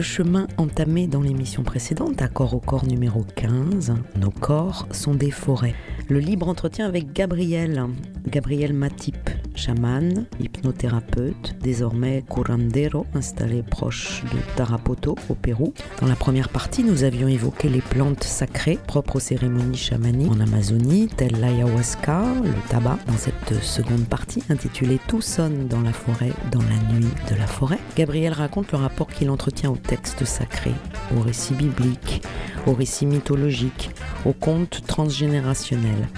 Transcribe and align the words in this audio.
Le 0.00 0.04
chemin 0.04 0.46
entamé 0.56 1.06
dans 1.06 1.20
l'émission 1.20 1.62
précédente, 1.62 2.22
accord 2.22 2.54
au 2.54 2.58
corps 2.58 2.86
numéro 2.86 3.22
15. 3.36 3.92
Nos 4.16 4.30
corps 4.30 4.88
sont 4.92 5.12
des 5.12 5.30
forêts. 5.30 5.74
Le 6.08 6.20
libre 6.20 6.48
entretien 6.48 6.86
avec 6.86 7.12
Gabriel, 7.12 7.84
Gabriel 8.26 8.72
Matip, 8.72 9.19
chaman, 9.60 10.24
hypnothérapeute, 10.40 11.54
désormais 11.60 12.24
curandero, 12.28 13.04
installé 13.14 13.62
proche 13.62 14.22
de 14.32 14.38
Tarapoto 14.56 15.16
au 15.28 15.34
Pérou. 15.34 15.74
Dans 16.00 16.06
la 16.06 16.16
première 16.16 16.48
partie, 16.48 16.82
nous 16.82 17.04
avions 17.04 17.28
évoqué 17.28 17.68
les 17.68 17.82
plantes 17.82 18.24
sacrées 18.24 18.78
propres 18.86 19.16
aux 19.16 19.20
cérémonies 19.20 19.76
chamaniques 19.76 20.30
en 20.32 20.40
Amazonie, 20.40 21.08
telles 21.08 21.38
l'ayahuasca, 21.38 22.22
le 22.42 22.70
tabac. 22.70 22.98
Dans 23.06 23.18
cette 23.18 23.62
seconde 23.62 24.06
partie, 24.06 24.42
intitulée 24.48 24.98
Tout 25.08 25.20
sonne 25.20 25.68
dans 25.68 25.82
la 25.82 25.92
forêt, 25.92 26.32
dans 26.50 26.62
la 26.62 26.94
nuit 26.94 27.10
de 27.30 27.36
la 27.36 27.46
forêt, 27.46 27.78
Gabriel 27.96 28.32
raconte 28.32 28.72
le 28.72 28.78
rapport 28.78 29.08
qu'il 29.08 29.28
entretient 29.28 29.70
au 29.70 29.76
texte 29.76 30.24
sacré, 30.24 30.72
au 31.14 31.20
récit 31.20 31.54
biblique, 31.54 32.22
au 32.66 32.72
récit 32.72 33.04
mythologique, 33.04 33.90
au 34.24 34.32
conte 34.32 34.80
transgénérationnel. 34.86 36.08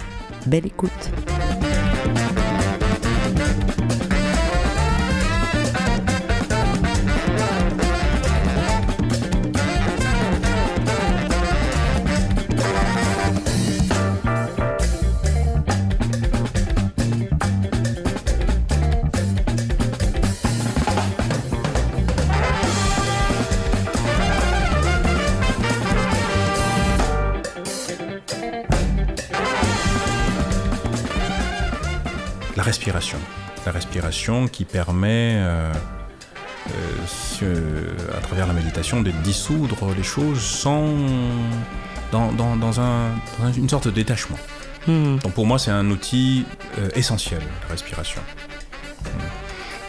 Belle 0.47 0.67
écoute! 0.67 1.11
Respiration. 33.03 33.19
La 33.67 33.72
respiration 33.72 34.48
qui 34.48 34.64
permet, 34.64 35.34
euh, 35.36 35.72
euh, 37.42 37.94
à 38.17 38.20
travers 38.20 38.47
la 38.47 38.53
méditation, 38.53 39.03
de 39.03 39.11
dissoudre 39.11 39.92
les 39.97 40.03
choses 40.03 40.41
sans. 40.41 40.86
dans, 42.12 42.33
dans, 42.33 42.56
dans, 42.56 42.81
un, 42.81 43.11
dans 43.41 43.53
une 43.53 43.69
sorte 43.69 43.86
de 43.86 43.92
détachement. 43.92 44.39
Hmm. 44.86 45.17
Donc 45.19 45.33
pour 45.33 45.47
moi, 45.47 45.59
c'est 45.59 45.70
un 45.70 45.89
outil 45.91 46.44
euh, 46.78 46.89
essentiel, 46.94 47.41
la 47.62 47.69
respiration. 47.69 48.20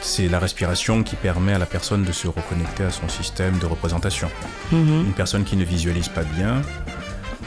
C'est 0.02 0.28
la 0.28 0.40
respiration 0.40 1.02
qui 1.02 1.16
permet 1.16 1.54
à 1.54 1.58
la 1.58 1.66
personne 1.66 2.04
de 2.04 2.12
se 2.12 2.28
reconnecter 2.28 2.84
à 2.84 2.92
son 2.92 3.08
système 3.08 3.58
de 3.60 3.66
représentation. 3.66 4.30
Mhm. 4.72 5.06
Une 5.06 5.14
personne 5.14 5.46
qui 5.46 5.56
ne 5.56 5.64
visualise 5.64 6.10
pas 6.10 6.24
bien, 6.24 6.62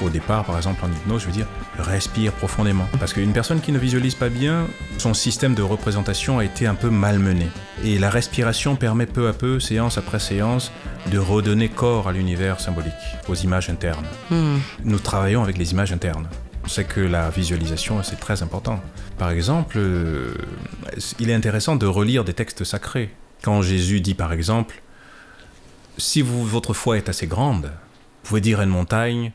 au 0.02 0.10
départ, 0.10 0.44
par 0.44 0.56
exemple 0.56 0.84
en 0.84 0.88
hypnose, 0.88 1.22
je 1.22 1.26
veux 1.26 1.32
dire, 1.32 1.46
respire 1.78 2.32
profondément. 2.32 2.86
Parce 2.98 3.12
qu'une 3.12 3.32
personne 3.32 3.60
qui 3.60 3.72
ne 3.72 3.78
visualise 3.78 4.14
pas 4.14 4.28
bien, 4.28 4.66
son 4.98 5.14
système 5.14 5.54
de 5.54 5.62
représentation 5.62 6.38
a 6.38 6.44
été 6.44 6.66
un 6.66 6.74
peu 6.74 6.90
malmené. 6.90 7.48
Et 7.84 7.98
la 7.98 8.10
respiration 8.10 8.76
permet 8.76 9.06
peu 9.06 9.28
à 9.28 9.32
peu, 9.32 9.60
séance 9.60 9.98
après 9.98 10.18
séance, 10.18 10.72
de 11.10 11.18
redonner 11.18 11.68
corps 11.68 12.08
à 12.08 12.12
l'univers 12.12 12.60
symbolique, 12.60 12.92
aux 13.28 13.34
images 13.34 13.70
internes. 13.70 14.06
Hmm. 14.30 14.58
Nous 14.84 14.98
travaillons 14.98 15.42
avec 15.42 15.58
les 15.58 15.72
images 15.72 15.92
internes. 15.92 16.28
On 16.64 16.68
sait 16.68 16.84
que 16.84 17.00
la 17.00 17.30
visualisation, 17.30 18.02
c'est 18.02 18.18
très 18.18 18.42
important. 18.42 18.80
Par 19.18 19.30
exemple, 19.30 19.78
euh, 19.78 20.34
il 21.20 21.30
est 21.30 21.34
intéressant 21.34 21.76
de 21.76 21.86
relire 21.86 22.24
des 22.24 22.34
textes 22.34 22.64
sacrés. 22.64 23.14
Quand 23.42 23.62
Jésus 23.62 24.00
dit, 24.00 24.14
par 24.14 24.32
exemple, 24.32 24.82
si 25.96 26.22
vous, 26.22 26.44
votre 26.44 26.74
foi 26.74 26.96
est 26.96 27.08
assez 27.08 27.26
grande, 27.26 27.66
vous 27.66 28.28
pouvez 28.30 28.40
dire 28.40 28.60
à 28.60 28.64
une 28.64 28.70
montagne, 28.70 29.32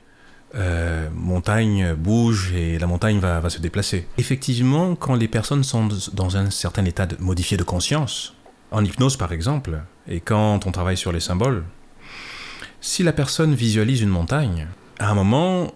euh, 0.55 1.09
montagne 1.13 1.93
bouge 1.93 2.51
et 2.53 2.77
la 2.77 2.87
montagne 2.87 3.19
va, 3.19 3.39
va 3.39 3.49
se 3.49 3.59
déplacer. 3.59 4.07
Effectivement, 4.17 4.95
quand 4.95 5.15
les 5.15 5.27
personnes 5.27 5.63
sont 5.63 5.87
dans 6.13 6.37
un 6.37 6.49
certain 6.49 6.85
état 6.85 7.05
de, 7.05 7.15
modifié 7.19 7.57
de 7.57 7.63
conscience, 7.63 8.35
en 8.71 8.83
hypnose 8.83 9.17
par 9.17 9.31
exemple, 9.31 9.81
et 10.07 10.19
quand 10.19 10.65
on 10.65 10.71
travaille 10.71 10.97
sur 10.97 11.11
les 11.11 11.19
symboles, 11.19 11.63
si 12.81 13.03
la 13.03 13.13
personne 13.13 13.53
visualise 13.53 14.01
une 14.01 14.09
montagne, 14.09 14.67
à 14.99 15.09
un 15.09 15.13
moment, 15.13 15.71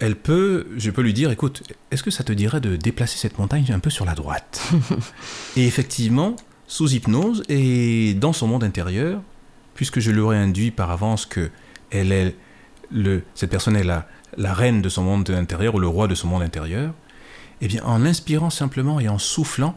elle 0.00 0.16
peut, 0.16 0.66
je 0.76 0.90
peux 0.90 1.02
lui 1.02 1.14
dire, 1.14 1.30
écoute, 1.30 1.62
est-ce 1.90 2.02
que 2.02 2.10
ça 2.10 2.24
te 2.24 2.32
dirait 2.32 2.60
de 2.60 2.76
déplacer 2.76 3.18
cette 3.18 3.38
montagne 3.38 3.72
un 3.72 3.78
peu 3.78 3.90
sur 3.90 4.04
la 4.04 4.14
droite 4.14 4.70
Et 5.56 5.66
effectivement, 5.66 6.36
sous 6.66 6.92
hypnose 6.92 7.42
et 7.48 8.14
dans 8.14 8.32
son 8.32 8.48
monde 8.48 8.64
intérieur, 8.64 9.22
puisque 9.74 10.00
je 10.00 10.10
lui 10.10 10.20
aurais 10.20 10.38
induit 10.38 10.70
par 10.70 10.90
avance 10.90 11.24
que 11.24 11.50
elle 11.90 12.12
est 12.12 12.36
le, 12.92 13.22
cette 13.34 13.50
personne 13.50 13.76
est 13.76 13.84
la, 13.84 14.06
la 14.36 14.54
reine 14.54 14.82
de 14.82 14.88
son 14.88 15.02
monde 15.02 15.30
intérieur 15.30 15.74
ou 15.74 15.78
le 15.78 15.88
roi 15.88 16.08
de 16.08 16.14
son 16.14 16.28
monde 16.28 16.42
intérieur, 16.42 16.92
eh 17.60 17.68
bien, 17.68 17.82
en 17.84 18.04
inspirant 18.04 18.50
simplement 18.50 19.00
et 19.00 19.08
en 19.08 19.18
soufflant, 19.18 19.76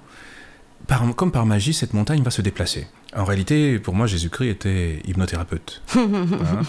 par, 0.88 1.03
comme 1.16 1.31
par 1.31 1.46
magie, 1.46 1.74
cette 1.74 1.94
montagne 1.94 2.22
va 2.24 2.31
se 2.31 2.41
déplacer. 2.41 2.88
En 3.16 3.25
réalité, 3.25 3.78
pour 3.78 3.94
moi, 3.94 4.07
Jésus-Christ 4.07 4.50
était 4.50 5.00
hypnothérapeute. 5.06 5.81
Hein 5.96 6.63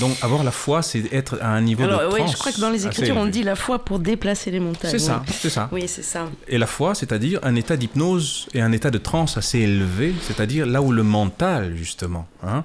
Donc, 0.00 0.16
avoir 0.22 0.44
la 0.44 0.52
foi, 0.52 0.82
c'est 0.82 1.12
être 1.12 1.38
à 1.42 1.48
un 1.48 1.60
niveau 1.60 1.82
Alors, 1.82 2.12
de 2.12 2.26
je 2.26 2.36
crois 2.36 2.52
que 2.52 2.60
dans 2.60 2.70
les 2.70 2.86
Écritures, 2.86 3.16
on 3.16 3.26
dit 3.26 3.42
la 3.42 3.56
foi 3.56 3.84
pour 3.84 3.98
déplacer 3.98 4.50
les 4.50 4.60
montagnes. 4.60 4.90
C'est 4.90 4.98
ça, 4.98 5.22
c'est 5.28 5.50
ça. 5.50 5.68
Oui, 5.72 5.88
c'est 5.88 6.02
ça. 6.02 6.28
Et 6.46 6.56
la 6.56 6.66
foi, 6.66 6.94
c'est-à-dire 6.94 7.40
un 7.42 7.56
état 7.56 7.76
d'hypnose 7.76 8.48
et 8.54 8.60
un 8.60 8.72
état 8.72 8.90
de 8.90 8.98
transe 8.98 9.36
assez 9.36 9.58
élevé, 9.58 10.14
c'est-à-dire 10.22 10.66
là 10.66 10.80
où 10.80 10.92
le 10.92 11.02
mental, 11.02 11.74
justement, 11.76 12.26
hein, 12.42 12.64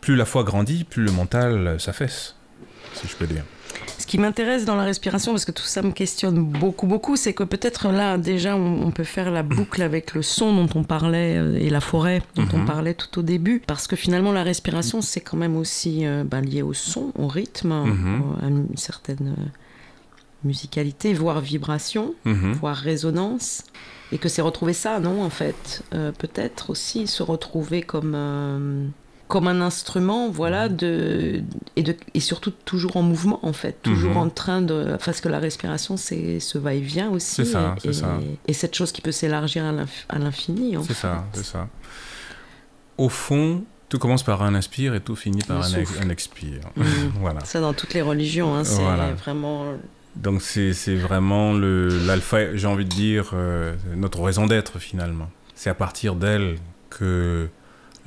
plus 0.00 0.14
la 0.14 0.24
foi 0.24 0.44
grandit, 0.44 0.84
plus 0.84 1.02
le 1.02 1.10
mental 1.10 1.80
s'affaisse, 1.80 2.36
si 3.00 3.08
je 3.08 3.16
peux 3.16 3.26
dire. 3.26 3.44
Ce 3.98 4.06
qui 4.06 4.18
m'intéresse 4.18 4.64
dans 4.64 4.76
la 4.76 4.84
respiration, 4.84 5.32
parce 5.32 5.44
que 5.44 5.52
tout 5.52 5.62
ça 5.64 5.82
me 5.82 5.90
questionne 5.92 6.38
beaucoup, 6.42 6.86
beaucoup, 6.86 7.16
c'est 7.16 7.34
que 7.34 7.42
peut-être 7.42 7.88
là, 7.88 8.16
déjà, 8.16 8.56
on, 8.56 8.82
on 8.86 8.90
peut 8.90 9.04
faire 9.04 9.30
la 9.30 9.42
boucle 9.42 9.82
avec 9.82 10.14
le 10.14 10.22
son 10.22 10.54
dont 10.54 10.68
on 10.78 10.84
parlait 10.84 11.36
euh, 11.36 11.58
et 11.58 11.68
la 11.68 11.80
forêt 11.80 12.22
dont 12.34 12.46
on 12.54 12.58
Mhm. 12.58 12.64
parlait 12.66 12.94
tout 12.94 13.18
au 13.18 13.22
début. 13.22 13.60
Parce 13.66 13.86
que 13.86 13.96
finalement, 13.96 14.32
la 14.32 14.42
respiration, 14.42 15.02
c'est 15.02 15.20
quand 15.20 15.36
même 15.36 15.56
aussi 15.56 16.06
euh, 16.06 16.24
ben, 16.24 16.40
lié 16.40 16.62
au 16.62 16.72
son, 16.74 17.12
au 17.18 17.26
rythme, 17.28 17.72
Mhm. 17.72 18.22
à 18.42 18.46
une 18.46 18.76
certaine 18.76 19.34
euh, 19.38 19.42
musicalité, 20.44 21.12
voire 21.14 21.40
vibration, 21.40 22.14
Mhm. 22.24 22.52
voire 22.52 22.76
résonance. 22.76 23.62
Et 24.12 24.16
que 24.18 24.28
c'est 24.30 24.40
retrouver 24.42 24.72
ça, 24.72 25.00
non, 25.00 25.22
en 25.22 25.30
fait 25.30 25.82
Euh, 25.94 26.12
Peut-être 26.12 26.70
aussi 26.70 27.06
se 27.06 27.22
retrouver 27.22 27.82
comme. 27.82 28.12
euh, 28.14 28.86
comme 29.28 29.46
un 29.46 29.60
instrument, 29.60 30.30
voilà, 30.30 30.68
de, 30.70 31.42
et, 31.76 31.82
de, 31.82 31.94
et 32.14 32.20
surtout 32.20 32.50
toujours 32.64 32.96
en 32.96 33.02
mouvement, 33.02 33.38
en 33.46 33.52
fait, 33.52 33.76
toujours 33.82 34.12
Mhm. 34.12 34.16
en 34.16 34.28
train 34.30 34.62
de... 34.62 34.96
Parce 35.04 35.20
que 35.20 35.28
la 35.28 35.38
respiration, 35.38 35.96
c'est 35.98 36.40
ce 36.40 36.56
va-et-vient 36.56 37.10
aussi. 37.10 37.34
C'est 37.34 37.44
ça, 37.44 37.76
c'est 37.82 37.92
ça. 37.92 38.18
et 38.46 38.52
cette 38.54 38.74
chose 38.74 38.90
qui 38.90 39.02
peut 39.02 39.12
s'élargir 39.12 39.64
à 39.66 39.72
l'inf- 39.72 40.06
à 40.08 40.18
l'infini, 40.18 40.76
en 40.78 40.82
C'est 40.82 40.88
fait. 40.88 40.94
ça, 40.94 41.26
c'est 41.34 41.44
ça. 41.44 41.68
Au 42.96 43.08
fond, 43.08 43.64
tout 43.88 43.98
commence 43.98 44.22
par 44.22 44.42
un 44.42 44.54
inspire 44.54 44.94
et 44.94 45.00
tout 45.00 45.14
finit 45.16 45.42
par 45.42 45.62
Un 45.62 45.78
ex- 45.78 46.00
expire. 46.10 46.60
Mhm. 46.76 46.84
voilà. 47.20 47.44
Ça, 47.44 47.60
dans 47.60 47.74
toutes 47.74 47.94
les 47.94 48.02
religions, 48.02 48.54
hein, 48.54 48.64
c'est 48.64 48.82
Voilà. 48.82 49.12
vraiment... 49.12 49.66
Donc 50.16 50.42
c'est 50.42 50.72
c'est 50.72 50.96
vraiment 50.96 51.52
l'alpha, 51.52 52.56
j'ai 52.56 52.66
envie 52.66 52.84
de 52.86 52.90
dire, 52.90 53.30
euh, 53.34 53.74
notre 53.94 54.20
raison 54.22 54.46
d'être 54.46 54.80
finalement. 54.80 55.30
C'est 55.54 55.70
à 55.70 55.74
partir 55.74 56.16
d'elle 56.16 56.56
que 56.90 57.48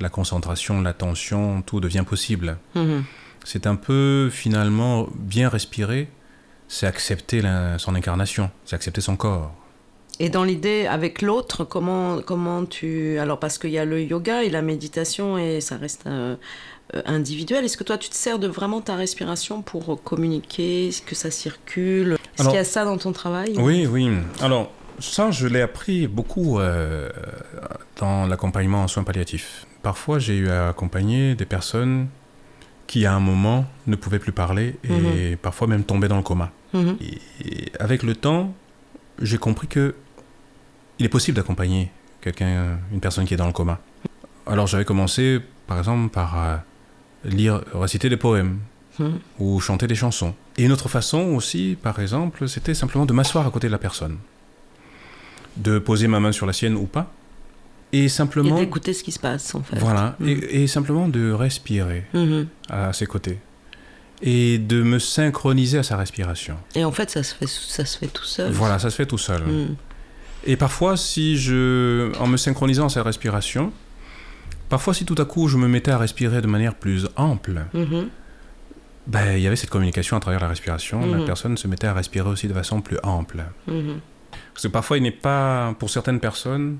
la 0.02 0.08
concentration, 0.10 0.80
l'attention, 0.82 1.62
tout 1.62 1.80
devient 1.80 2.04
possible. 2.06 2.58
Mhm. 2.74 3.04
C'est 3.44 3.66
un 3.66 3.76
peu 3.76 4.28
finalement 4.30 5.08
bien 5.14 5.48
respirer, 5.48 6.08
c'est 6.68 6.86
accepter 6.86 7.40
la- 7.40 7.78
son 7.78 7.94
incarnation, 7.94 8.50
c'est 8.64 8.76
accepter 8.76 9.00
son 9.00 9.16
corps. 9.16 9.52
Et 10.20 10.28
dans 10.28 10.44
l'idée, 10.44 10.86
avec 10.86 11.22
l'autre, 11.22 11.64
comment, 11.64 12.20
comment 12.20 12.64
tu... 12.66 13.18
Alors, 13.18 13.38
parce 13.40 13.56
qu'il 13.58 13.70
y 13.70 13.78
a 13.78 13.84
le 13.84 14.00
yoga 14.02 14.42
et 14.44 14.50
la 14.50 14.60
méditation, 14.62 15.38
et 15.38 15.60
ça 15.60 15.76
reste 15.78 16.06
euh, 16.06 16.36
euh, 16.94 17.02
individuel. 17.06 17.64
Est-ce 17.64 17.76
que 17.78 17.82
toi, 17.84 17.96
tu 17.98 18.10
te 18.10 18.14
sers 18.14 18.38
de 18.38 18.46
vraiment 18.46 18.80
ta 18.82 18.94
respiration 18.94 19.62
pour 19.62 20.00
communiquer, 20.04 20.90
que 21.06 21.14
ça 21.14 21.30
circule? 21.30 22.18
Est-ce 22.38 22.46
qu'il 22.46 22.56
y 22.56 22.58
a 22.58 22.64
ça 22.64 22.84
dans 22.84 22.98
ton 22.98 23.12
travail? 23.12 23.54
Oui, 23.58 23.86
oui. 23.86 24.10
Alors, 24.40 24.70
ça, 24.98 25.30
je 25.30 25.46
l'ai 25.48 25.62
appris 25.62 26.06
beaucoup 26.06 26.60
euh, 26.60 27.08
dans 27.98 28.26
l'accompagnement 28.26 28.82
en 28.84 28.88
soins 28.88 29.04
palliatifs. 29.04 29.66
Parfois, 29.82 30.18
j'ai 30.18 30.36
eu 30.36 30.48
à 30.48 30.68
accompagner 30.68 31.34
des 31.34 31.44
personnes 31.44 32.08
qui 32.86 33.06
à 33.06 33.14
un 33.14 33.20
moment 33.20 33.64
ne 33.86 33.96
pouvait 33.96 34.18
plus 34.18 34.32
parler 34.32 34.76
et 34.84 35.36
parfois 35.36 35.66
même 35.66 35.82
tombait 35.84 36.08
dans 36.08 36.16
le 36.16 36.22
coma. 36.22 36.50
Mhm. 36.74 36.96
Et 37.44 37.72
avec 37.80 38.02
le 38.02 38.14
temps, 38.14 38.54
j'ai 39.20 39.38
compris 39.38 39.66
que 39.66 39.94
il 40.98 41.06
est 41.06 41.08
possible 41.08 41.36
d'accompagner 41.36 41.90
quelqu'un, 42.20 42.78
une 42.92 43.00
personne 43.00 43.24
qui 43.24 43.34
est 43.34 43.36
dans 43.38 43.46
le 43.46 43.52
coma. 43.52 43.80
Alors 44.46 44.66
j'avais 44.66 44.84
commencé, 44.84 45.40
par 45.66 45.78
exemple, 45.78 46.10
par 46.10 46.38
euh, 46.38 46.56
lire, 47.24 47.62
réciter 47.74 48.08
des 48.08 48.16
poèmes 48.16 48.58
Mhm. 48.98 49.18
ou 49.38 49.58
chanter 49.58 49.86
des 49.86 49.94
chansons. 49.94 50.34
Et 50.58 50.64
une 50.64 50.72
autre 50.72 50.90
façon 50.90 51.18
aussi, 51.34 51.78
par 51.82 51.98
exemple, 51.98 52.46
c'était 52.46 52.74
simplement 52.74 53.06
de 53.06 53.14
m'asseoir 53.14 53.46
à 53.46 53.50
côté 53.50 53.66
de 53.68 53.72
la 53.72 53.78
personne, 53.78 54.18
de 55.56 55.78
poser 55.78 56.08
ma 56.08 56.20
main 56.20 56.30
sur 56.30 56.44
la 56.44 56.52
sienne 56.52 56.76
ou 56.76 56.84
pas, 56.84 57.10
et 57.92 58.04
Et 58.04 58.08
simplement, 58.08 58.56
d'écouter 58.58 58.92
ce 58.94 59.02
qui 59.04 59.12
se 59.12 59.18
passe, 59.18 59.54
en 59.54 59.62
fait. 59.62 59.76
voilà, 59.78 60.16
Mhm. 60.20 60.28
et, 60.28 60.62
et 60.62 60.66
simplement 60.66 61.08
de 61.08 61.30
respirer 61.32 62.06
Mhm. 62.14 62.46
à 62.70 62.92
ses 62.92 63.06
côtés 63.06 63.38
et 64.22 64.58
de 64.58 64.82
me 64.82 64.98
synchroniser 64.98 65.78
à 65.78 65.82
sa 65.82 65.96
respiration. 65.96 66.56
Et 66.74 66.84
en 66.84 66.92
fait, 66.92 67.10
ça 67.10 67.22
se 67.22 67.34
fait, 67.34 67.46
ça 67.48 67.84
se 67.84 67.98
fait 67.98 68.06
tout 68.06 68.24
seul. 68.24 68.52
Voilà, 68.52 68.78
ça 68.78 68.88
se 68.90 68.96
fait 68.96 69.06
tout 69.06 69.18
seul. 69.18 69.42
Mhm. 69.42 69.76
Et 70.46 70.56
parfois, 70.56 70.96
si 70.96 71.36
je, 71.36 72.12
en 72.18 72.26
me 72.26 72.36
synchronisant 72.36 72.86
à 72.86 72.88
sa 72.88 73.02
respiration, 73.02 73.72
parfois 74.68 74.94
si 74.94 75.04
tout 75.04 75.14
à 75.18 75.24
coup 75.24 75.48
je 75.48 75.56
me 75.56 75.68
mettais 75.68 75.90
à 75.90 75.98
respirer 75.98 76.40
de 76.40 76.46
manière 76.46 76.74
plus 76.74 77.06
ample, 77.16 77.64
Mhm. 77.74 78.08
ben, 79.06 79.36
il 79.36 79.42
y 79.42 79.46
avait 79.46 79.56
cette 79.56 79.70
communication 79.70 80.16
à 80.16 80.20
travers 80.20 80.40
la 80.40 80.48
respiration. 80.48 81.00
La 81.06 81.18
Mhm. 81.18 81.26
personne 81.26 81.56
se 81.56 81.68
mettait 81.68 81.86
à 81.88 81.92
respirer 81.94 82.28
aussi 82.28 82.48
de 82.48 82.54
façon 82.54 82.80
plus 82.80 82.98
ample. 83.02 83.44
Parce 83.66 84.62
que 84.62 84.68
parfois, 84.68 84.96
il 84.98 85.02
n'est 85.02 85.10
pas, 85.10 85.74
pour 85.78 85.90
certaines 85.90 86.20
personnes, 86.20 86.78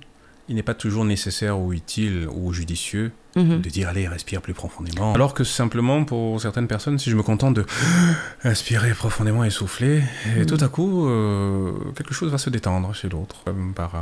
il 0.49 0.55
n'est 0.57 0.63
pas 0.63 0.75
toujours 0.75 1.05
nécessaire 1.05 1.59
ou 1.59 1.73
utile 1.73 2.29
ou 2.33 2.53
judicieux 2.53 3.13
Mhm. 3.35 3.63
de 3.63 3.69
dire 3.71 3.89
allez, 3.89 4.07
respire 4.09 4.43
plus 4.43 4.53
profondément. 4.53 5.15
Alors 5.15 5.33
que 5.33 5.43
simplement, 5.43 6.05
pour 6.05 6.39
certaines 6.41 6.67
personnes, 6.69 6.99
si 6.99 7.09
je 7.11 7.17
me 7.17 7.23
contente 7.23 7.55
de 7.55 7.65
respirer 8.43 8.93
profondément 8.93 9.43
et 9.45 9.51
souffler, 9.51 10.03
et 10.37 10.41
Mhm. 10.41 10.47
tout 10.47 10.59
à 10.63 10.69
coup, 10.69 11.07
euh, 11.09 11.73
quelque 11.97 12.13
chose 12.13 12.31
va 12.31 12.39
se 12.39 12.51
détendre 12.51 12.95
chez 12.95 13.09
l'autre, 13.09 13.37
comme 13.47 13.73
par 13.73 13.95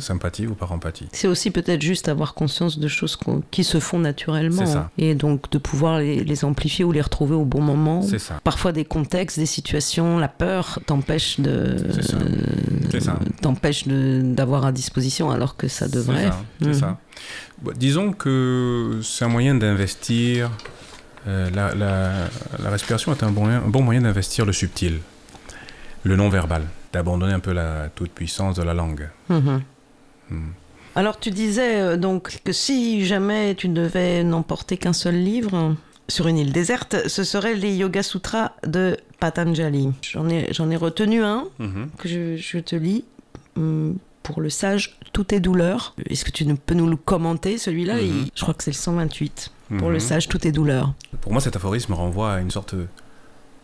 sympathie 0.00 0.46
ou 0.46 0.54
par 0.54 0.72
empathie. 0.72 1.08
C'est 1.12 1.28
aussi 1.28 1.50
peut-être 1.50 1.82
juste 1.82 2.08
avoir 2.08 2.34
conscience 2.34 2.78
de 2.78 2.88
choses 2.88 3.18
qui 3.50 3.64
se 3.64 3.80
font 3.80 3.98
naturellement. 3.98 4.64
C'est 4.66 4.72
ça. 4.72 4.90
Et 4.98 5.14
donc 5.14 5.50
de 5.50 5.58
pouvoir 5.58 5.98
les, 5.98 6.22
les 6.24 6.44
amplifier 6.44 6.84
ou 6.84 6.92
les 6.92 7.00
retrouver 7.00 7.34
au 7.34 7.44
bon 7.44 7.60
moment. 7.62 8.02
C'est 8.02 8.18
ça. 8.18 8.40
Parfois 8.44 8.72
des 8.72 8.84
contextes, 8.84 9.38
des 9.38 9.46
situations, 9.46 10.18
la 10.18 10.28
peur 10.28 10.78
t'empêche 10.86 11.40
de 11.40 11.76
t'empêche 13.40 13.86
d'avoir 13.86 14.66
à 14.66 14.72
disposition 14.72 15.30
alors 15.30 15.56
que 15.56 15.68
ça 15.68 15.88
devrait. 15.88 16.30
C'est 16.60 16.72
ça. 16.74 16.86
Mhm. 16.88 16.96
ça. 16.96 16.98
Bon, 17.62 17.72
disons 17.76 18.12
que 18.12 19.00
c'est 19.02 19.24
un 19.24 19.28
moyen 19.28 19.54
d'investir. 19.54 20.50
euh, 21.26 21.50
la, 21.54 21.74
la- 21.74 22.28
la 22.62 22.70
respiration 22.70 23.10
est 23.12 23.22
un 23.24 23.30
bon, 23.32 23.46
un 23.48 23.60
bon 23.68 23.82
moyen 23.82 24.02
d'investir 24.02 24.46
le 24.46 24.52
subtil, 24.52 24.98
le 26.04 26.14
non-verbal, 26.14 26.62
d'abandonner 26.92 27.32
un 27.32 27.40
peu 27.40 27.52
la 27.52 27.88
toute-puissance 27.94 28.54
de 28.56 28.62
la 28.62 28.74
langue. 28.74 29.08
Mhm. 29.28 29.62
Hmm. 30.30 30.50
Alors 30.94 31.18
tu 31.20 31.30
disais 31.30 31.80
euh, 31.80 31.96
donc 31.96 32.40
que 32.44 32.52
si 32.52 33.04
jamais 33.04 33.54
tu 33.54 33.68
ne 33.68 33.74
devais 33.74 34.24
n'emporter 34.24 34.76
qu'un 34.78 34.92
seul 34.94 35.14
livre 35.16 35.76
sur 36.08 36.26
une 36.28 36.38
île 36.38 36.52
déserte, 36.52 37.08
ce 37.08 37.24
serait 37.24 37.54
les 37.54 37.74
Yoga 37.76 38.02
Sutras 38.02 38.52
de 38.66 38.96
Patanjali. 39.20 39.90
J'en 40.02 40.28
ai, 40.28 40.52
j'en 40.52 40.70
ai 40.70 40.76
retenu 40.76 41.22
un 41.22 41.48
Mhm. 41.58 41.90
que 41.98 42.08
je, 42.08 42.36
je 42.36 42.58
te 42.58 42.76
lis. 42.76 43.04
Hum, 43.56 43.96
Pour 44.22 44.40
le 44.40 44.50
sage, 44.50 44.98
tout 45.12 45.32
est 45.34 45.38
douleur. 45.38 45.94
Est-ce 46.10 46.24
que 46.24 46.32
tu 46.32 46.44
peux 46.44 46.74
nous 46.74 46.88
le 46.88 46.96
commenter, 46.96 47.58
celui-là? 47.58 47.94
Mhm. 47.94 48.00
Il- 48.02 48.30
Je 48.34 48.42
crois 48.42 48.54
que 48.54 48.64
c'est 48.64 48.72
le 48.72 48.76
128. 48.76 49.52
Pour 49.78 49.88
le 49.88 49.94
Mhm. 49.94 50.00
sage, 50.00 50.28
tout 50.28 50.46
est 50.48 50.52
douleur. 50.52 50.94
Pour 51.20 51.30
moi, 51.32 51.40
cet 51.40 51.54
aphorisme 51.56 51.92
renvoie 51.92 52.32
à 52.34 52.40
une 52.40 52.50
sorte 52.50 52.74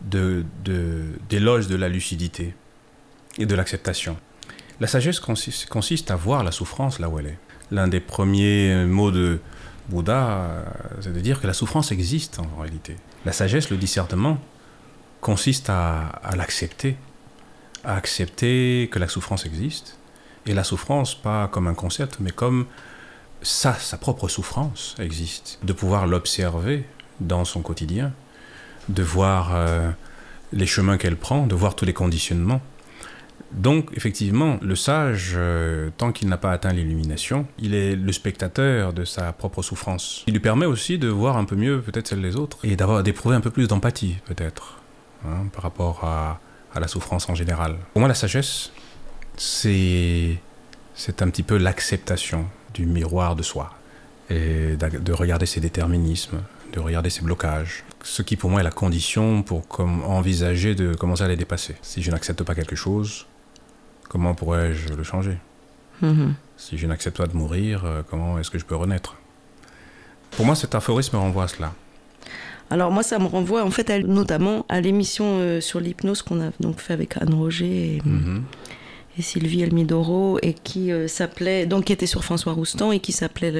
de, 0.01 0.45
de- 0.63 1.03
d'éloge 1.29 1.67
de 1.67 1.75
la 1.75 1.89
lucidité 1.89 2.53
et 3.37 3.45
de 3.45 3.55
l'acceptation. 3.55 4.15
La 4.79 4.87
sagesse 4.87 5.19
consiste, 5.19 6.11
à 6.11 6.15
voir 6.15 6.43
la 6.43 6.51
souffrance 6.51 6.99
là 6.99 7.09
où 7.09 7.19
elle 7.19 7.27
est. 7.27 7.39
L'un 7.71 7.87
des 7.87 7.99
premiers 7.99 8.85
mots 8.85 9.11
de 9.11 9.39
Bouddha, 9.89 10.27
euh, 10.27 10.63
c'est 11.01 11.13
de 11.13 11.19
dire 11.19 11.41
que 11.41 11.47
la 11.47 11.53
souffrance 11.53 11.91
existe 11.91 12.39
en 12.39 12.61
réalité. 12.61 12.95
La 13.25 13.31
sagesse, 13.31 13.69
le 13.69 13.77
discernement, 13.77 14.37
consiste 15.21 15.69
à, 15.69 16.19
l'accepter, 16.35 16.97
à 17.83 17.95
accepter 17.95 18.89
que 18.91 18.99
la 18.99 19.07
souffrance 19.07 19.45
existe. 19.45 19.97
Et 20.45 20.53
la 20.53 20.63
souffrance, 20.63 21.15
pas 21.15 21.47
comme 21.47 21.67
un 21.67 21.73
concept, 21.73 22.17
mais 22.19 22.31
comme 22.31 22.65
sa, 23.41 23.73
sa 23.75 23.97
propre 23.97 24.27
souffrance 24.27 24.95
existe. 24.99 25.59
De 25.63 25.73
pouvoir 25.73 26.07
l'observer 26.07 26.85
dans 27.21 27.45
son 27.45 27.61
quotidien, 27.61 28.11
de 28.89 29.03
voir 29.03 29.55
euh, 29.55 29.89
les 30.51 30.65
chemins 30.65 30.97
qu'elle 30.97 31.15
prend, 31.15 31.47
de 31.47 31.55
voir 31.55 31.75
tous 31.75 31.85
les 31.85 31.93
conditionnements. 31.93 32.61
Donc, 33.53 33.89
effectivement, 33.95 34.57
le 34.61 34.75
sage, 34.75 35.33
euh, 35.35 35.89
tant 35.97 36.11
qu'il 36.11 36.27
n'a 36.27 36.37
pas 36.37 36.51
atteint 36.51 36.73
l'illumination, 36.73 37.45
il 37.59 37.75
est 37.75 37.95
le 37.95 38.11
spectateur 38.11 38.93
de 38.93 39.05
sa 39.05 39.31
propre 39.31 39.61
souffrance. 39.61 40.23
Il 40.27 40.33
lui 40.33 40.39
permet 40.39 40.65
aussi 40.65 40.97
de 40.97 41.07
voir 41.07 41.37
un 41.37 41.45
peu 41.45 41.55
mieux 41.55 41.81
peut-être 41.81 42.07
celle 42.07 42.21
des 42.21 42.35
autres 42.35 42.57
et 42.63 42.75
d'avoir 42.75 43.03
d'éprouver 43.03 43.35
un 43.35 43.41
peu 43.41 43.51
plus 43.51 43.67
d'empathie 43.67 44.15
peut-être 44.25 44.79
hein, 45.25 45.45
par 45.53 45.63
rapport 45.63 46.03
à, 46.03 46.39
la 46.79 46.87
souffrance 46.87 47.29
en 47.29 47.35
général. 47.35 47.75
Pour 47.93 47.99
moi, 47.99 48.07
la 48.07 48.15
sagesse, 48.15 48.71
c'est 49.37 50.39
c'est 50.95 51.21
un 51.21 51.29
petit 51.29 51.43
peu 51.43 51.57
l'acceptation 51.57 52.45
du 52.73 52.87
miroir 52.87 53.35
de 53.35 53.43
soi 53.43 53.71
et 54.31 54.75
de 54.77 55.13
regarder 55.13 55.45
ses 55.45 55.59
déterminismes, 55.59 56.41
de 56.71 56.79
regarder 56.79 57.11
ses 57.11 57.21
blocages. 57.21 57.83
Ce 58.03 58.23
qui 58.23 58.35
pour 58.35 58.49
moi 58.49 58.61
est 58.61 58.63
la 58.63 58.71
condition 58.71 59.43
pour 59.43 59.63
envisager 59.79 60.73
de 60.73 60.95
commencer 60.95 61.23
à 61.23 61.27
les 61.27 61.35
dépasser. 61.35 61.75
Si 61.83 62.01
je 62.01 62.09
n'accepte 62.09 62.43
pas 62.43 62.55
quelque 62.55 62.75
chose, 62.75 63.27
comment 64.13 64.35
pourrais-je 64.35 64.93
le 64.93 65.03
changer? 65.03 65.37
Mhm. 66.01 66.35
Si 66.55 66.77
je 66.77 66.85
n'accepte 66.87 67.17
pas 67.17 67.25
de 67.27 67.35
mourir, 67.35 67.83
euh, 67.83 68.01
comment 68.09 68.37
est-ce 68.39 68.51
que 68.51 68.59
je 68.59 68.63
peux 68.65 68.75
renaître? 68.75 69.15
Pour 70.31 70.45
moi, 70.45 70.55
cet 70.55 70.75
aphorisme 70.75 71.17
renvoie 71.17 71.45
à 71.45 71.47
cela. 71.47 71.73
Alors 72.69 72.91
moi, 72.91 73.01
ça 73.03 73.17
me 73.19 73.25
renvoie 73.25 73.63
en 73.63 73.71
fait 73.71 73.89
à- 73.89 73.99
notamment 73.99 74.65
à 74.69 74.81
l'émission 74.81 75.25
euh, 75.39 75.59
sur 75.61 75.79
l'hypnose 75.79 76.21
qu'on 76.21 76.41
a 76.41 76.51
donc 76.59 76.79
fait 76.79 76.93
avec 76.93 77.17
Anne 77.21 77.33
Roger 77.33 77.95
et, 77.97 78.01
Mhm. 78.05 78.43
Et 79.17 79.21
Sylvie 79.21 79.61
Elmidoro 79.61 80.39
et 80.41 80.53
qui 80.53 80.91
euh, 80.91 81.07
s'appelait 81.07 81.65
donc 81.65 81.85
qui 81.85 81.93
était 81.93 82.05
sur 82.07 82.23
François 82.23 82.53
Roustan 82.53 82.91
et 82.91 82.99
qui 82.99 83.11
s'appelait 83.11 83.51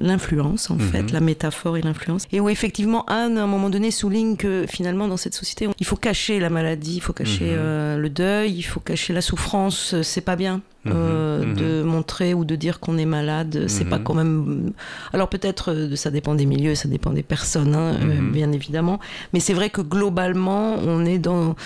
l'influence 0.00 0.70
en 0.70 0.74
Mhm. 0.76 0.80
fait 0.80 1.12
la 1.12 1.20
métaphore 1.20 1.76
et 1.76 1.82
l'influence 1.82 2.24
et 2.32 2.40
où 2.40 2.48
effectivement 2.48 3.04
Anne 3.06 3.38
à 3.38 3.44
un 3.44 3.46
moment 3.46 3.70
donné 3.70 3.90
souligne 3.90 4.36
que 4.36 4.64
finalement 4.68 5.08
dans 5.08 5.16
cette 5.16 5.34
société 5.34 5.68
il 5.78 5.86
faut 5.86 5.96
cacher 5.96 6.40
la 6.40 6.50
maladie 6.50 6.96
il 6.96 7.00
faut 7.00 7.12
cacher 7.12 7.44
Mhm. 7.46 7.56
euh, 7.58 7.96
le 7.98 8.08
deuil 8.10 8.52
il 8.52 8.62
faut 8.62 8.80
cacher 8.80 9.12
la 9.12 9.20
souffrance 9.20 9.94
euh, 9.94 10.02
c'est 10.02 10.20
pas 10.20 10.36
bien 10.36 10.62
Mhm. 10.84 10.92
euh, 10.94 11.44
Mhm. 11.44 11.54
de 11.54 11.82
montrer 11.82 12.34
ou 12.34 12.44
de 12.44 12.54
dire 12.54 12.78
qu'on 12.78 12.98
est 12.98 13.04
malade 13.04 13.64
c'est 13.66 13.84
Mhm. 13.84 13.90
pas 13.90 13.98
quand 13.98 14.14
même 14.14 14.72
alors 15.12 15.28
peut-être 15.28 15.72
euh, 15.72 15.96
ça 15.96 16.10
dépend 16.10 16.34
des 16.36 16.46
milieux 16.46 16.74
ça 16.76 16.88
dépend 16.88 17.10
des 17.10 17.24
personnes 17.24 17.74
hein, 17.74 17.96
euh, 18.00 18.20
Mhm. 18.20 18.30
bien 18.32 18.52
évidemment 18.52 19.00
mais 19.32 19.40
c'est 19.40 19.54
vrai 19.54 19.70
que 19.70 19.80
globalement 19.82 20.76
on 20.76 21.04
est 21.04 21.18
dans 21.18 21.56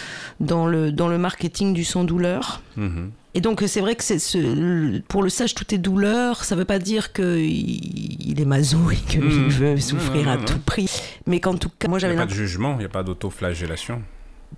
dans 0.41 0.67
le 0.67 0.93
dans 0.93 1.09
le 1.09 1.19
marketing 1.19 1.75
du 1.75 1.85
sans 1.85 2.05
douleur 2.05 2.63
Mhm. 2.79 3.11
et 3.35 3.41
donc 3.43 3.63
c'est 3.67 3.81
vrai 3.83 3.97
que 3.97 4.03
c'est 4.05 4.19
ce, 4.19 4.99
pour 5.09 5.23
le 5.23 5.29
sage 5.29 5.55
tout 5.55 5.75
est 5.75 5.79
douleur, 5.79 6.43
ça 6.45 6.57
veut 6.57 6.65
pas 6.65 6.79
dire 6.79 7.13
que 7.13 7.39
il 7.39 8.41
est 8.41 8.45
maso 8.47 8.79
et 8.91 8.97
qu'il 8.97 9.21
Mhm. 9.23 9.49
veut 9.49 9.77
souffrir 9.79 10.25
Non, 10.25 10.31
à 10.33 10.37
non, 10.39 10.45
tout 10.45 10.59
prix. 10.59 10.91
Mais 11.27 11.39
qu'en 11.41 11.55
tout 11.55 11.71
cas, 11.79 11.89
moi 11.89 11.99
Il 12.01 12.07
n'y 12.09 12.15
a 12.15 12.17
pas 12.17 12.27
de 12.27 12.31
jugement, 12.35 12.73
il 12.75 12.79
n'y 12.79 12.85
a 12.87 12.89
pas 12.89 13.03
d'autoflagellation. 13.03 14.03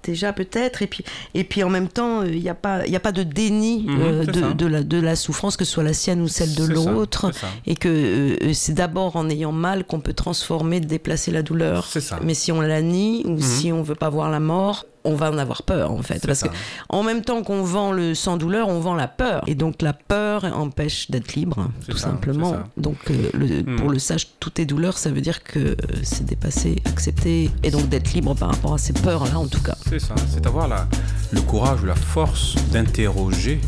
Déjà 0.02 0.32
peut-être 0.32 0.82
et 0.82 0.86
puis 0.86 1.04
et 1.34 1.44
puis 1.44 1.62
en 1.62 1.70
même 1.70 1.88
temps 1.88 2.22
euh, 2.22 2.28
il 2.28 2.40
n'y 2.42 2.48
a 2.48 2.54
pas 2.54 2.84
il 2.86 2.92
y 2.92 2.96
a 2.96 3.00
pas 3.00 3.12
de 3.12 3.22
déni 3.22 3.84
Mhm, 3.86 4.00
euh, 4.02 4.24
de, 4.54 4.66
la 4.66 4.82
de 4.82 5.00
la 5.00 5.16
souffrance 5.16 5.56
que 5.56 5.64
ce 5.64 5.72
soit 5.72 5.82
la 5.84 5.92
sienne 5.94 6.20
ou 6.20 6.28
celle 6.28 6.54
de 6.54 6.64
l'autre 6.64 7.30
et 7.66 7.74
que 7.76 7.88
euh, 7.88 8.52
c'est 8.52 8.74
d'abord 8.74 9.16
en 9.16 9.28
ayant 9.30 9.52
mal 9.52 9.84
qu'on 9.84 10.00
peut 10.00 10.12
transformer 10.14 10.80
déplacer 10.80 11.30
la 11.30 11.42
douleur. 11.42 11.86
Ça. 11.86 12.18
Mais 12.22 12.34
si 12.34 12.52
on 12.52 12.60
la 12.60 12.82
nie 12.82 13.22
ou 13.26 13.30
Mhm. 13.34 13.40
si 13.40 13.72
on 13.72 13.82
veut 13.82 13.94
pas 13.94 14.10
voir 14.10 14.30
la 14.30 14.40
mort, 14.40 14.86
on 15.04 15.14
va 15.14 15.30
en 15.30 15.38
avoir 15.38 15.62
peur 15.62 15.90
en 15.90 16.02
fait 16.02 16.26
parce 16.26 16.40
ça. 16.40 16.49
que 16.49 16.54
en 16.88 17.02
même 17.02 17.23
temps 17.23 17.42
qu'on 17.42 17.62
vend 17.62 17.92
le 17.92 18.14
sans 18.14 18.37
douleur, 18.37 18.68
on 18.68 18.80
vend 18.80 18.94
la 18.94 19.08
peur. 19.08 19.42
Et 19.46 19.54
donc 19.54 19.82
la 19.82 19.92
peur 19.92 20.44
empêche 20.44 21.11
d'être 21.11 21.34
libre, 21.34 21.68
tout 21.88 21.96
ça, 21.96 22.08
simplement. 22.08 22.56
Donc 22.76 22.96
euh, 23.11 23.30
le- 23.34 23.62
Hmm. 23.62 23.76
pour 23.76 23.90
le 23.90 23.99
sage, 23.99 24.28
tout 24.40 24.61
est 24.61 24.64
douleur, 24.66 24.96
ça 24.99 25.11
veut 25.11 25.20
dire 25.20 25.42
que 25.44 25.58
euh, 25.58 25.75
c'est 26.02 26.25
dépasser, 26.25 26.82
accepter, 26.87 27.50
et 27.62 27.70
donc 27.70 27.88
d'être 27.88 28.12
libre 28.12 28.34
par 28.34 28.50
rapport 28.50 28.75
à 28.75 28.78
ces 28.78 28.92
peurs-là 28.92 29.38
en 29.38 29.46
tout 29.46 29.62
cas. 29.62 29.76
C'est 29.88 29.99
ça, 30.00 30.14
c'est 30.28 30.44
avoir 30.46 30.68
la, 30.68 30.87
le 31.32 31.40
courage 31.42 31.82
ou 31.82 31.87
la 31.87 31.94
force 31.94 32.54
d'interroger 32.73 33.61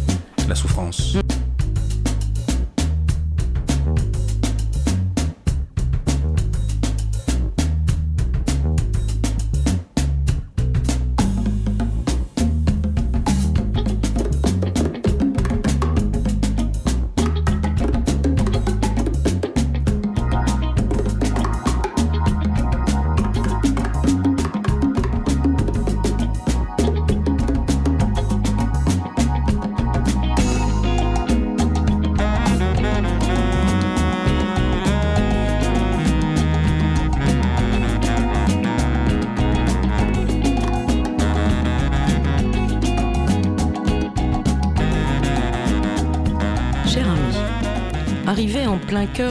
la 0.49 0.55
souffrance. 0.55 1.17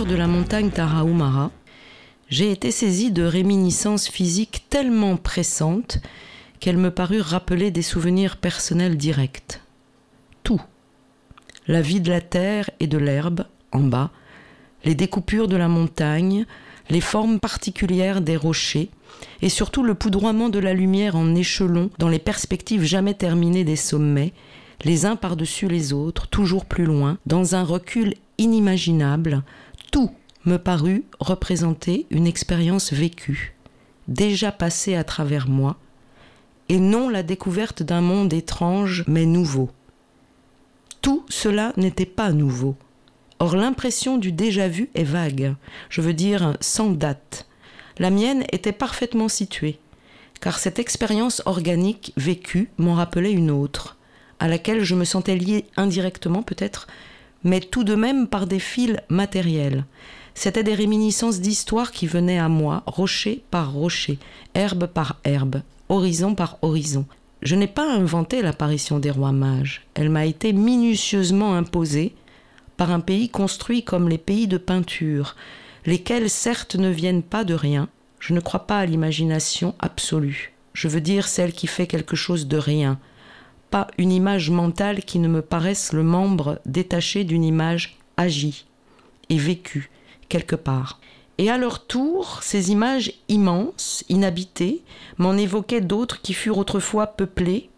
De 0.08 0.16
la 0.16 0.28
montagne 0.28 0.70
Tarahumara, 0.70 1.52
j'ai 2.30 2.52
été 2.52 2.70
saisi 2.70 3.12
de 3.12 3.24
réminiscences 3.24 4.08
physiques 4.08 4.66
tellement 4.70 5.18
pressantes 5.18 6.00
qu'elles 6.60 6.78
me 6.78 6.92
parurent 6.92 7.26
rappeler 7.26 7.72
des 7.72 7.82
souvenirs 7.82 8.38
personnels 8.38 8.98
directs. 8.98 9.62
Tout. 10.44 10.62
La 11.68 11.82
vie 11.82 12.02
de 12.02 12.10
la 12.10 12.22
terre 12.22 12.70
et 12.80 12.88
de 12.88 13.00
l'herbe, 13.00 13.46
en 13.72 13.82
bas, 13.82 14.12
les 14.84 14.96
découpures 14.96 15.48
de 15.48 15.58
la 15.58 15.68
montagne, 15.68 16.46
les 16.90 17.02
formes 17.02 17.40
particulières 17.40 18.22
des 18.22 18.38
rochers, 18.38 18.90
et 19.42 19.50
surtout 19.50 19.82
le 19.82 19.96
poudroiement 19.96 20.50
de 20.50 20.60
la 20.60 20.74
lumière 20.74 21.16
en 21.16 21.34
échelon 21.34 21.90
dans 21.98 22.10
les 22.10 22.20
perspectives 22.20 22.84
jamais 22.84 23.16
terminées 23.16 23.64
des 23.64 23.76
sommets, 23.76 24.34
les 24.84 25.06
uns 25.06 25.16
par-dessus 25.16 25.68
les 25.68 25.94
autres, 25.94 26.28
toujours 26.28 26.66
plus 26.66 26.86
loin, 26.86 27.18
dans 27.26 27.56
un 27.56 27.64
recul 27.64 28.14
inimaginable, 28.38 29.42
tout 29.92 30.12
me 30.46 30.58
parut 30.58 31.04
représenter 31.20 32.06
une 32.10 32.28
expérience 32.28 32.94
vécue, 32.94 33.56
déjà 34.08 34.52
passée 34.52 34.96
à 34.96 35.04
travers 35.04 35.48
moi, 35.48 35.78
et 36.70 36.80
non 36.80 37.10
la 37.10 37.24
découverte 37.24 37.84
d'un 37.84 38.02
monde 38.02 38.34
étrange 38.34 39.04
mais 39.08 39.26
nouveau. 39.26 39.70
Tout 41.02 41.26
cela 41.30 41.74
n'était 41.78 42.06
pas 42.06 42.32
nouveau. 42.32 42.76
Or 43.40 43.56
l'impression 43.56 44.18
du 44.18 44.32
déjà 44.32 44.68
vu 44.68 44.90
est 44.96 45.04
vague, 45.04 45.56
je 45.90 46.02
veux 46.02 46.14
dire 46.14 46.58
sans 46.62 46.92
date. 46.92 47.48
La 47.98 48.10
mienne 48.10 48.44
était 48.52 48.72
parfaitement 48.72 49.28
située, 49.28 49.80
car 50.42 50.60
cette 50.60 50.80
expérience 50.80 51.42
organique 51.46 52.14
vécue 52.18 52.70
m'en 52.78 52.94
rappelait 52.96 53.32
une 53.32 53.52
autre, 53.52 53.98
à 54.40 54.48
laquelle 54.48 54.84
je 54.84 54.96
me 54.96 55.06
sentais 55.06 55.36
lié 55.36 55.66
indirectement 55.78 56.44
peut-être, 56.44 56.88
mais 57.46 57.62
tout 57.62 57.86
de 57.86 57.96
même 57.96 58.28
par 58.28 58.48
des 58.48 58.60
fils 58.60 58.98
matériels. 59.08 59.86
C'étaient 60.34 60.64
des 60.64 60.74
réminiscences 60.74 61.40
d'histoire 61.40 61.92
qui 61.92 62.08
venaient 62.08 62.40
à 62.40 62.50
moi, 62.50 62.84
rocher 62.88 63.44
par 63.52 63.72
rocher, 63.72 64.20
herbe 64.54 64.88
par 64.88 65.22
herbe, 65.24 65.62
horizon 65.88 66.36
par 66.36 66.58
horizon. 66.62 67.06
Je 67.42 67.56
n'ai 67.56 67.68
pas 67.68 67.90
inventé 67.90 68.42
l'apparition 68.42 69.00
des 69.00 69.12
rois 69.12 69.32
mages, 69.32 69.86
elle 69.94 70.10
m'a 70.10 70.26
été 70.26 70.52
minutieusement 70.52 71.54
imposée 71.54 72.16
par 72.76 72.92
un 72.92 73.00
pays 73.00 73.30
construit 73.30 73.84
comme 73.84 74.10
les 74.10 74.18
pays 74.18 74.48
de 74.48 74.58
peinture, 74.58 75.36
lesquels 75.86 76.30
certes 76.30 76.76
ne 76.76 76.90
viennent 76.90 77.24
pas 77.24 77.44
de 77.44 77.54
rien, 77.54 77.88
je 78.20 78.34
ne 78.34 78.40
crois 78.40 78.66
pas 78.66 78.80
à 78.80 78.86
l'imagination 78.86 79.76
absolue, 79.80 80.54
je 80.74 80.88
veux 80.88 81.02
dire 81.02 81.28
celle 81.28 81.54
qui 81.54 81.68
fait 81.68 81.88
quelque 81.88 82.16
chose 82.16 82.48
de 82.48 82.58
rien, 82.58 83.00
une 83.98 84.12
image 84.12 84.50
mentale 84.50 85.04
qui 85.04 85.20
ne 85.20 85.28
me 85.28 85.42
paraisse 85.42 85.92
le 85.94 86.04
membre 86.04 86.60
détaché 86.66 87.24
d'une 87.24 87.44
image 87.44 87.98
agie 88.18 88.66
et 89.30 89.38
vécue 89.38 89.90
quelque 90.30 90.56
part. 90.56 91.00
Et 91.38 91.50
à 91.50 91.58
leur 91.58 91.86
tour, 91.86 92.40
ces 92.42 92.72
images 92.72 93.12
immenses, 93.28 94.06
inhabitées, 94.08 94.84
m'en 95.18 95.34
évoquaient 95.34 95.82
d'autres 95.82 96.22
qui 96.22 96.34
furent 96.34 96.58
autrefois 96.58 97.08
peuplées, 97.08 97.70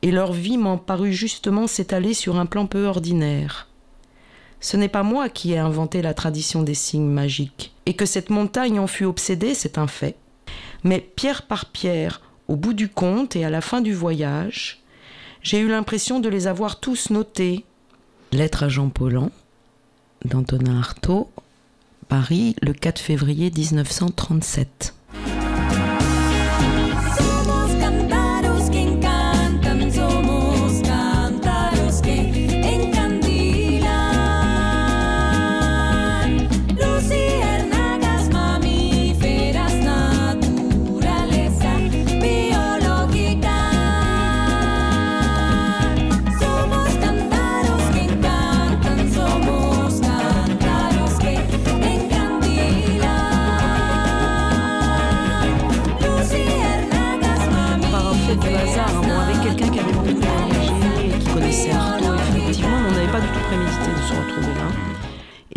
et 0.00 0.10
leur 0.10 0.32
vie 0.32 0.56
m'en 0.56 0.78
parut 0.78 1.12
justement 1.12 1.66
s'étaler 1.66 2.14
sur 2.14 2.36
un 2.36 2.46
plan 2.46 2.66
peu 2.66 2.86
ordinaire. 2.86 3.68
Ce 4.60 4.76
n'est 4.76 4.88
pas 4.88 5.02
moi 5.02 5.28
qui 5.28 5.52
ai 5.52 5.58
inventé 5.58 6.00
la 6.02 6.14
tradition 6.14 6.62
des 6.62 6.74
signes 6.74 7.10
magiques, 7.10 7.74
et 7.84 7.94
que 7.94 8.06
cette 8.06 8.30
montagne 8.30 8.80
en 8.80 8.86
fut 8.86 9.04
obsédée, 9.04 9.54
c'est 9.54 9.76
un 9.76 9.86
fait. 9.86 10.16
Mais 10.82 11.00
pierre 11.00 11.42
par 11.42 11.66
pierre, 11.66 12.22
au 12.48 12.56
bout 12.56 12.72
du 12.72 12.88
compte 12.88 13.36
et 13.36 13.44
à 13.44 13.50
la 13.50 13.60
fin 13.60 13.82
du 13.82 13.92
voyage, 13.92 14.82
j'ai 15.42 15.60
eu 15.60 15.68
l'impression 15.68 16.20
de 16.20 16.28
les 16.28 16.46
avoir 16.46 16.80
tous 16.80 17.10
notés. 17.10 17.64
Lettre 18.32 18.64
à 18.64 18.68
Jean 18.68 18.88
Paulhan, 18.88 19.30
d'Antonin 20.24 20.78
Artaud, 20.78 21.30
Paris, 22.08 22.56
le 22.62 22.72
4 22.72 22.98
février 22.98 23.50
1937. 23.50 24.94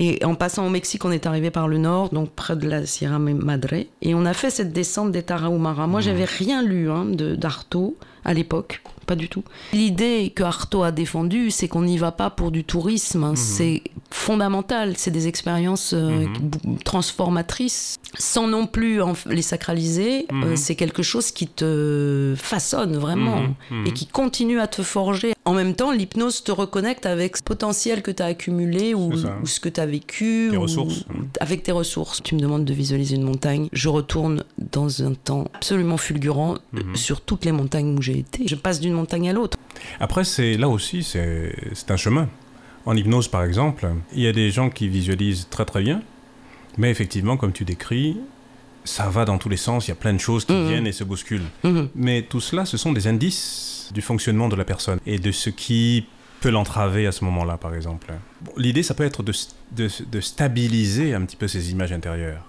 Et 0.03 0.25
en 0.25 0.33
passant 0.33 0.65
au 0.65 0.69
Mexique, 0.71 1.05
on 1.05 1.11
est 1.11 1.27
arrivé 1.27 1.51
par 1.51 1.67
le 1.67 1.77
nord, 1.77 2.09
donc 2.09 2.31
près 2.31 2.55
de 2.55 2.67
la 2.67 2.87
Sierra 2.87 3.19
Madre, 3.19 3.75
et 4.01 4.15
on 4.15 4.25
a 4.25 4.33
fait 4.33 4.49
cette 4.49 4.73
descente 4.73 5.11
des 5.11 5.21
Tarahumara. 5.21 5.85
Moi, 5.85 6.01
j'avais 6.01 6.25
rien 6.25 6.63
lu 6.63 6.89
hein, 6.89 7.05
d'Arto 7.05 7.95
à 8.23 8.33
l'époque, 8.33 8.81
pas 9.05 9.15
du 9.15 9.29
tout. 9.29 9.43
L'idée 9.73 10.31
que 10.33 10.43
Artaud 10.43 10.83
a 10.83 10.91
défendue, 10.91 11.51
c'est 11.51 11.67
qu'on 11.67 11.81
n'y 11.81 11.97
va 11.97 12.11
pas 12.11 12.29
pour 12.29 12.51
du 12.51 12.63
tourisme. 12.63 13.31
Mhm. 13.31 13.35
C'est 13.35 13.83
fondamental. 14.09 14.93
C'est 14.95 15.11
des 15.11 15.27
expériences 15.27 15.93
euh, 15.93 16.27
mhm. 16.27 16.77
transformatrices, 16.85 17.97
sans 18.17 18.47
non 18.47 18.67
plus 18.67 19.01
les 19.25 19.41
sacraliser. 19.41 20.27
Euh, 20.31 20.51
mhm. 20.51 20.55
c'est 20.55 20.75
quelque 20.75 21.03
chose 21.03 21.31
qui 21.31 21.47
te 21.47 22.35
façonne 22.37 22.97
vraiment 22.97 23.43
et 23.85 23.91
qui 23.91 24.05
continue 24.07 24.59
à 24.59 24.67
te 24.67 24.83
forger. 24.83 25.33
En 25.43 25.53
même 25.53 25.73
temps, 25.73 25.91
l'hypnose 25.91 26.43
te 26.43 26.51
reconnecte 26.51 27.05
avec 27.05 27.37
ce 27.37 27.43
potentiel 27.43 28.03
que 28.03 28.11
tu 28.11 28.21
as 28.21 28.27
accumulé 28.27 28.93
ou, 28.93 29.11
ce 29.43 29.59
que 29.59 29.69
tu 29.69 29.81
as 29.81 29.85
vécu. 29.85 30.51
Avec 31.39 31.63
tes 31.63 31.71
ressources. 31.71 32.21
Tu 32.23 32.35
me 32.35 32.39
demandes 32.39 32.65
de 32.65 32.73
visualiser 32.73 33.15
une 33.15 33.23
montagne. 33.23 33.67
Je 33.73 33.89
retourne 33.89 34.43
dans 34.57 35.03
un 35.03 35.13
temps 35.13 35.45
absolument 35.53 35.97
fulgurant 35.97 36.55
sur 36.93 37.21
toutes 37.21 37.45
les 37.45 37.51
montagnes 37.51 37.97
où 37.97 38.01
j'ai 38.01 38.10
été. 38.19 38.47
Je 38.47 38.55
passe 38.55 38.79
d'une 38.79 38.93
montagne 38.93 39.29
à 39.29 39.33
l'autre. 39.33 39.57
Après, 39.99 40.23
c'est 40.23 40.57
là 40.57 40.69
aussi, 40.69 41.03
c'est 41.03 41.53
un 41.89 41.97
chemin. 41.97 42.29
En 42.85 42.95
hypnose, 42.95 43.27
par 43.27 43.43
exemple, 43.43 43.87
il 44.13 44.21
y 44.21 44.27
a 44.27 44.31
des 44.31 44.49
gens 44.49 44.69
qui 44.69 44.87
visualisent 44.87 45.47
très 45.49 45.65
très 45.65 45.81
bien, 45.81 46.01
mais 46.77 46.89
effectivement, 46.89 47.37
comme 47.37 47.51
tu 47.51 47.63
décris, 47.63 48.17
ça 48.83 49.09
va 49.09 49.25
dans 49.25 49.37
tous 49.37 49.49
les 49.49 49.57
sens, 49.57 49.87
il 49.87 49.91
y 49.91 49.93
a 49.93 49.95
plein 49.95 50.13
de 50.13 50.19
choses 50.19 50.45
qui 50.45 50.53
mhm. 50.53 50.67
viennent 50.67 50.87
et 50.87 50.91
se 50.91 51.03
bousculent. 51.03 51.49
Mhm. 51.63 51.89
Mais 51.95 52.23
tout 52.23 52.39
cela, 52.39 52.65
ce 52.65 52.77
sont 52.77 52.91
des 52.91 53.07
indices 53.07 53.91
du 53.93 54.01
fonctionnement 54.01 54.49
de 54.49 54.55
la 54.55 54.65
personne 54.65 54.99
et 55.05 55.19
de 55.19 55.31
ce 55.31 55.49
qui 55.49 56.05
peut 56.39 56.49
l'entraver 56.49 57.05
à 57.05 57.11
ce 57.11 57.23
moment-là, 57.25 57.57
par 57.57 57.75
exemple. 57.75 58.11
L'idée, 58.57 58.81
ça 58.81 58.95
peut 58.95 59.03
être 59.03 59.21
de, 59.21 59.33
de, 59.73 59.87
de, 60.09 60.21
stabiliser 60.21 61.13
un 61.13 61.23
petit 61.25 61.35
peu 61.35 61.47
ces 61.47 61.71
images 61.71 61.91
intérieures 61.91 62.43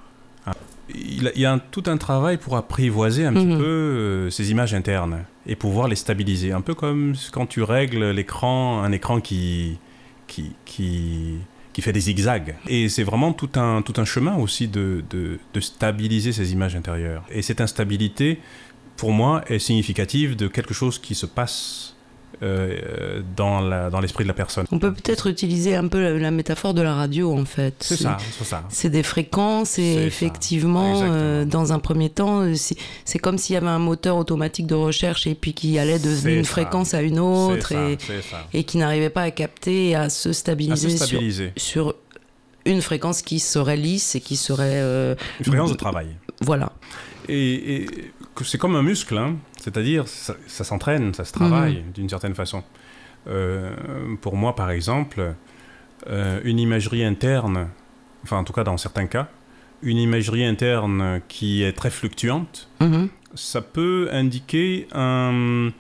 il 0.89 1.31
y 1.37 1.47
a 1.47 1.59
tout 1.71 1.85
un 1.87 1.97
travail 1.97 2.37
pour 2.37 2.57
apprivoiser 2.57 3.25
un 3.25 3.33
petit 3.33 3.47
mhm. 3.47 3.59
peu 3.59 3.65
euh, 3.65 4.31
ces 4.31 4.51
images 4.51 4.75
internes 4.75 5.25
et 5.47 5.57
pouvoir 5.57 5.89
les 5.89 5.97
stabiliser. 5.97 6.53
Un 6.53 6.61
peu 6.61 6.75
comme 6.75 7.15
quand 7.33 7.47
tu 7.47 7.63
règles 7.63 8.11
l'écran, 8.11 8.83
un 8.83 8.93
écran 8.93 9.21
qui, 9.21 9.79
qui, 10.27 10.53
qui, 10.65 11.39
qui 11.73 11.83
fait 11.83 11.93
des 11.93 12.01
zigzags. 12.01 12.57
Et 12.67 12.89
c'est 12.89 13.05
vraiment 13.05 13.33
tout 13.33 13.51
un, 13.55 13.83
tout 13.83 13.95
un 14.01 14.05
chemin 14.05 14.37
aussi 14.37 14.69
de, 14.69 15.05
de, 15.11 15.39
de 15.55 15.61
stabiliser 15.61 16.33
ces 16.33 16.53
images 16.53 16.77
intérieures. 16.77 17.25
Et 17.31 17.43
cette 17.43 17.61
instabilité, 17.61 18.41
pour 18.97 19.13
moi, 19.13 19.43
est 19.47 19.59
significative 19.59 20.37
de 20.37 20.49
quelque 20.49 20.75
chose 20.75 20.99
qui 20.99 21.15
se 21.15 21.27
passe 21.27 21.92
euh, 22.43 23.23
dans 23.37 23.61
l'esprit 24.01 24.25
de 24.25 24.29
la 24.29 24.35
personne. 24.35 24.67
On 24.73 24.79
peut 24.79 24.93
peut-être 24.93 25.29
utiliser 25.29 25.77
un 25.77 25.87
peu 25.89 26.19
la, 26.19 26.31
métaphore 26.31 26.75
de 26.75 26.83
la 26.83 26.95
radio 26.95 27.33
en 27.33 27.45
fait. 27.45 27.75
C'est 27.81 27.97
ça, 27.97 28.17
c'est 28.37 28.45
ça. 28.45 28.65
C'est 28.69 28.91
des 28.91 29.03
fréquences 29.03 29.79
et 29.79 30.05
effectivement, 30.07 31.03
euh, 31.03 31.45
dans 31.45 31.73
un 31.73 31.79
premier 31.79 32.11
temps, 32.11 32.41
euh, 32.41 32.55
c'est 32.57 33.19
comme 33.19 33.39
s'il 33.39 33.55
y 33.55 33.57
avait 33.57 33.69
un 33.69 33.79
moteur 33.79 34.17
automatique 34.17 34.67
de 34.67 34.75
recherche 34.75 35.27
et 35.27 35.35
puis 35.35 35.55
qui 35.55 35.79
allait 35.79 35.99
d'une 35.99 36.45
fréquence 36.45 36.95
à 36.95 37.03
une 37.03 37.19
autre 37.19 37.73
et, 37.73 37.99
et, 38.53 38.65
qui 38.65 38.79
n'arrivait 38.79 39.11
pas 39.11 39.23
à 39.23 39.31
capter, 39.31 39.95
à 39.95 40.11
se 40.11 40.33
stabiliser, 40.33 41.53
Sur, 41.57 41.95
une 42.65 42.81
fréquence 42.81 43.23
qui 43.23 43.41
serait 43.41 43.77
lisse 43.77 44.15
et 44.15 44.21
qui 44.21 44.37
serait... 44.37 44.81
une 45.39 45.45
fréquence 45.45 45.73
de 45.73 45.77
travail. 45.77 46.09
Voilà. 46.41 46.73
Et, 47.29 47.75
et 47.75 47.87
c'est 48.45 48.59
comme 48.59 48.75
un 48.77 48.83
muscle, 48.83 49.17
hein. 49.17 49.37
C'est-à-dire 49.63 50.09
ça, 50.09 50.35
s'entraîne, 50.65 51.15
ça 51.15 51.25
se 51.25 51.33
travaille 51.33 51.77
mhm. 51.77 51.93
d'une 51.93 52.09
certaine 52.09 52.35
façon. 52.35 52.65
Euh, 53.29 53.73
pour 54.21 54.35
moi, 54.35 54.57
par 54.57 54.73
exemple, 54.73 55.35
euh, 56.09 56.41
une 56.43 56.59
imagerie 56.59 57.05
interne, 57.05 57.69
enfin 58.25 58.39
en 58.39 58.45
tout 58.45 58.53
cas 58.53 58.65
dans 58.65 58.77
certains 58.77 59.07
cas, 59.07 59.29
une 59.83 59.99
imagerie 59.99 60.45
interne 60.45 61.21
qui 61.29 61.63
est 61.63 61.73
très 61.75 61.91
fluctuante, 61.91 62.69
mhm. 62.81 63.09
ça 63.35 63.61
peut 63.61 64.09
indiquer 64.11 64.89
une, 64.93 65.73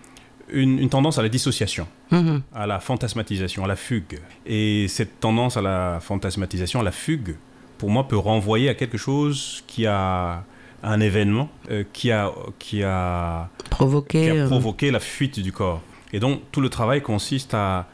tendance 0.88 1.18
à 1.18 1.22
la 1.22 1.28
dissociation, 1.28 1.88
Mhm. 2.12 2.42
à 2.54 2.68
la 2.68 2.78
fantasmatisation, 2.78 3.64
à 3.64 3.66
la 3.66 3.76
fugue. 3.76 4.20
Et 4.46 4.86
cette 4.86 5.18
tendance 5.18 5.56
à 5.56 5.62
la 5.62 5.98
fantasmatisation, 6.00 6.78
à 6.78 6.84
la 6.84 6.92
fugue, 6.92 7.34
pour 7.78 7.90
moi, 7.90 8.06
peut 8.06 8.16
renvoyer 8.16 8.68
à 8.68 8.74
quelque 8.74 8.98
chose 8.98 9.64
qui 9.66 9.86
a 9.86 10.44
un 10.82 11.00
événement 11.00 11.48
euh, 11.70 11.84
qui, 11.92 12.10
a, 12.10 12.30
qui, 12.58 12.82
a, 12.82 13.48
Provoqué. 13.70 14.22
qui 14.24 14.30
a 14.30 14.34
euh, 14.34 14.46
provoqué 14.48 14.90
la 14.90 15.00
fuite 15.00 15.38
du 15.40 15.52
corps. 15.52 15.80
Et 16.12 16.20
donc, 16.20 16.40
tout 16.52 16.60
le 16.60 16.68
travail 16.68 17.00
consiste 17.02 17.54
à, 17.54 17.86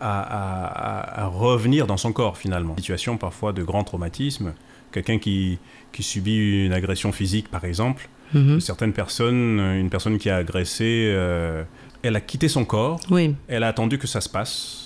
à, 0.00 0.20
à- 0.20 0.66
à- 0.66 1.24
à 1.24 1.26
revenir 1.26 1.86
dans 1.86 1.96
son 1.96 2.12
corps, 2.12 2.36
finalement. 2.38 2.74
Situation 2.76 3.16
parfois 3.18 3.52
de 3.52 3.62
grand 3.62 3.84
traumatisme. 3.84 4.54
Quelqu'un 4.92 5.18
qui, 5.18 5.58
qui 5.92 6.02
subit 6.02 6.64
une 6.66 6.72
agression 6.72 7.12
physique, 7.12 7.48
par 7.48 7.64
exemple, 7.64 8.08
mhm. 8.34 8.58
certaines 8.60 8.92
personnes, 8.92 9.60
une 9.60 9.90
personne 9.90 10.18
qui 10.18 10.30
a 10.30 10.36
agressé, 10.36 11.12
euh, 11.14 11.62
elle 12.02 12.16
a 12.16 12.20
quitté 12.20 12.48
son 12.48 12.64
corps, 12.64 12.98
Oui. 13.10 13.36
elle 13.46 13.62
a 13.62 13.68
attendu 13.68 13.98
que 13.98 14.06
ça 14.06 14.20
se 14.22 14.28
passe, 14.28 14.79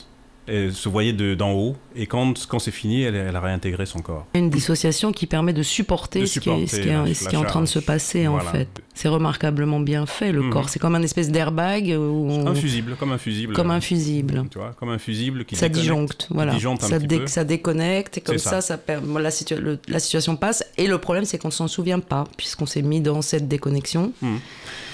elle 0.46 0.72
se 0.74 0.88
voyait 0.88 1.12
de- 1.12 1.34
d'en 1.34 1.52
haut, 1.52 1.76
et 1.96 2.06
quand, 2.06 2.46
quand 2.46 2.58
c'est 2.58 2.70
fini, 2.70 3.02
elle, 3.02 3.14
elle 3.14 3.34
a 3.34 3.40
réintégré 3.40 3.86
son 3.86 4.00
corps. 4.00 4.26
Une 4.34 4.50
dissociation 4.50 5.10
qui 5.12 5.26
permet 5.26 5.52
de 5.52 5.62
supporter, 5.62 6.20
De 6.20 6.26
ce, 6.26 6.38
qui 6.40 6.50
est, 6.50 6.66
ce, 6.66 6.80
qui 6.80 6.88
est, 6.88 6.92
la- 6.92 7.14
ce 7.14 7.24
la 7.24 7.30
qui 7.30 7.36
est 7.36 7.38
en 7.38 7.44
train 7.44 7.60
de 7.60 7.66
se 7.66 7.78
passer, 7.78 8.26
en 8.28 8.38
fait. 8.40 8.68
C'est 8.94 9.08
remarquablement 9.08 9.80
bien 9.80 10.06
fait, 10.06 10.30
le 10.32 10.42
Mhm. 10.42 10.50
corps. 10.50 10.68
C'est 10.68 10.78
comme 10.78 10.94
un 10.94 11.02
espèce 11.02 11.30
d'airbag 11.30 11.94
on- 11.98 12.46
Un 12.46 12.54
fusible, 12.54 12.94
comme 12.96 13.10
un 13.12 13.18
fusible. 13.18 13.54
comme 13.54 13.70
un 13.70 13.80
fusible. 13.80 14.44
Tu 14.50 14.58
vois, 14.58 14.72
comme 14.78 14.90
un 14.90 14.98
fusible 14.98 15.44
qui 15.44 15.56
Ça 15.56 15.68
disjoncte, 15.68 16.28
voilà. 16.30 16.52
disjoncte 16.54 16.82
ça, 16.82 16.98
petit 16.98 17.06
dé- 17.08 17.18
peu. 17.20 17.26
ça 17.26 17.42
déconnecte, 17.44 18.18
et 18.18 18.20
comme 18.20 18.38
ça, 18.38 18.50
ça. 18.50 18.60
ça, 18.60 18.78
per- 18.78 19.00
la, 19.18 19.30
situa- 19.30 19.58
le- 19.58 19.78
la 19.88 19.98
situation 19.98 20.36
passe. 20.36 20.64
Et 20.78 20.86
le 20.86 20.98
problème, 20.98 21.24
c'est 21.24 21.38
qu'on 21.38 21.48
ne 21.48 21.52
s'en 21.52 21.66
souvient 21.68 21.98
pas, 22.00 22.24
puisqu'on 22.36 22.66
s'est 22.66 22.82
mis 22.82 23.00
dans 23.00 23.20
cette 23.22 23.48
déconnexion. 23.48 24.12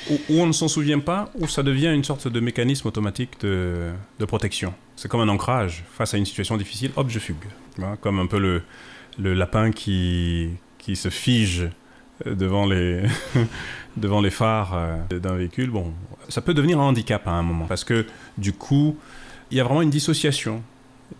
Où, 0.08 0.14
où 0.28 0.40
on 0.40 0.46
ne 0.46 0.52
s'en 0.52 0.68
souvient 0.68 0.98
pas, 0.98 1.30
où 1.34 1.46
ça 1.46 1.62
devient 1.62 1.92
une 1.94 2.04
sorte 2.04 2.28
de 2.28 2.40
mécanisme 2.40 2.88
automatique 2.88 3.40
de, 3.40 3.92
protection. 4.26 4.74
C'est 4.96 5.08
comme 5.08 5.20
un 5.20 5.28
ancrage. 5.28 5.84
Face 5.92 6.14
à 6.14 6.16
une 6.16 6.26
situation 6.26 6.56
difficile, 6.56 6.92
hop, 6.96 7.08
je 7.08 7.18
fugue. 7.18 7.36
Comme 8.00 8.18
un 8.18 8.26
peu 8.26 8.38
le, 8.38 8.62
lapin 9.34 9.70
qui, 9.70 10.50
se 10.94 11.08
fige 11.08 11.68
euh, 12.26 12.34
devant 13.96 14.20
les, 14.20 14.30
phares 14.30 14.72
euh, 14.74 15.18
d'un 15.18 15.34
véhicule. 15.34 15.70
Bon, 15.70 15.92
ça 16.28 16.40
peut 16.40 16.54
devenir 16.54 16.80
un 16.80 16.84
handicap 16.84 17.26
à 17.26 17.32
un 17.32 17.42
moment. 17.42 17.66
Parce 17.66 17.84
que 17.84 18.06
du 18.38 18.52
coup, 18.52 18.96
il 19.50 19.56
y 19.56 19.60
a 19.60 19.64
vraiment 19.64 19.82
une 19.82 19.90
dissociation. 19.90 20.62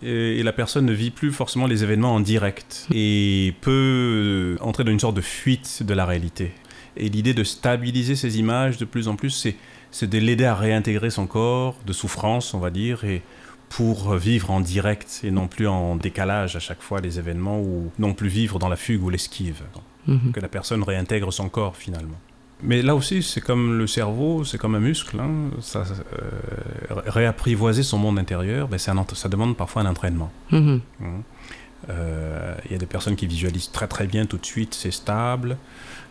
Et, 0.02 0.38
et 0.38 0.42
la 0.44 0.52
personne 0.52 0.86
ne 0.86 0.92
vit 0.92 1.10
plus 1.10 1.32
forcément 1.32 1.66
les 1.66 1.82
événements 1.82 2.14
en 2.14 2.20
direct. 2.20 2.86
Et 2.94 3.54
peut 3.60 4.56
euh, 4.60 4.64
entrer 4.64 4.84
dans 4.84 4.92
une 4.92 5.00
sorte 5.00 5.16
de 5.16 5.20
fuite 5.20 5.82
de 5.82 5.94
la 5.94 6.06
réalité. 6.06 6.52
Et 6.96 7.08
l'idée 7.08 7.34
de 7.34 7.44
stabiliser 7.44 8.16
ces 8.16 8.38
images 8.38 8.76
de 8.78 8.84
plus 8.84 9.08
en 9.08 9.16
plus, 9.16 9.30
c'est, 9.92 10.06
de 10.06 10.18
l'aider 10.18 10.44
à 10.44 10.54
réintégrer 10.54 11.10
son 11.10 11.26
corps 11.26 11.76
de 11.86 11.92
souffrance, 11.92 12.54
on 12.54 12.58
va 12.58 12.70
dire, 12.70 13.04
et 13.04 13.22
pour 13.68 14.14
vivre 14.16 14.50
en 14.50 14.60
direct 14.60 15.20
et 15.22 15.30
non 15.30 15.46
plus 15.46 15.68
en 15.68 15.94
décalage 15.96 16.56
à 16.56 16.58
chaque 16.60 16.82
fois 16.82 17.00
les 17.00 17.18
événements, 17.18 17.60
ou 17.60 17.90
non 17.98 18.14
plus 18.14 18.28
vivre 18.28 18.58
dans 18.58 18.68
la 18.68 18.76
fugue 18.76 19.02
ou 19.04 19.10
l'esquive. 19.10 19.62
Mhm. 20.06 20.32
Que 20.32 20.40
la 20.40 20.48
personne 20.48 20.82
réintègre 20.82 21.32
son 21.32 21.48
corps 21.48 21.76
finalement. 21.76 22.18
Mais 22.62 22.82
là 22.82 22.94
aussi, 22.94 23.22
c'est 23.22 23.40
comme 23.40 23.78
le 23.78 23.86
cerveau, 23.86 24.44
c'est 24.44 24.58
comme 24.58 24.74
un 24.74 24.80
muscle. 24.80 25.18
hein, 25.20 25.50
ça, 25.60 25.82
euh, 26.12 26.94
ré- 26.94 27.10
réapprivoiser 27.22 27.82
son 27.82 27.96
monde 27.98 28.18
intérieur, 28.18 28.66
ben, 28.68 28.76
c'est 28.78 28.90
un 28.90 29.06
ça 29.14 29.28
demande 29.30 29.56
parfois 29.56 29.82
un 29.82 29.86
entraînement. 29.86 30.30
Mhm. 30.50 30.80
Mhm. 31.00 31.22
Euh, 31.88 32.54
Il 32.66 32.72
y 32.72 32.74
a 32.74 32.78
des 32.78 32.86
personnes 32.86 33.16
qui 33.16 33.26
visualisent 33.26 33.70
très 33.70 33.86
très 33.88 34.06
bien 34.06 34.26
tout 34.26 34.36
de 34.36 34.44
suite, 34.44 34.74
c'est 34.74 34.90
stable. 34.90 35.56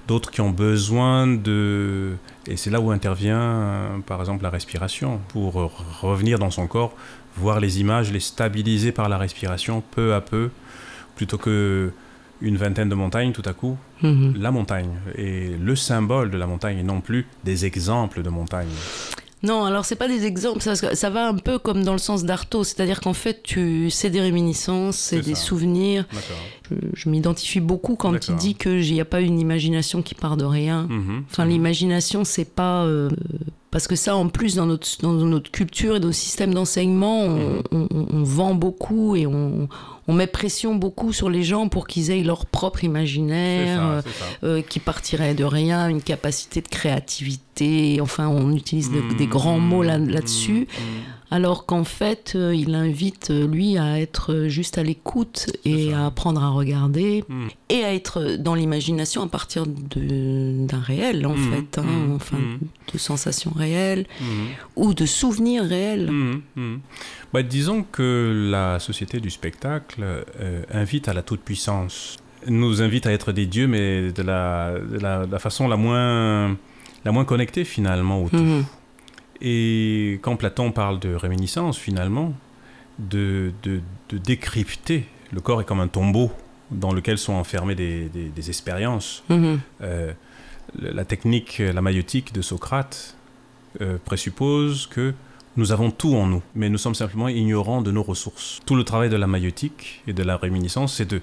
D'autres 0.10 0.32
qui 0.32 0.41
ont 0.41 0.50
besoin 0.50 1.28
de... 1.28 2.15
Et 2.48 2.58
c'est 2.58 2.72
là 2.72 2.80
où 2.82 2.89
intervient, 2.89 3.39
euh, 3.39 4.00
par 4.08 4.19
exemple, 4.19 4.41
la 4.41 4.50
respiration. 4.50 5.19
Pour 5.28 5.54
re- 5.56 5.72
revenir 6.02 6.39
dans 6.39 6.50
son 6.50 6.65
corps, 6.65 6.93
voir 7.38 7.60
les 7.60 7.80
images, 7.80 8.12
les 8.12 8.19
stabiliser 8.19 8.91
par 8.91 9.08
la 9.08 9.19
respiration 9.19 9.84
peu 9.91 10.15
à 10.15 10.22
peu, 10.22 10.50
plutôt 11.15 11.38
que 11.38 11.91
une 12.41 12.58
vingtaine 12.58 12.89
de 12.89 12.95
montagnes 12.95 13.34
tout 13.34 13.43
à 13.45 13.54
coup, 13.54 13.78
Mhm. 14.02 14.34
la 14.39 14.50
montagne. 14.50 14.93
Et 15.15 15.50
le 15.50 15.76
symbole 15.76 16.32
de 16.32 16.38
la 16.38 16.48
montagne, 16.48 16.78
et 16.80 16.84
non 16.84 17.02
plus 17.02 17.28
des 17.43 17.65
exemples 17.65 18.24
de 18.24 18.30
montagne. 18.30 18.69
Non, 19.41 19.63
alors 19.63 19.86
c'est 19.86 19.95
pas 19.95 20.08
des 20.10 20.25
exemples, 20.25 20.62
ça, 20.62 20.75
ça 20.75 21.10
va 21.10 21.28
un 21.28 21.36
peu 21.36 21.60
comme 21.60 21.84
dans 21.84 21.93
le 21.93 21.97
sens 21.99 22.25
d'Artaud, 22.25 22.65
c'est-à-dire 22.65 22.99
qu'en 22.99 23.13
fait, 23.13 23.41
tu 23.41 23.89
c'est 23.89 24.10
des 24.10 24.19
réminiscences, 24.19 24.97
c'est 24.97 25.21
des 25.21 25.36
ça. 25.36 25.41
souvenirs. 25.41 26.06
Je, 26.69 26.75
je 26.93 27.10
m'identifie 27.10 27.62
beaucoup 27.62 27.95
quand 27.95 28.28
il 28.28 28.36
dit 28.36 28.56
que 28.56 28.82
n'y 28.93 28.99
a 29.02 29.06
pas 29.06 29.21
une 29.21 29.39
imagination 29.39 30.02
qui 30.02 30.13
part 30.13 30.36
de 30.36 30.43
rien. 30.45 30.88
Mhm. 30.89 31.23
Enfin, 31.32 31.45
l'imagination, 31.45 32.23
c'est 32.25 32.45
pas. 32.54 32.84
euh, 32.84 33.10
parce 33.71 33.88
que 33.88 33.95
ça, 33.95 34.15
en 34.15 34.28
plus, 34.30 34.56
dans 34.56 34.65
notre, 34.65 34.88
dans 35.02 35.13
notre 35.13 35.52
culture 35.52 35.95
et 35.95 35.99
dans 35.99 36.08
nos 36.08 36.12
systèmes 36.12 36.54
d'enseignement, 36.54 37.21
on, 37.21 37.30
Mhm. 37.38 37.62
on- 37.71 37.88
on- 37.93 38.08
on 38.12 38.23
vend 38.23 38.56
beaucoup 38.56 39.15
et 39.15 39.25
on, 39.28 39.69
on 40.10 40.13
met 40.13 40.26
pression 40.28 40.74
beaucoup 40.76 41.13
sur 41.13 41.30
les 41.30 41.43
gens 41.43 41.69
pour 41.69 41.86
qu'ils 41.88 42.10
aient 42.10 42.24
leur 42.24 42.48
propre 42.48 42.84
imaginaire, 42.84 43.78
ça, 43.78 43.84
euh, 43.84 44.02
euh, 44.58 44.62
qui 44.62 44.80
partirait 44.80 45.36
de 45.36 45.43
rien, 45.43 45.88
une 45.88 46.02
capacité 46.02 46.62
de 46.62 46.67
créativité. 46.67 48.00
Enfin, 48.02 48.28
on 48.28 48.52
utilise 48.54 48.89
de- 48.91 49.13
des 49.17 49.28
grands 49.28 49.60
mots 49.60 49.84
là- 49.84 49.98
là-dessus. 49.98 50.67
Alors 51.32 51.67
qu'en 51.67 51.84
fait, 51.84 52.34
euh, 52.36 52.56
il 52.56 52.74
invite, 52.74 53.30
lui, 53.30 53.78
à 53.78 54.00
être 54.00 54.45
juste 54.48 54.80
à 54.80 54.84
l'écoute 54.84 55.45
et 55.63 55.93
à 55.93 56.08
apprendre 56.08 56.41
à 56.43 56.50
regarder 56.50 57.24
et 57.69 57.84
à 57.84 57.93
être 57.93 58.36
dans 58.39 58.56
l'imagination 58.56 59.22
à 59.22 59.28
partir 59.28 59.65
d'un 59.67 60.80
réel, 60.80 61.28
en 61.28 61.36
fait, 61.36 61.78
hein, 61.78 61.86
enfin, 62.15 62.38
de 62.91 62.98
sensations 62.98 63.52
réelles 63.56 64.08
ou 64.76 64.95
de 64.95 65.06
souvenirs 65.06 65.65
réels. 65.65 66.10
Bah, 67.34 67.44
disons 67.44 67.84
que 67.84 68.48
la 68.50 68.80
société 68.80 69.20
du 69.20 69.30
spectacle 69.30 70.04
euh, 70.04 70.63
invite 70.72 71.08
à 71.08 71.13
la 71.13 71.22
toute-puissance, 71.22 72.18
nous 72.48 72.82
invite 72.82 73.06
à 73.06 73.12
être 73.12 73.32
des 73.32 73.46
dieux, 73.46 73.68
mais 73.68 74.12
de 74.12 74.24
la, 74.24 74.74
de 74.80 74.98
la, 74.98 75.26
de 75.26 75.32
la 75.32 75.39
façon 75.39 75.68
la 75.68 75.78
moins, 75.78 76.58
la 77.06 77.12
moins 77.12 77.26
connectée 77.26 77.65
finalement 77.65 78.24
au 78.24 78.30
tout. 78.30 78.38
Mhm. 78.38 78.65
Et 79.42 80.20
quand 80.22 80.36
Platon 80.38 80.72
parle 80.72 81.00
de 81.00 81.13
réminiscence, 81.13 81.78
finalement, 81.78 82.34
de, 82.98 83.52
de, 83.63 83.82
de 84.10 84.18
décrypter, 84.18 85.06
le 85.32 85.42
corps 85.42 85.62
est 85.62 85.65
comme 85.65 85.80
un 85.80 85.88
tombeau 85.88 86.32
dans 86.72 86.94
lequel 86.94 87.18
sont 87.18 87.34
enfermées 87.34 87.76
des, 87.76 88.10
des, 88.10 88.30
des 88.30 88.50
expériences. 88.50 89.24
Mhm. 89.30 89.60
Euh, 89.82 90.13
la 90.80 91.06
technique, 91.06 91.60
la 91.60 91.82
maïotique 91.82 92.34
de 92.34 92.42
Socrate 92.42 93.15
euh, 93.82 93.98
présuppose 94.04 94.88
que 94.88 95.13
nous 95.58 95.72
avons 95.72 95.92
tout 95.92 96.16
en 96.16 96.28
nous, 96.28 96.42
mais 96.56 96.70
nous 96.70 96.78
sommes 96.78 96.96
simplement 96.96 97.28
ignorants 97.28 97.82
de 97.82 97.92
nos 97.92 98.04
ressources. 98.04 98.60
Tout 98.66 98.76
le 98.76 98.84
travail 98.84 99.10
de 99.10 99.16
la 99.18 99.28
maïotique 99.28 100.02
et 100.08 100.14
de 100.14 100.24
la 100.24 100.38
réminiscence, 100.38 100.96
c'est 100.96 101.10
de, 101.10 101.22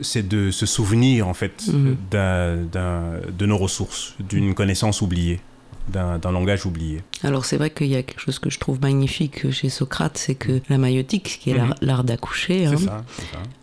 c'est 0.00 0.26
de 0.26 0.50
se 0.50 0.64
souvenir 0.66 1.28
en 1.28 1.34
fait 1.34 1.66
Mhm. 1.68 1.96
de 2.10 3.46
nos 3.46 3.58
ressources, 3.58 4.14
d'une 4.20 4.54
connaissance 4.54 5.00
oubliée, 5.02 5.40
d'un 5.88 6.18
langage 6.32 6.66
oublié. 6.66 7.02
Alors 7.22 7.44
c'est 7.44 7.56
vrai 7.56 7.70
qu'il 7.70 7.86
y 7.88 7.96
a 7.96 8.02
quelque 8.02 8.20
chose 8.20 8.38
que 8.38 8.50
je 8.50 8.58
trouve 8.58 8.80
magnifique 8.80 9.50
chez 9.50 9.68
Socrate, 9.68 10.16
c'est 10.18 10.34
que 10.34 10.60
la 10.68 10.78
maïotique, 10.78 11.38
qui 11.40 11.50
est 11.50 11.54
l'art- 11.54 11.68
Mhm. 11.68 11.74
l'art 11.82 12.04
d'accoucher, 12.04 12.66
hein, 12.66 12.74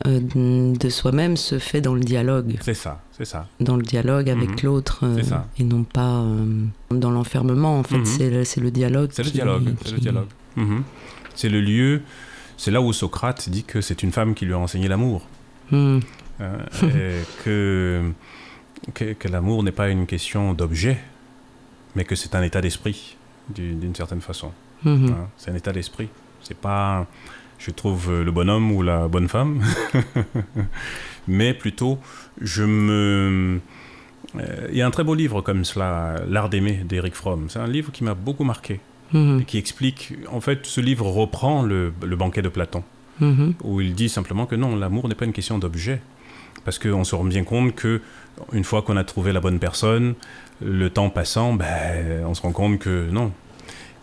euh, 0.08 0.20
de 0.22 0.90
soi-même, 0.90 1.36
se 1.38 1.60
fait 1.60 1.82
dans 1.82 1.94
le 1.96 2.02
dialogue, 2.02 2.56
c'est 2.62 2.74
ça, 2.74 3.02
c'est 3.18 3.26
ça. 3.26 3.48
dans 3.60 3.76
le 3.76 3.84
dialogue 3.84 4.30
avec 4.30 4.50
Mhm. 4.50 4.58
l'autre, 4.64 5.00
euh, 5.04 5.22
et 5.60 5.64
non 5.64 5.84
pas 5.84 6.22
euh, 6.22 6.66
dans 6.92 7.12
l'enfermement. 7.12 7.80
En 7.80 7.84
fait, 7.84 7.98
Mhm. 7.98 8.06
c'est 8.46 8.60
le, 8.62 8.72
dialogue. 8.72 9.10
C'est 9.14 9.24
le 9.24 9.32
dialogue, 9.32 9.74
c'est 9.84 9.92
le 9.94 10.00
dialogue. 10.00 10.28
C'est 11.36 11.50
le 11.50 11.62
lieu, 11.62 12.02
c'est 12.58 12.72
là 12.72 12.82
où 12.82 12.94
Socrate 12.94 13.50
dit 13.50 13.64
que 13.64 13.82
c'est 13.82 14.04
une 14.04 14.12
femme 14.12 14.36
qui 14.36 14.46
lui 14.46 14.54
a 14.54 14.60
enseigné 14.60 14.88
l'amour. 14.88 15.28
Que, 17.44 18.02
que, 18.94 19.14
que 19.14 19.28
l'amour 19.28 19.64
n'est 19.64 19.72
pas 19.72 19.90
une 19.90 20.06
question 20.08 20.54
d'objet, 20.54 20.98
mais 21.96 22.04
que 22.06 22.16
c'est 22.16 22.36
un 22.36 22.44
état 22.44 22.62
d'esprit, 22.62 23.16
du- 23.50 23.74
d'une 23.74 23.96
certaine 23.96 24.22
façon. 24.22 24.52
Mhm. 24.84 25.10
hein. 25.12 25.28
C'est 25.38 25.52
un 25.52 25.56
état 25.56 25.72
d'esprit. 25.72 26.10
C'est 26.42 26.58
pas, 26.58 27.06
je 27.60 27.72
trouve, 27.72 28.12
le 28.24 28.32
bonhomme 28.32 28.72
ou 28.72 28.82
la 28.82 29.08
bonne 29.08 29.28
femme, 29.30 29.62
mais 31.28 31.54
plutôt, 31.54 32.00
je 32.40 32.64
me. 32.64 33.60
euh, 34.40 34.68
Il 34.72 34.78
y 34.78 34.82
a 34.82 34.88
un 34.88 34.92
très 34.92 35.04
beau 35.04 35.14
livre 35.16 35.42
comme 35.42 35.66
cela, 35.66 36.16
L'art 36.28 36.50
d'aimer 36.50 36.82
d'Eric 36.86 37.14
Fromm. 37.16 37.48
C'est 37.50 37.60
un 37.60 37.68
livre 37.68 37.92
qui 37.92 38.04
m'a 38.04 38.14
beaucoup 38.16 38.44
marqué 38.44 38.80
Mhm. 39.14 39.42
et 39.42 39.44
qui 39.46 39.58
explique. 39.58 40.14
En 40.32 40.40
fait, 40.42 40.66
ce 40.66 40.80
livre 40.82 41.06
reprend 41.08 41.64
le, 41.64 41.92
le 42.04 42.16
banquet 42.16 42.42
de 42.42 42.50
Platon 42.50 42.84
Mhm. 43.20 43.54
où 43.64 43.82
il 43.82 43.94
dit 43.94 44.10
simplement 44.10 44.46
que 44.46 44.56
non, 44.56 44.76
l'amour 44.76 45.08
n'est 45.10 45.16
pas 45.16 45.26
une 45.26 45.34
question 45.34 45.60
d'objet. 45.60 46.02
Parce 46.66 46.80
qu'on 46.80 47.04
se 47.04 47.16
rend 47.16 47.24
bien 47.26 47.44
compte 47.44 47.76
que 47.76 48.02
une 48.54 48.64
fois 48.64 48.82
qu'on 48.84 48.96
a 48.98 49.04
trouvé 49.04 49.34
la 49.34 49.40
bonne 49.42 49.60
personne, 49.60 50.14
le 50.64 50.90
temps 50.90 51.10
passant, 51.10 51.54
ben, 51.54 52.24
on 52.26 52.34
se 52.34 52.42
rend 52.42 52.52
compte 52.52 52.80
que 52.80 53.10
non. 53.10 53.32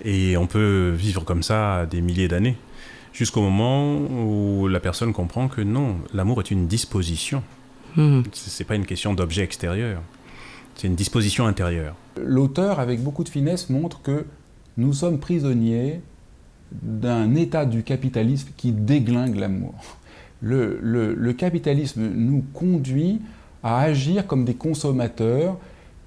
Et 0.05 0.37
on 0.37 0.47
peut 0.47 0.93
vivre 0.97 1.25
comme 1.25 1.43
ça 1.43 1.87
des 1.87 2.01
milliers 2.01 2.29
d'années, 2.29 2.57
jusqu'au 3.13 3.41
moment 3.41 3.97
où 3.97 4.69
la 4.69 4.81
personne 4.81 5.13
comprend 5.13 5.49
que 5.49 5.61
non, 5.61 5.97
l'amour 6.15 6.41
est 6.41 6.51
une 6.51 6.67
disposition. 6.67 7.43
C'est 7.97 8.23
c'est 8.33 8.65
pas 8.65 8.77
une 8.77 8.87
question 8.87 9.15
d'objet 9.15 9.43
extérieur. 9.43 10.03
C'est 10.77 10.87
une 10.87 10.95
disposition 10.95 11.47
intérieure. 11.47 11.97
L'auteur, 12.17 12.79
avec 12.79 13.03
beaucoup 13.03 13.25
de 13.25 13.29
finesse, 13.29 13.69
montre 13.69 14.01
que 14.01 14.25
nous 14.77 14.93
sommes 14.93 15.19
prisonniers 15.19 16.01
d'un 16.71 17.35
état 17.35 17.65
du 17.65 17.83
capitalisme 17.83 18.51
qui 18.57 18.71
déglingue 18.71 19.35
l'amour. 19.35 19.75
Le, 20.41 21.33
capitalisme 21.33 22.09
nous 22.15 22.45
conduit 22.53 23.21
à 23.65 23.81
agir 23.81 24.27
comme 24.27 24.45
des 24.45 24.55
consommateurs 24.55 25.59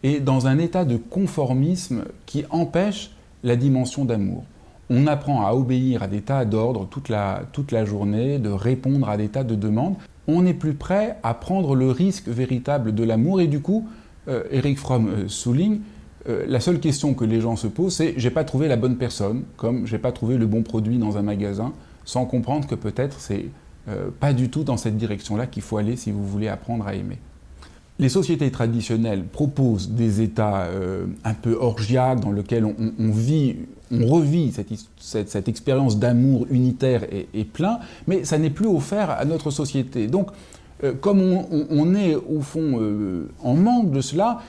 et 0.03 0.19
dans 0.19 0.47
un 0.47 0.57
état 0.57 0.85
de 0.85 0.97
conformisme 0.97 2.05
qui 2.25 2.43
empêche 2.49 3.11
la 3.43 3.55
dimension 3.55 4.05
d'amour. 4.05 4.43
On 4.89 5.07
apprend 5.07 5.45
à 5.45 5.53
obéir 5.53 6.03
à 6.03 6.07
des 6.07 6.21
tas 6.21 6.43
d'ordres 6.45 6.87
toute 6.89 7.09
la, 7.09 7.43
toute 7.53 7.71
la 7.71 7.85
journée, 7.85 8.39
de 8.39 8.49
répondre 8.49 9.07
à 9.09 9.17
des 9.17 9.29
tas 9.29 9.43
de 9.43 9.55
demandes. 9.55 9.95
On 10.27 10.41
n'est 10.41 10.53
plus 10.53 10.73
prêt 10.73 11.17
à 11.23 11.33
prendre 11.33 11.75
le 11.75 11.89
risque 11.91 12.27
véritable 12.27 12.93
de 12.93 13.03
l'amour 13.03 13.41
et 13.41 13.47
du 13.47 13.61
coup, 13.61 13.87
euh, 14.27 14.43
Eric 14.51 14.77
Fromm 14.77 15.07
euh, 15.07 15.27
souligne, 15.27 15.79
euh, 16.27 16.45
la 16.47 16.59
seule 16.59 16.79
question 16.79 17.13
que 17.13 17.25
les 17.25 17.41
gens 17.41 17.55
se 17.55 17.67
posent, 17.67 17.95
c'est 17.95 18.13
j'ai 18.17 18.29
pas 18.29 18.43
trouvé 18.43 18.67
la 18.67 18.75
bonne 18.75 18.97
personne, 18.97 19.43
comme 19.55 19.87
j'ai 19.87 19.97
pas 19.97 20.11
trouvé 20.11 20.37
le 20.37 20.45
bon 20.45 20.61
produit 20.61 20.97
dans 20.97 21.17
un 21.17 21.23
magasin, 21.23 21.73
sans 22.05 22.25
comprendre 22.25 22.67
que 22.67 22.75
peut-être 22.75 23.19
c'est 23.19 23.45
pas 24.19 24.31
du 24.31 24.49
tout 24.49 24.63
dans 24.63 24.77
cette 24.77 24.95
direction-là 24.95 25.47
qu'il 25.47 25.63
faut 25.63 25.77
aller 25.77 25.95
si 25.95 26.11
vous 26.11 26.25
voulez 26.25 26.47
apprendre 26.47 26.85
à 26.85 26.93
aimer. 26.93 27.17
Les 27.99 28.09
sociétés 28.09 28.49
traditionnelles 28.49 29.23
proposent 29.23 29.91
des 29.91 30.21
états 30.21 30.67
un 31.23 31.33
peu 31.35 31.53
orgiaques 31.53 32.19
dans 32.21 32.31
lesquels 32.31 32.65
on, 32.65 33.11
vit, 33.11 33.57
on 33.91 34.07
revit 34.07 34.51
cette, 34.97 35.47
expérience 35.47 35.99
d'amour 35.99 36.47
unitaire 36.49 37.03
et, 37.11 37.43
plein, 37.43 37.79
mais 38.07 38.23
ça 38.23 38.39
n'est 38.39 38.49
plus 38.49 38.65
offert 38.65 39.11
à 39.11 39.23
notre 39.25 39.51
société. 39.51 40.07
Donc, 40.07 40.31
comme 40.99 41.21
on, 41.21 41.93
est 41.93 42.15
au 42.15 42.41
fond 42.41 42.81
en 43.43 43.53
manque 43.53 43.91
de 43.91 44.01
cela, 44.01 44.41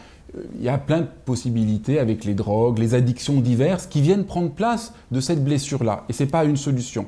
il 0.58 0.64
y 0.64 0.68
a 0.68 0.78
plein 0.78 1.00
de 1.00 1.08
possibilités 1.24 1.98
avec 1.98 2.24
les 2.24 2.34
drogues, 2.34 2.78
les 2.78 2.94
addictions 2.94 3.40
diverses 3.40 3.86
qui 3.86 4.00
viennent 4.00 4.24
prendre 4.24 4.50
place 4.50 4.94
de 5.10 5.20
cette 5.20 5.44
blessure-là. 5.44 6.04
Et 6.08 6.12
ce 6.12 6.22
n'est 6.22 6.30
pas 6.30 6.44
une 6.44 6.56
solution 6.56 7.06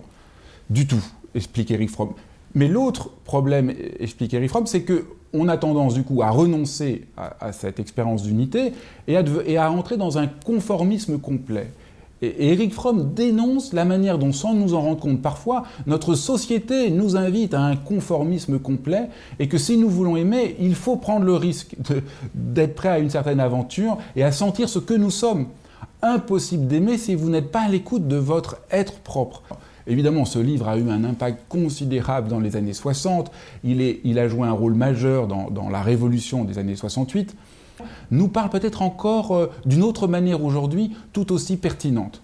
du 0.71 0.87
tout, 0.87 1.03
explique 1.35 1.71
Eric 1.71 1.91
Fromm. 1.91 2.13
Mais 2.55 2.69
l'autre 2.69 3.11
problème, 3.25 3.73
explique 3.99 4.35
Eric 4.35 4.51
Fromm, 4.51 4.67
c'est 4.67 4.85
qu'on 5.35 5.49
a 5.49 5.57
tendance 5.57 5.95
du 5.95 6.05
coup 6.05 6.23
à 6.23 6.31
renoncer 6.31 7.07
à, 7.17 7.51
cette 7.53 7.81
expérience 7.81 8.23
d'unité 8.23 8.73
et, 9.09 9.17
et 9.47 9.59
à 9.59 9.71
entrer 9.73 9.97
dans 9.97 10.17
un 10.17 10.29
conformisme 10.29 11.19
complet. 11.19 11.73
Et 12.23 12.53
Eric 12.53 12.73
Fromm 12.73 13.13
dénonce 13.15 13.73
la 13.73 13.85
manière 13.85 14.19
dont, 14.19 14.33
sans 14.33 14.55
nous 14.55 14.75
en 14.75 14.81
rendre 14.81 15.01
compte 15.01 15.21
parfois, 15.21 15.65
notre 15.87 16.15
société 16.15 16.91
nous 16.91 17.17
invite 17.17 17.53
à 17.53 17.61
un 17.61 17.75
conformisme 17.75 18.61
complet 18.61 19.09
et 19.41 19.49
que 19.49 19.59
si 19.59 19.77
nous 19.77 19.91
voulons 19.91 20.17
aimer, 20.17 20.57
il 20.61 20.77
faut 20.77 20.97
prendre 20.97 21.27
le 21.27 21.35
risque 21.35 21.75
d'être 22.35 22.77
prêt 22.77 22.89
à 22.89 22.99
une 23.01 23.11
certaine 23.11 23.41
aventure 23.41 23.99
et 24.15 24.23
à 24.23 24.31
sentir 24.31 24.69
ce 24.69 24.79
que 24.79 24.95
nous 24.95 25.11
sommes. 25.11 25.49
Impossible 26.01 26.69
d'aimer 26.69 26.97
si 26.97 27.17
vous 27.17 27.29
n'êtes 27.29 27.51
pas 27.51 27.63
à 27.63 27.69
l'écoute 27.69 28.07
de 28.07 28.17
votre 28.17 28.59
être 28.71 29.01
propre. 29.01 29.43
Évidemment, 29.87 30.25
ce 30.25 30.39
livre 30.39 30.69
a 30.69 30.79
eu 30.79 30.89
un 30.89 31.05
impact 31.05 31.45
considérable 31.49 32.29
dans 32.29 32.41
les 32.41 32.57
années 32.57 32.73
60. 32.73 33.31
Il, 33.65 34.19
a 34.19 34.29
joué 34.29 34.47
un 34.47 34.53
rôle 34.53 34.75
majeur 34.75 35.27
dans, 35.27 35.51
dans 35.51 35.69
la 35.69 35.83
révolution 35.83 36.45
des 36.45 36.59
années 36.59 36.77
68 36.77 37.37
nous 38.11 38.29
parle 38.29 38.51
peut-être 38.51 38.83
encore 38.83 39.33
euh, 39.33 39.51
d'une 39.67 39.83
autre 39.83 40.07
manière 40.07 40.43
aujourd'hui 40.45 40.97
tout 41.13 41.33
aussi 41.33 41.57
pertinente, 41.57 42.23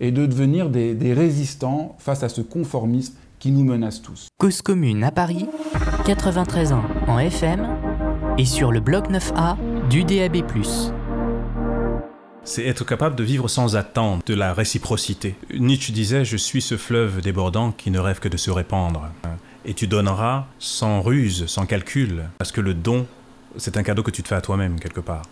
et 0.00 0.10
de 0.10 0.26
devenir 0.26 0.68
des, 0.68 1.12
résistants 1.14 1.96
face 1.98 2.22
à 2.22 2.28
ce 2.28 2.40
conformisme 2.40 3.14
qui 3.38 3.50
nous 3.50 3.64
menace 3.64 4.02
tous. 4.02 4.28
Cause 4.38 4.62
commune 4.62 5.04
à 5.04 5.10
Paris, 5.10 5.46
93 6.04 6.72
ans 6.72 6.84
en 7.06 7.18
FM 7.18 7.66
et 8.38 8.44
sur 8.44 8.72
le 8.72 8.80
bloc 8.80 9.10
9A 9.10 9.56
du 9.88 10.04
DAB+. 10.04 10.42
C'est 12.46 12.64
être 12.64 12.84
capable 12.84 13.16
de 13.16 13.24
vivre 13.24 13.48
sans 13.48 13.74
attente 13.74 14.28
de 14.28 14.34
la 14.34 14.54
réciprocité. 14.54 15.34
Nietzsche 15.52 15.92
disait 15.92 16.24
Je 16.24 16.36
suis 16.36 16.62
ce 16.62 16.76
fleuve 16.76 17.20
débordant 17.20 17.72
qui 17.72 17.90
ne 17.90 17.98
rêve 17.98 18.20
que 18.20 18.28
de 18.28 18.36
se 18.36 18.50
répandre. 18.50 19.10
Et 19.64 19.74
tu 19.74 19.88
donneras 19.88 20.46
sans 20.60 21.02
ruse, 21.02 21.46
sans 21.46 21.66
calcul, 21.66 22.24
parce 22.38 22.52
que 22.52 22.60
le 22.60 22.72
don 22.72 23.06
c'est 23.56 23.76
un 23.76 23.82
cadeau 23.82 24.02
que 24.02 24.10
tu 24.10 24.22
te 24.22 24.28
fais 24.28 24.34
à 24.34 24.40
toi-même 24.40 24.78
quelque 24.78 25.00
part. 25.00 25.22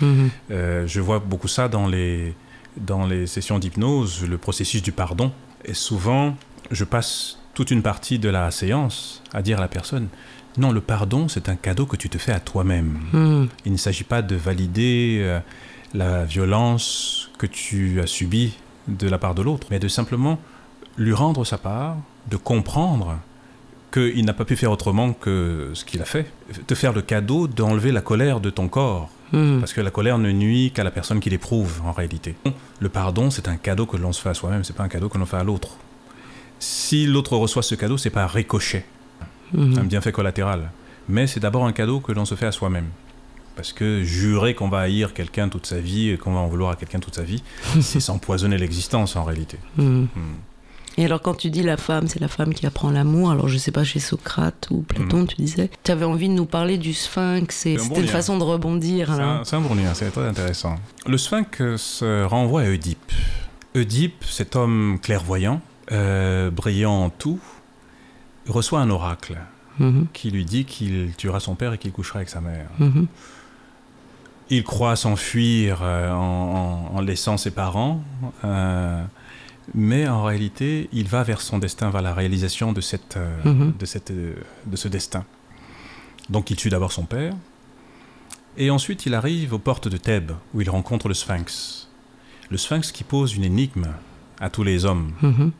Mhm. 0.00 0.30
Euh, 0.50 0.86
je 0.86 1.00
vois 1.00 1.18
beaucoup 1.18 1.48
ça 1.48 1.68
dans 1.68 1.86
les, 1.86 2.34
dans 2.76 3.06
les 3.06 3.26
sessions 3.26 3.58
d'hypnose, 3.58 4.26
le 4.26 4.38
processus 4.38 4.82
du 4.82 4.92
pardon. 4.92 5.32
Et 5.64 5.74
souvent, 5.74 6.36
je 6.70 6.84
passe 6.84 7.38
toute 7.54 7.70
une 7.70 7.82
partie 7.82 8.18
de 8.18 8.28
la 8.28 8.50
séance 8.50 9.22
à 9.32 9.42
dire 9.42 9.58
à 9.58 9.60
la 9.60 9.68
personne, 9.68 10.08
non, 10.56 10.72
le 10.72 10.80
pardon, 10.80 11.28
c'est 11.28 11.48
un 11.48 11.56
cadeau 11.56 11.86
que 11.86 11.96
tu 11.96 12.08
te 12.08 12.18
fais 12.18 12.32
à 12.32 12.40
toi-même. 12.40 12.98
Mhm. 13.12 13.48
Il 13.64 13.72
ne 13.72 13.76
s'agit 13.76 14.04
pas 14.04 14.22
de 14.22 14.36
valider 14.36 15.18
euh, 15.20 15.40
la 15.94 16.24
violence 16.24 17.30
que 17.38 17.46
tu 17.46 18.00
as 18.00 18.06
subie 18.06 18.54
de 18.88 19.08
la 19.08 19.18
part 19.18 19.34
de 19.34 19.42
l'autre, 19.42 19.66
mais 19.70 19.78
de 19.78 19.88
simplement 19.88 20.38
lui 20.96 21.12
rendre 21.12 21.44
sa 21.44 21.58
part, 21.58 21.96
de 22.30 22.36
comprendre 22.36 23.18
qu'il 23.92 24.24
n'a 24.24 24.32
pas 24.32 24.44
pu 24.44 24.56
faire 24.56 24.70
autrement 24.70 25.12
que 25.12 25.70
ce 25.74 25.84
qu'il 25.84 26.02
a 26.02 26.04
fait. 26.04 26.30
Te 26.66 26.74
faire 26.74 26.92
le 26.92 27.02
cadeau 27.02 27.46
d'enlever 27.46 27.92
la 27.92 28.00
colère 28.00 28.40
de 28.40 28.50
ton 28.50 28.68
corps. 28.68 29.10
Hmm. 29.32 29.58
Parce 29.60 29.72
que 29.72 29.80
la 29.80 29.90
colère 29.90 30.18
ne 30.18 30.32
nuit 30.32 30.72
qu'à 30.74 30.84
la 30.84 30.90
personne 30.90 31.20
qui 31.20 31.30
l'éprouve 31.30 31.82
en 31.84 31.92
réalité. 31.92 32.34
Le 32.80 32.88
pardon, 32.88 33.30
c'est 33.30 33.48
un 33.48 33.56
cadeau 33.56 33.86
que 33.86 33.96
l'on 33.96 34.12
se 34.12 34.22
fait 34.22 34.30
à 34.30 34.34
soi-même, 34.34 34.64
c'est 34.64 34.74
pas 34.74 34.84
un 34.84 34.88
cadeau 34.88 35.08
que 35.08 35.18
l'on 35.18 35.26
fait 35.26 35.36
à 35.36 35.44
l'autre. 35.44 35.76
Si 36.58 37.06
l'autre 37.06 37.36
reçoit 37.36 37.62
ce 37.62 37.74
cadeau, 37.74 37.98
c'est 37.98 38.10
pas 38.10 38.24
un 38.24 38.26
ricochet, 38.26 38.84
hmm. 39.52 39.78
un 39.78 39.84
bienfait 39.84 40.12
collatéral. 40.12 40.70
Mais 41.08 41.26
c'est 41.26 41.40
d'abord 41.40 41.66
un 41.66 41.72
cadeau 41.72 42.00
que 42.00 42.12
l'on 42.12 42.24
se 42.24 42.34
fait 42.34 42.46
à 42.46 42.52
soi-même. 42.52 42.88
Parce 43.58 43.72
que 43.72 44.04
jurer 44.04 44.54
qu'on 44.54 44.68
va 44.68 44.78
haïr 44.78 45.12
quelqu'un 45.12 45.48
toute 45.48 45.66
sa 45.66 45.80
vie, 45.80 46.16
qu'on 46.16 46.32
va 46.32 46.38
en 46.38 46.46
vouloir 46.46 46.70
à 46.70 46.76
quelqu'un 46.76 47.00
toute 47.00 47.16
sa 47.16 47.24
vie, 47.24 47.42
c'est 47.80 47.98
s'empoisonner 47.98 48.56
l'existence 48.56 49.16
en 49.16 49.24
réalité. 49.24 49.58
Hmm. 49.76 50.04
Et 50.96 51.04
alors, 51.04 51.20
quand 51.20 51.34
tu 51.34 51.50
dis 51.50 51.64
la 51.64 51.76
femme, 51.76 52.06
c'est 52.06 52.20
la 52.20 52.28
femme 52.28 52.54
qui 52.54 52.66
apprend 52.66 52.92
l'amour, 52.92 53.32
alors 53.32 53.48
je 53.48 53.58
sais 53.58 53.72
pas, 53.72 53.82
chez 53.82 53.98
Socrate 53.98 54.68
ou 54.70 54.82
Platon, 54.82 55.18
mhm. 55.18 55.26
tu 55.26 55.36
disais, 55.36 55.70
tu 55.82 55.90
avais 55.90 56.04
envie 56.04 56.28
de 56.28 56.34
nous 56.34 56.46
parler 56.46 56.78
du 56.78 56.94
sphinx, 56.94 57.56
c'était 57.56 58.00
une 58.00 58.06
façon 58.06 58.38
de 58.38 58.44
rebondir. 58.44 59.12
C'est 59.44 59.56
un, 59.56 59.60
bon 59.60 59.74
lien, 59.74 59.92
c'est 59.92 60.08
très 60.12 60.28
intéressant. 60.28 60.76
Le 61.08 61.18
sphinx 61.18 61.76
se 61.76 62.22
renvoie 62.24 62.62
à 62.62 62.68
Oedipe. 62.68 63.12
Oedipe, 63.74 64.24
cet 64.24 64.54
homme 64.54 65.00
clairvoyant, 65.02 65.60
euh, 65.90 66.52
brillant 66.52 66.94
en 67.04 67.10
tout, 67.10 67.40
reçoit 68.48 68.78
un 68.78 68.90
oracle 68.90 69.36
mhm. 69.80 70.06
qui 70.12 70.30
lui 70.30 70.44
dit 70.44 70.64
qu'il 70.64 71.12
tuera 71.16 71.40
son 71.40 71.56
père 71.56 71.72
et 71.72 71.78
qu'il 71.78 71.90
couchera 71.90 72.20
avec 72.20 72.28
sa 72.28 72.40
mère. 72.40 72.68
Mhm. 72.78 73.08
Il 74.50 74.64
croit 74.64 74.96
s'enfuir 74.96 75.80
euh, 75.82 76.10
en, 76.10 77.00
laissant 77.00 77.36
ses 77.36 77.50
parents. 77.50 78.02
Euh, 78.44 79.02
mais 79.74 80.08
en 80.08 80.22
réalité, 80.22 80.88
il 80.92 81.06
va 81.06 81.22
vers 81.22 81.40
son 81.40 81.58
destin, 81.58 81.90
vers 81.90 82.02
la 82.02 82.14
réalisation 82.14 82.72
de, 82.72 82.80
cette, 82.80 83.16
euh, 83.16 83.44
mhm. 83.44 83.74
de, 83.78 83.86
cette, 83.86 84.12
de 84.12 84.76
ce 84.76 84.88
destin. 84.88 85.24
Donc 86.30 86.50
il 86.50 86.56
tue 86.56 86.70
d'abord 86.70 86.92
son 86.92 87.04
père, 87.04 87.34
et 88.56 88.70
ensuite 88.70 89.06
il 89.06 89.14
arrive 89.14 89.54
aux 89.54 89.58
portes 89.58 89.88
de 89.88 89.96
Thèbes, 89.96 90.32
où 90.54 90.60
il 90.60 90.68
rencontre 90.68 91.08
le 91.08 91.14
Sphinx. 91.14 91.88
Le 92.50 92.56
Sphinx 92.56 92.92
qui 92.92 93.04
pose 93.04 93.34
une 93.34 93.44
énigme 93.44 93.88
à 94.40 94.50
tous 94.50 94.62
les 94.62 94.84
hommes. 94.84 95.12
Mhm. 95.22 95.52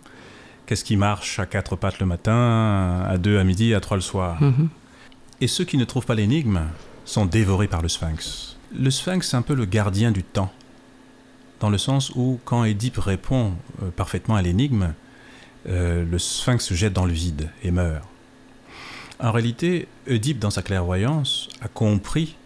Qu'est-ce 0.66 0.84
qui 0.84 0.96
marche 0.96 1.38
à 1.38 1.46
quatre 1.46 1.76
pattes 1.76 1.98
le 1.98 2.06
matin, 2.06 3.02
à 3.08 3.16
deux 3.16 3.38
à 3.38 3.44
midi, 3.44 3.74
à 3.74 3.80
trois 3.80 3.96
le 3.96 4.02
soir? 4.02 4.42
Mhm. 4.42 4.68
Et 5.40 5.46
ceux 5.46 5.64
qui 5.64 5.78
ne 5.78 5.84
trouvent 5.84 6.06
pas 6.06 6.14
l'énigme 6.14 6.60
sont 7.04 7.24
dévorés 7.24 7.68
par 7.68 7.80
le 7.80 7.88
Sphinx. 7.88 8.57
Le 8.76 8.90
Sphinx, 8.90 9.28
c'est 9.28 9.36
un 9.36 9.42
peu 9.42 9.54
le 9.54 9.64
gardien 9.64 10.10
du 10.10 10.22
temps 10.22 10.52
dans 11.60 11.70
le 11.70 11.78
sens 11.78 12.12
où 12.14 12.38
quand 12.44 12.64
Édipe 12.64 12.98
répond 12.98 13.52
euh, 13.82 13.90
parfaitement 13.90 14.36
à 14.36 14.42
l'énigme, 14.42 14.94
euh, 15.68 16.04
le 16.04 16.18
sphinx 16.18 16.64
se 16.64 16.74
jette 16.74 16.92
dans 16.92 17.06
le 17.06 17.12
vide 17.12 17.50
et 17.62 17.70
meurt. 17.70 18.06
En 19.20 19.32
réalité, 19.32 19.88
Oedipe, 20.08 20.38
dans 20.38 20.50
sa 20.50 20.62
clairvoyance, 20.62 21.48
a 21.60 21.68
compris 21.68 22.36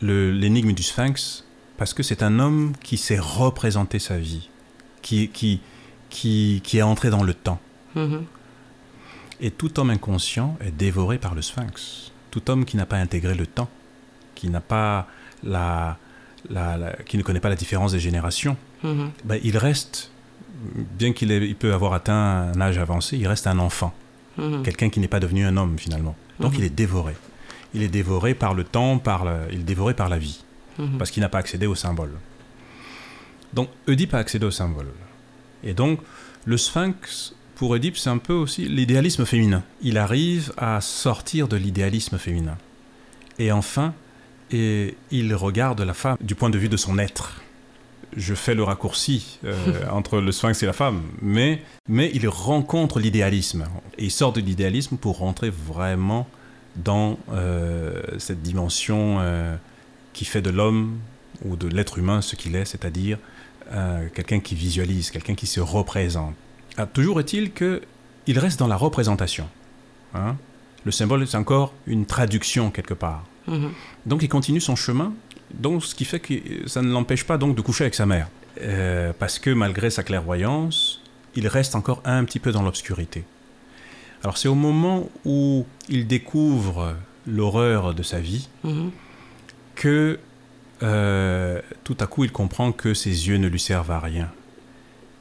l'énigme 0.00 0.72
du 0.72 0.82
sphinx 0.82 1.44
parce 1.76 1.94
que 1.94 2.02
c'est 2.02 2.24
un 2.24 2.40
homme 2.40 2.72
qui 2.82 2.96
s'est 2.96 3.20
représenté 3.20 4.00
sa 4.00 4.18
vie, 4.18 4.48
qui, 5.02 5.28
qui, 5.28 5.60
qui, 6.10 6.60
qui 6.64 6.78
est 6.78 6.82
entré 6.82 7.10
dans 7.10 7.22
le 7.22 7.34
temps. 7.34 7.60
Mm-hmm. 7.94 8.22
Et 9.40 9.52
tout 9.52 9.78
homme 9.78 9.90
inconscient 9.90 10.58
est 10.60 10.72
dévoré 10.72 11.18
par 11.18 11.36
le 11.36 11.42
sphinx. 11.42 12.10
Tout 12.32 12.50
homme 12.50 12.64
qui 12.64 12.76
n'a 12.76 12.86
pas 12.86 12.96
intégré 12.96 13.36
le 13.36 13.46
temps, 13.46 13.70
qui 14.34 14.48
n'a 14.48 14.60
pas 14.60 15.06
la, 15.42 15.96
qui 17.06 17.18
ne 17.18 17.22
connaît 17.22 17.40
pas 17.40 17.48
la 17.48 17.56
différence 17.56 17.92
des 17.92 18.00
générations, 18.00 18.56
mhm. 18.82 19.10
ben, 19.24 19.38
il 19.42 19.56
reste, 19.56 20.10
bien 20.98 21.12
qu'il 21.12 21.30
il 21.30 21.56
peut 21.56 21.72
avoir 21.72 21.92
atteint 21.92 22.52
un 22.54 22.60
âge 22.60 22.78
avancé, 22.78 23.16
il 23.16 23.26
reste 23.26 23.46
un 23.46 23.58
enfant. 23.58 23.92
Mhm. 24.36 24.62
Quelqu'un 24.62 24.88
qui 24.88 25.00
n'est 25.00 25.08
pas 25.08 25.20
devenu 25.20 25.44
un 25.44 25.56
homme 25.56 25.78
finalement. 25.78 26.16
Donc 26.40 26.52
mhm. 26.52 26.58
il 26.58 26.64
est 26.64 26.74
dévoré. 26.74 27.14
Il 27.74 27.82
est 27.82 27.88
dévoré 27.88 28.34
par 28.34 28.54
le 28.54 28.64
temps, 28.64 28.98
par 28.98 29.26
il 29.52 29.60
est 29.60 29.64
dévoré 29.64 29.94
par 29.94 30.08
la 30.08 30.18
vie. 30.18 30.42
Parce 30.96 31.10
qu'il 31.10 31.22
n'a 31.22 31.28
pas 31.28 31.38
accédé 31.38 31.66
au 31.66 31.74
symbole. 31.74 32.12
Donc 33.52 33.68
Oedipe 33.88 34.14
a 34.14 34.18
accédé 34.18 34.46
au 34.46 34.52
symbole. 34.52 34.86
Et 35.64 35.74
donc 35.74 35.98
le 36.44 36.56
sphinx, 36.56 37.34
pour 37.56 37.70
Oedipe, 37.70 37.96
c'est 37.96 38.10
un 38.10 38.18
peu 38.18 38.32
aussi 38.32 38.68
l'idéalisme 38.68 39.26
féminin. 39.26 39.64
Il 39.82 39.98
arrive 39.98 40.52
à 40.56 40.80
sortir 40.80 41.48
de 41.48 41.56
l'idéalisme 41.56 42.16
féminin. 42.16 42.56
Et 43.40 43.50
enfin, 43.50 43.92
et 44.50 44.96
il 45.10 45.34
regarde 45.34 45.80
la 45.80 45.94
femme 45.94 46.16
du 46.20 46.34
point 46.34 46.50
de 46.50 46.58
vue 46.58 46.68
de 46.68 46.76
son 46.76 46.98
être. 46.98 47.40
je 48.16 48.34
fais 48.34 48.54
le 48.54 48.62
raccourci 48.62 49.38
euh, 49.44 49.54
entre 49.90 50.20
le 50.20 50.32
sphinx 50.32 50.62
et 50.62 50.66
la 50.66 50.72
femme, 50.72 51.02
mais, 51.20 51.62
mais 51.88 52.10
il 52.14 52.28
rencontre 52.28 53.00
l'idéalisme. 53.00 53.66
Et 53.98 54.04
il 54.04 54.10
sort 54.10 54.32
de 54.32 54.40
l'idéalisme 54.40 54.96
pour 54.96 55.18
rentrer 55.18 55.50
vraiment 55.50 56.26
dans 56.76 57.18
euh, 57.32 58.00
cette 58.18 58.42
dimension 58.42 59.18
euh, 59.20 59.56
qui 60.12 60.24
fait 60.24 60.42
de 60.42 60.50
l'homme 60.50 60.98
ou 61.44 61.56
de 61.56 61.68
l'être 61.68 61.98
humain 61.98 62.20
ce 62.22 62.36
qu'il 62.36 62.56
est, 62.56 62.64
c'est-à-dire 62.64 63.18
quelqu'un 64.14 64.40
qui 64.40 64.54
visualise, 64.54 65.10
quelqu'un 65.10 65.34
qui 65.34 65.46
se 65.46 65.60
représente. 65.60 66.34
Ah, 66.78 66.86
toujours 66.86 67.20
est-il 67.20 67.52
qu'il 67.52 68.38
reste 68.38 68.58
dans 68.58 68.66
la 68.66 68.76
représentation. 68.76 69.46
Hein. 70.14 70.36
Le 70.84 70.90
symbole 70.90 71.22
est 71.22 71.34
encore 71.34 71.74
une 71.86 72.06
traduction 72.06 72.70
quelque 72.70 72.94
part. 72.94 73.24
Mhm. 73.48 73.70
Donc 74.06 74.22
il 74.22 74.28
continue 74.28 74.60
son 74.60 74.76
chemin 74.76 75.12
donc, 75.54 75.84
ce 75.84 75.94
qui 75.94 76.04
fait 76.04 76.20
que 76.20 76.68
ça 76.68 76.82
ne 76.82 76.90
l'empêche 76.90 77.24
pas 77.24 77.38
donc 77.38 77.56
de 77.56 77.60
coucher 77.60 77.84
avec 77.84 77.94
sa 77.94 78.06
mère. 78.06 78.28
Euh, 78.60 79.12
parce 79.18 79.38
que 79.38 79.50
malgré 79.50 79.90
sa 79.90 80.02
clairvoyance, 80.02 81.02
il 81.34 81.46
reste 81.46 81.74
encore 81.74 82.02
un 82.04 82.24
petit 82.24 82.40
peu 82.40 82.52
dans 82.52 82.62
l'obscurité. 82.62 83.24
Alors 84.24 84.36
c'est 84.36 84.48
au 84.48 84.56
moment 84.56 85.08
où 85.24 85.64
il 85.88 86.06
découvre 86.06 86.96
l'horreur 87.26 87.94
de 87.94 88.02
sa 88.02 88.18
vie 88.18 88.48
mhm. 88.64 88.90
que 89.76 90.18
euh, 90.82 91.60
tout 91.84 91.96
à 92.00 92.06
coup 92.06 92.24
il 92.24 92.32
comprend 92.32 92.72
que 92.72 92.94
ses 92.94 93.28
yeux 93.28 93.36
ne 93.36 93.46
lui 93.46 93.60
servent 93.60 93.92
à 93.92 94.00
rien, 94.00 94.28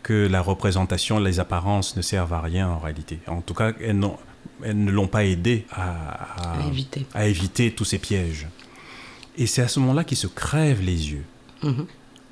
que 0.01 0.27
la 0.27 0.41
représentation, 0.41 1.19
les 1.19 1.39
apparences 1.39 1.95
ne 1.95 2.01
servent 2.01 2.33
à 2.33 2.41
rien 2.41 2.67
en 2.69 2.79
réalité. 2.79 3.19
En 3.27 3.41
tout 3.41 3.53
cas, 3.53 3.73
elles, 3.79 3.99
ne 4.65 4.91
l'ont 4.91 5.07
pas 5.07 5.25
aidé 5.25 5.65
à, 5.71 6.57
à 7.13 7.25
éviter 7.27 7.71
tous 7.71 7.85
ces 7.85 7.99
pièges. 7.99 8.47
Et 9.37 9.45
c'est 9.45 9.61
à 9.61 9.67
ce 9.67 9.79
moment-là 9.79 10.03
qu'il 10.03 10.17
se 10.17 10.27
crève 10.27 10.81
les 10.81 11.11
yeux. 11.11 11.25
Mhm. 11.63 11.85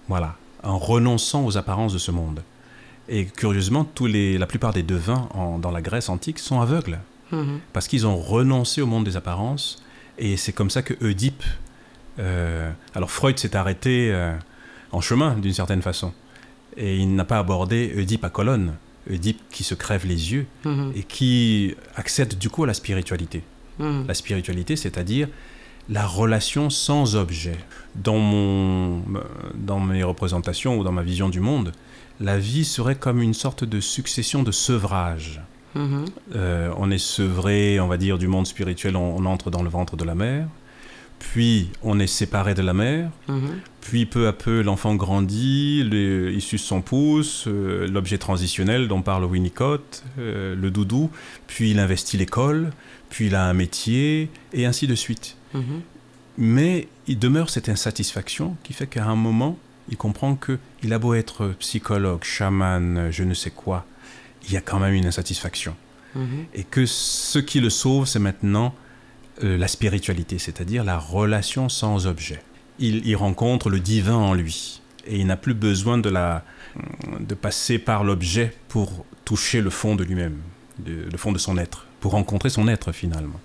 Voilà, 0.08 0.36
en 0.64 0.78
renonçant 0.78 1.46
aux 1.46 1.58
apparences 1.58 1.94
de 1.94 1.98
ce 1.98 2.12
monde. 2.12 2.42
Et 3.08 3.26
curieusement, 3.26 3.86
tous 3.86 4.08
les, 4.08 4.38
la 4.38 4.48
plupart 4.48 4.74
des 4.74 4.84
devins 4.84 5.30
dans 5.62 5.72
la 5.72 5.82
Grèce 5.82 6.10
antique 6.10 6.40
sont 6.40 6.62
aveugles. 6.62 7.00
Mhm. 7.32 7.60
Parce 7.74 7.88
qu'ils 7.88 8.08
ont 8.08 8.18
renoncé 8.18 8.82
au 8.82 8.88
monde 8.88 9.06
des 9.06 9.18
apparences. 9.18 9.84
Et 10.18 10.38
c'est 10.38 10.54
comme 10.54 10.70
ça 10.70 10.82
que 10.82 10.94
Oedipe. 11.04 11.44
Euh, 12.18 12.72
alors 12.94 13.12
Freud 13.12 13.38
s'est 13.38 13.56
arrêté 13.56 14.10
euh, 14.12 14.34
en 14.92 15.02
chemin 15.02 15.36
d'une 15.36 15.54
certaine 15.54 15.82
façon. 15.82 16.14
Et 16.78 16.98
il 16.98 17.16
n'a 17.16 17.26
pas 17.26 17.40
abordé 17.40 17.94
Oedipe 17.98 18.24
à 18.24 18.30
colonne. 18.30 18.74
Oedipe 19.10 19.42
qui 19.52 19.64
se 19.64 19.76
crève 19.76 20.06
les 20.06 20.34
yeux 20.34 20.46
mhm. 20.64 20.94
et 20.96 21.04
qui 21.04 21.76
accède 21.96 22.38
du 22.38 22.50
coup 22.50 22.64
à 22.64 22.68
la 22.68 22.74
spiritualité. 22.74 23.44
La 23.78 24.14
spiritualité, 24.14 24.78
c'est-à-dire 24.78 25.28
la 25.90 26.06
relation 26.06 26.70
sans 26.70 27.16
objet. 27.16 27.58
Dans, 27.96 28.18
mon, 28.18 29.04
dans 29.54 29.80
mes 29.80 30.04
représentations 30.04 30.78
ou 30.78 30.84
dans 30.84 30.92
ma 30.92 31.04
vision 31.04 31.30
du 31.30 31.40
monde, 31.40 31.72
la 32.20 32.38
vie 32.38 32.66
serait 32.66 32.96
comme 32.96 33.22
une 33.22 33.34
sorte 33.34 33.64
de 33.64 33.80
succession 33.80 34.44
de 34.44 34.52
sevrage. 34.52 35.42
Mm-hmm. 35.76 36.06
Euh, 36.36 36.74
on 36.78 36.90
est 36.90 36.98
sevré, 36.98 37.80
on 37.80 37.88
va 37.88 37.98
dire, 37.98 38.18
du 38.18 38.28
monde 38.28 38.48
spirituel, 38.48 38.96
on, 38.96 39.26
entre 39.26 39.52
dans 39.52 39.62
le 39.62 39.70
ventre 39.70 39.98
de 39.98 40.06
la 40.06 40.16
mère, 40.16 40.48
puis 41.20 41.70
on 41.84 42.00
est 42.00 42.08
séparé 42.08 42.54
de 42.54 42.62
la 42.62 42.74
mère, 42.74 43.10
mm-hmm. 43.30 43.60
puis 43.82 44.06
peu 44.06 44.28
à 44.28 44.34
peu 44.34 44.62
l'enfant 44.62 44.96
grandit, 44.96 45.80
il 45.82 46.42
suce 46.42 46.64
son 46.64 46.82
pouce, 46.82 47.46
euh, 47.48 47.88
l'objet 47.88 48.18
transitionnel 48.18 48.88
dont 48.88 49.02
parle 49.02 49.26
Winnicott, 49.26 50.04
euh, 50.20 50.56
le 50.56 50.72
doudou, 50.72 51.10
puis 51.48 51.72
il 51.72 51.80
investit 51.80 52.18
l'école, 52.18 52.72
puis 53.10 53.28
il 53.28 53.36
a 53.36 53.46
un 53.46 53.54
métier, 53.54 54.30
et 54.54 54.66
ainsi 54.66 54.88
de 54.88 54.96
suite. 54.96 55.38
Mhm. 55.54 55.82
Mais 56.38 56.88
il 57.08 57.18
demeure 57.18 57.50
cette 57.50 57.70
insatisfaction 57.70 58.58
qui 58.64 58.74
fait 58.74 58.88
qu'à 58.88 59.06
un 59.06 59.16
moment, 59.16 59.58
il 59.90 59.98
comprend 59.98 60.36
que 60.36 60.58
il 60.84 60.94
a 60.94 61.00
beau 61.00 61.14
être 61.14 61.54
psychologue, 61.60 62.24
chaman, 62.24 63.10
je 63.12 63.24
ne 63.24 63.34
sais 63.34 63.52
quoi, 63.52 63.86
il 64.48 64.54
y 64.54 64.58
a 64.58 64.62
quand 64.62 64.80
même 64.80 64.94
une 64.94 65.06
insatisfaction. 65.06 65.76
Mhm. 66.16 66.46
Et 66.54 66.64
que 66.64 66.86
ce 66.86 67.40
qui 67.40 67.60
le 67.60 67.70
sauve, 67.70 68.06
c'est 68.06 68.20
maintenant 68.20 68.74
euh, 69.44 69.58
la 69.58 69.68
spiritualité, 69.68 70.40
c'est-à-dire 70.40 70.84
la 70.84 70.98
relation 70.98 71.68
sans 71.70 72.08
objet. 72.08 72.42
Il, 72.80 73.16
rencontre 73.16 73.70
le 73.70 73.80
divin 73.80 74.16
en 74.16 74.34
lui. 74.34 74.82
Et 75.08 75.20
il 75.20 75.28
n'a 75.28 75.38
plus 75.38 75.54
besoin 75.54 75.98
de, 75.98 76.10
la, 76.10 76.44
de 77.20 77.34
passer 77.36 77.80
par 77.80 78.04
l'objet 78.04 78.54
pour 78.68 79.06
toucher 79.24 79.62
le 79.62 79.70
fond 79.70 79.96
de 79.96 80.04
lui-même, 80.04 80.38
le 80.86 81.18
fond 81.18 81.32
de 81.32 81.38
son 81.38 81.58
être, 81.58 81.88
pour 82.02 82.12
rencontrer 82.12 82.50
son 82.50 82.68
être 82.68 82.92
finalement. 82.92 83.40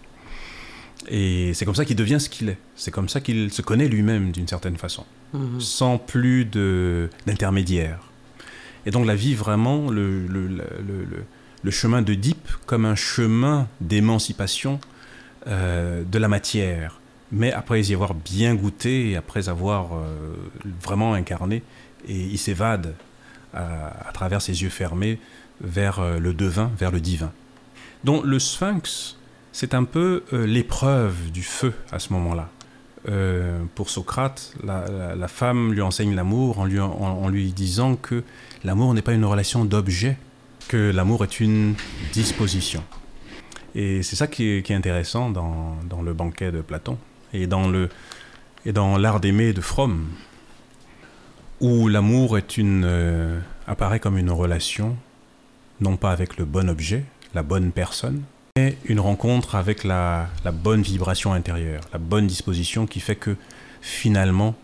Et 1.09 1.55
c'est 1.55 1.65
comme 1.65 1.75
ça 1.75 1.85
qu'il 1.85 1.97
devient 1.97 2.19
ce 2.19 2.29
qu'il 2.29 2.49
est. 2.49 2.59
C'est 2.75 2.91
comme 2.91 3.09
ça 3.09 3.21
qu'il 3.21 3.53
se 3.53 3.63
connaît 3.63 3.89
lui-même 3.89 4.33
d'une 4.33 4.49
certaine 4.49 4.77
façon, 4.77 5.05
mhm. 5.33 5.61
sans 5.61 5.99
plus 5.99 6.45
d'intermédiaire. 6.45 8.01
Et 8.87 8.91
donc 8.91 9.07
la 9.07 9.15
vie 9.15 9.35
vraiment, 9.35 9.91
le, 9.91 10.27
le, 10.27 10.49
le, 10.49 10.65
le 11.63 11.71
chemin 11.71 12.03
de 12.03 12.15
Deep 12.15 12.49
comme 12.67 12.85
un 12.85 12.95
chemin 12.95 13.69
d'émancipation 13.81 14.81
euh, 15.47 16.03
de 16.05 16.19
la 16.19 16.29
matière. 16.29 17.01
Mais 17.33 17.53
après 17.53 17.83
y 17.83 17.95
avoir 17.95 18.15
bien 18.15 18.55
goûté, 18.55 19.17
après 19.17 19.49
avoir 19.49 19.95
euh, 19.95 20.35
vraiment 20.83 21.15
incarné, 21.15 21.63
et 22.09 22.17
il 22.17 22.39
s'évade 22.39 22.95
à, 23.55 24.09
à, 24.09 24.13
travers 24.13 24.43
ses 24.43 24.63
yeux 24.63 24.69
fermés 24.69 25.19
vers 25.61 26.01
euh, 26.01 26.19
le 26.19 26.35
devin, 26.35 26.71
vers 26.77 26.91
le 26.91 27.01
divin. 27.01 27.33
Donc 28.05 28.25
le 28.25 28.39
sphinx, 28.39 29.17
c'est 29.53 29.75
un 29.75 29.85
peu 29.85 30.25
euh, 30.33 30.47
l'épreuve 30.47 31.31
du 31.33 31.43
feu 31.43 31.75
à 31.93 31.99
ce 31.99 32.13
moment-là. 32.13 32.49
Euh, 33.09 33.63
pour 33.75 33.89
Socrate, 33.89 34.55
la, 34.63 35.29
femme 35.29 35.73
lui 35.73 35.81
enseigne 35.81 36.15
l'amour 36.15 36.59
en 36.59 36.67
lui, 36.67 36.79
en, 36.79 37.29
lui 37.29 37.51
disant 37.53 37.97
que 37.97 38.23
l'amour 38.63 38.93
n'est 38.93 39.03
pas 39.03 39.15
une 39.15 39.25
relation 39.25 39.65
d'objet, 39.65 40.19
que 40.69 40.91
l'amour 40.91 41.25
est 41.25 41.41
une 41.41 41.75
disposition. 42.13 42.85
Et 43.75 44.03
c'est 44.03 44.17
ça 44.17 44.27
qui 44.27 44.45
est, 44.45 44.71
intéressant 44.71 45.31
dans, 45.31 45.77
dans, 45.89 46.03
le 46.03 46.13
banquet 46.13 46.51
de 46.51 46.61
Platon 46.61 46.99
et 47.33 47.47
dans, 47.47 47.69
le, 47.69 47.89
et 48.67 48.73
dans 48.73 48.99
l'art 48.99 49.21
d'aimer 49.21 49.53
de 49.53 49.61
Fromm, 49.61 50.09
où 51.61 51.89
l'amour 51.89 52.39
est 52.39 52.57
une, 52.57 52.85
euh, 52.85 53.39
apparaît 53.67 54.01
comme 54.01 54.19
une 54.19 54.31
relation, 54.31 54.97
non 55.81 55.97
pas 55.97 56.11
avec 56.11 56.37
le 56.37 56.45
bon 56.45 56.69
objet, 56.69 57.05
la 57.35 57.43
bonne 57.43 57.71
personne, 57.71 58.23
une 58.85 59.01
rencontre 59.01 59.55
avec 59.55 59.85
la, 59.85 60.29
bonne 60.53 60.83
vibration 60.83 61.33
intérieure, 61.33 61.83
la 61.93 61.99
bonne 61.99 62.27
disposition 62.27 62.87
qui 62.87 63.01
fait 63.01 63.17
que 63.17 63.37
finalement, 63.81 64.55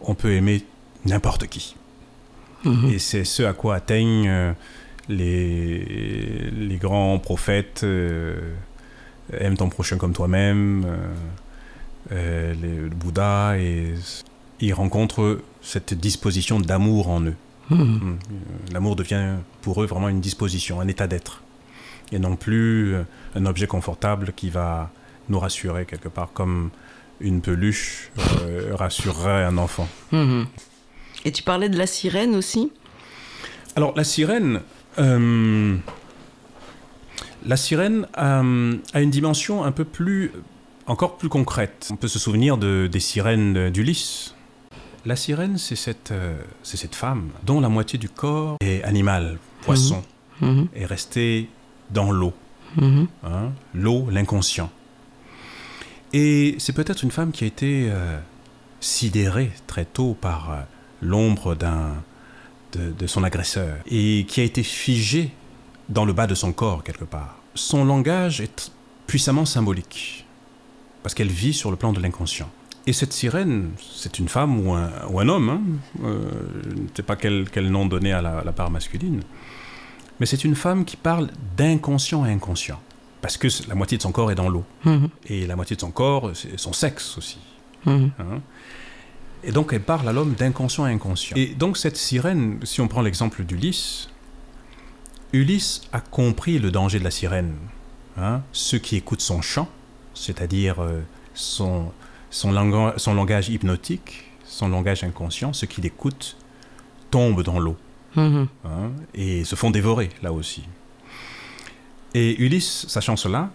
on 0.00 0.14
peut 0.14 0.32
aimer 0.32 0.64
n'importe 1.04 1.46
qui. 1.46 1.76
Mhm. 2.64 2.90
Et 2.90 2.98
c'est 2.98 3.24
ce 3.24 3.42
à 3.42 3.52
quoi 3.52 3.76
atteignent 3.76 4.28
euh, 4.28 4.52
les, 5.08 6.50
les 6.50 6.76
grands 6.76 7.18
prophètes. 7.18 7.82
Euh, 7.84 8.54
aime 9.32 9.56
ton 9.56 9.68
prochain 9.68 9.96
comme 9.96 10.12
toi-même, 10.12 10.86
euh, 12.12 12.54
le 12.54 12.88
Bouddha, 12.88 13.58
et 13.58 13.94
ils 14.60 14.72
rencontrent 14.72 15.40
cette 15.62 15.94
disposition 15.94 16.60
d'amour 16.60 17.08
en 17.08 17.22
eux. 17.22 17.34
Mhm. 17.70 17.78
Mm. 17.78 18.18
L'amour 18.72 18.96
devient 18.96 19.36
pour 19.62 19.82
eux 19.82 19.86
vraiment 19.86 20.08
une 20.08 20.20
disposition, 20.20 20.80
un 20.80 20.88
état 20.88 21.06
d'être 21.06 21.42
et 22.12 22.18
non 22.18 22.36
plus 22.36 22.94
euh, 22.94 23.02
un 23.34 23.46
objet 23.46 23.66
confortable 23.66 24.32
qui 24.34 24.50
va 24.50 24.90
nous 25.28 25.38
rassurer 25.38 25.86
quelque 25.86 26.08
part 26.08 26.32
comme 26.32 26.70
une 27.20 27.40
peluche 27.40 28.10
euh, 28.42 28.74
rassurerait 28.74 29.44
un 29.44 29.58
enfant. 29.58 29.88
Mhm. 30.12 30.46
Et 31.24 31.32
tu 31.32 31.42
parlais 31.42 31.68
de 31.68 31.76
la 31.76 31.86
sirène 31.86 32.36
aussi? 32.36 32.72
Alors 33.74 33.94
la 33.96 34.04
sirène, 34.04 34.60
euh, 34.98 35.76
la 37.44 37.56
sirène 37.56 38.06
a 38.14 38.40
une 39.00 39.10
dimension 39.10 39.64
un 39.64 39.72
peu 39.72 39.84
plus, 39.84 40.32
encore 40.86 41.16
plus 41.16 41.28
concrète. 41.28 41.88
On 41.90 41.96
peut 41.96 42.08
se 42.08 42.18
souvenir 42.18 42.58
de, 42.58 42.88
des 42.90 43.00
sirènes 43.00 43.70
d'Ulysse. 43.70 44.34
La 45.04 45.14
sirène, 45.16 45.56
c'est 45.56 45.76
cette, 45.76 46.12
c'est 46.64 46.76
cette 46.76 46.96
femme 46.96 47.30
dont 47.44 47.60
la 47.60 47.68
moitié 47.68 47.98
du 47.98 48.08
corps 48.08 48.56
est 48.60 48.82
animal, 48.82 49.38
poisson, 49.62 50.02
mhm. 50.40 50.50
Mhm. 50.50 50.68
est 50.74 50.86
restée 50.86 51.48
dans 51.90 52.10
l'eau. 52.10 52.32
Mhm. 52.76 53.06
Hein, 53.24 53.52
l'eau, 53.74 54.08
l'inconscient. 54.10 54.70
Et 56.12 56.56
c'est 56.58 56.72
peut-être 56.72 57.02
une 57.02 57.10
femme 57.10 57.32
qui 57.32 57.44
a 57.44 57.46
été 57.46 57.88
euh, 57.90 58.18
sidérée 58.80 59.50
très 59.66 59.84
tôt 59.84 60.16
par 60.18 60.50
euh, 60.50 60.54
l'ombre 61.02 61.54
d'un, 61.54 61.94
de, 62.76 63.06
son 63.06 63.24
agresseur 63.24 63.76
et 63.90 64.24
qui 64.28 64.40
a 64.40 64.44
été 64.44 64.62
figée 64.62 65.30
dans 65.88 66.04
le 66.04 66.12
bas 66.12 66.26
de 66.26 66.34
son 66.34 66.52
corps 66.52 66.84
quelque 66.84 67.04
part. 67.04 67.38
Son 67.54 67.84
langage 67.84 68.40
est 68.40 68.72
puissamment 69.06 69.44
symbolique 69.44 70.26
parce 71.02 71.14
qu'elle 71.14 71.28
vit 71.28 71.52
sur 71.52 71.70
le 71.70 71.76
plan 71.76 71.92
de 71.92 72.00
l'inconscient. 72.00 72.50
Et 72.88 72.92
cette 72.92 73.12
sirène, 73.12 73.70
c'est 73.80 74.18
une 74.18 74.28
femme 74.28 74.64
ou 74.64 74.72
un, 74.72 74.90
ou 75.10 75.18
un 75.18 75.28
homme, 75.28 75.48
hein, 75.48 75.60
euh, 76.04 76.30
je 76.64 76.82
ne 76.82 76.86
sais 76.94 77.02
pas 77.02 77.16
quel, 77.16 77.48
quel 77.50 77.70
nom 77.70 77.86
donner 77.86 78.12
à 78.12 78.22
la 78.22 78.52
part 78.52 78.70
masculine, 78.70 79.22
mais 80.20 80.26
c'est 80.26 80.44
une 80.44 80.54
femme 80.54 80.84
qui 80.84 80.96
parle 80.96 81.28
d'inconscient 81.56 82.22
à 82.22 82.28
inconscient. 82.28 82.80
Parce 83.20 83.36
que 83.36 83.48
la 83.68 83.74
moitié 83.74 83.96
de 83.96 84.02
son 84.02 84.12
corps 84.12 84.30
est 84.30 84.34
dans 84.36 84.48
l'eau. 84.48 84.64
Mhm. 84.84 85.08
Et 85.26 85.46
la 85.46 85.56
moitié 85.56 85.76
de 85.76 85.80
son 85.80 85.90
corps, 85.90 86.30
c'est 86.34 86.58
son 86.58 86.72
sexe 86.72 87.18
aussi. 87.18 87.38
Mhm. 87.84 88.10
Hein. 88.18 88.40
Et 89.44 89.52
donc 89.52 89.72
elle 89.72 89.82
parle 89.82 90.08
à 90.08 90.12
l'homme 90.12 90.34
d'inconscient 90.34 90.84
à 90.84 90.88
inconscient. 90.88 91.36
Et 91.36 91.46
donc 91.48 91.76
cette 91.76 91.96
sirène, 91.96 92.58
si 92.64 92.80
on 92.80 92.88
prend 92.88 93.02
l'exemple 93.02 93.44
d'Ulysse, 93.44 94.08
Ulysse 95.32 95.82
a 95.92 96.00
compris 96.00 96.58
le 96.58 96.70
danger 96.70 96.98
de 96.98 97.04
la 97.04 97.10
sirène. 97.10 97.54
Hein. 98.16 98.42
Ceux 98.52 98.78
qui 98.78 98.96
écoutent 98.96 99.20
son 99.20 99.42
chant, 99.42 99.68
c'est-à-dire 100.14 100.80
euh, 100.82 101.00
son, 101.34 101.92
son, 102.30 102.92
son 102.96 103.14
langage 103.14 103.48
hypnotique, 103.48 104.24
son 104.44 104.68
langage 104.68 105.04
inconscient, 105.04 105.52
ceux 105.52 105.66
qui 105.66 105.80
l'écoutent 105.80 106.36
tombent 107.10 107.42
dans 107.42 107.58
l'eau 107.58 107.76
Mhm. 108.16 108.48
hein, 108.64 108.90
et 109.14 109.44
se 109.44 109.56
font 109.56 109.70
dévorer 109.70 110.08
là 110.22 110.32
aussi. 110.32 110.64
Et 112.14 112.40
Ulysse, 112.40 112.86
sachant 112.88 113.16
cela, 113.16 113.50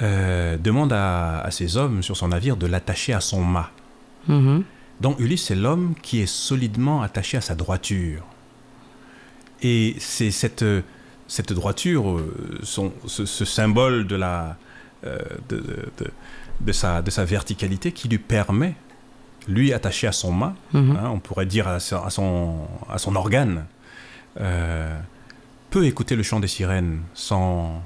euh, 0.00 0.56
demande 0.56 0.92
à, 0.92 1.40
à 1.40 1.50
ses 1.50 1.76
hommes 1.76 2.00
sur 2.02 2.16
son 2.16 2.28
navire 2.28 2.56
de 2.56 2.66
l'attacher 2.68 3.12
à 3.14 3.20
son 3.20 3.42
mât. 3.42 3.70
Mhm. 4.28 4.62
Donc 5.00 5.18
Ulysse, 5.20 5.44
c'est 5.46 5.54
l'homme 5.54 5.94
qui 6.02 6.20
est 6.20 6.26
solidement 6.26 7.02
attaché 7.02 7.36
à 7.36 7.40
sa 7.40 7.54
droiture. 7.54 8.24
Et 9.62 9.96
c'est 9.98 10.30
cette, 10.30 10.64
cette 11.26 11.52
droiture, 11.52 12.10
euh, 12.10 12.60
son- 12.62 12.92
ce, 13.06 13.24
ce 13.26 13.44
symbole 13.44 14.06
de, 14.06 14.16
la, 14.16 14.56
euh, 15.04 15.18
de, 15.48 15.56
de- 15.98 16.10
de 16.60 16.72
sa, 16.72 17.02
de 17.02 17.10
sa 17.10 17.24
verticalité 17.24 17.92
qui 17.92 18.08
lui 18.08 18.18
permet, 18.18 18.74
lui 19.48 19.72
attaché 19.72 20.06
à 20.06 20.12
son 20.12 20.32
mât, 20.32 20.54
Mhm. 20.72 20.96
hein, 20.96 21.10
on 21.12 21.18
pourrait 21.18 21.46
dire 21.46 21.66
à, 21.68 21.80
son- 21.80 22.02
à 22.02 22.10
son, 22.10 22.58
à 22.88 22.98
son 22.98 23.16
organe, 23.16 23.66
euh, 24.40 24.96
peut 25.70 25.84
écouter 25.86 26.14
le 26.16 26.22
chant 26.22 26.40
des 26.40 26.46
sirènes 26.48 27.00
sans, 27.14 27.82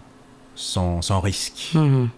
sans, 0.54 1.00
sans 1.02 1.20
risque. 1.20 1.70
Mhm. 1.74 2.08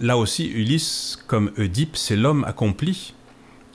Là 0.00 0.16
aussi, 0.16 0.46
Ulysse, 0.48 1.18
comme 1.26 1.50
Oedipe, 1.58 1.96
c'est 1.96 2.16
l'homme 2.16 2.44
accompli 2.44 3.14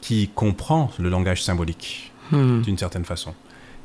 qui 0.02 0.30
comprend 0.34 0.92
le 1.00 1.10
langage 1.10 1.44
symbolique 1.44 2.12
Mhm. 2.32 2.62
d'une 2.64 2.78
certaine 2.78 3.06
façon. 3.06 3.34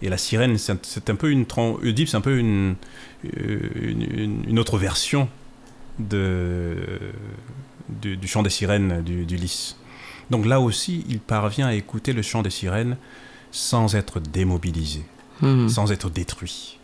Et 0.02 0.08
la 0.08 0.18
sirène, 0.18 0.56
c'est 0.58 1.10
un- 1.10 1.14
peu 1.16 1.30
une. 1.30 1.44
Oedipe, 1.82 2.08
c'est 2.08 2.16
un 2.16 2.20
peu 2.20 2.38
une, 2.38 2.76
euh, 3.24 3.58
une, 3.76 4.42
une- 4.48 4.58
autre 4.58 4.76
version 4.78 5.28
de, 5.98 6.76
du, 7.88 8.16
du 8.16 8.26
chant 8.28 8.42
des 8.42 8.50
sirènes 8.50 9.02
du- 9.02 9.24
d'Ulysse. 9.24 9.76
Donc 10.30 10.44
là 10.46 10.60
aussi, 10.60 11.04
il 11.08 11.20
parvient 11.20 11.66
à 11.68 11.74
écouter 11.74 12.12
le 12.12 12.22
chant 12.22 12.42
des 12.42 12.50
sirènes 12.50 12.96
sans 13.52 13.94
être 13.94 14.20
démobilisé, 14.20 15.04
Mhm. 15.42 15.68
sans 15.68 15.92
être 15.92 16.10
détruit. 16.10 16.78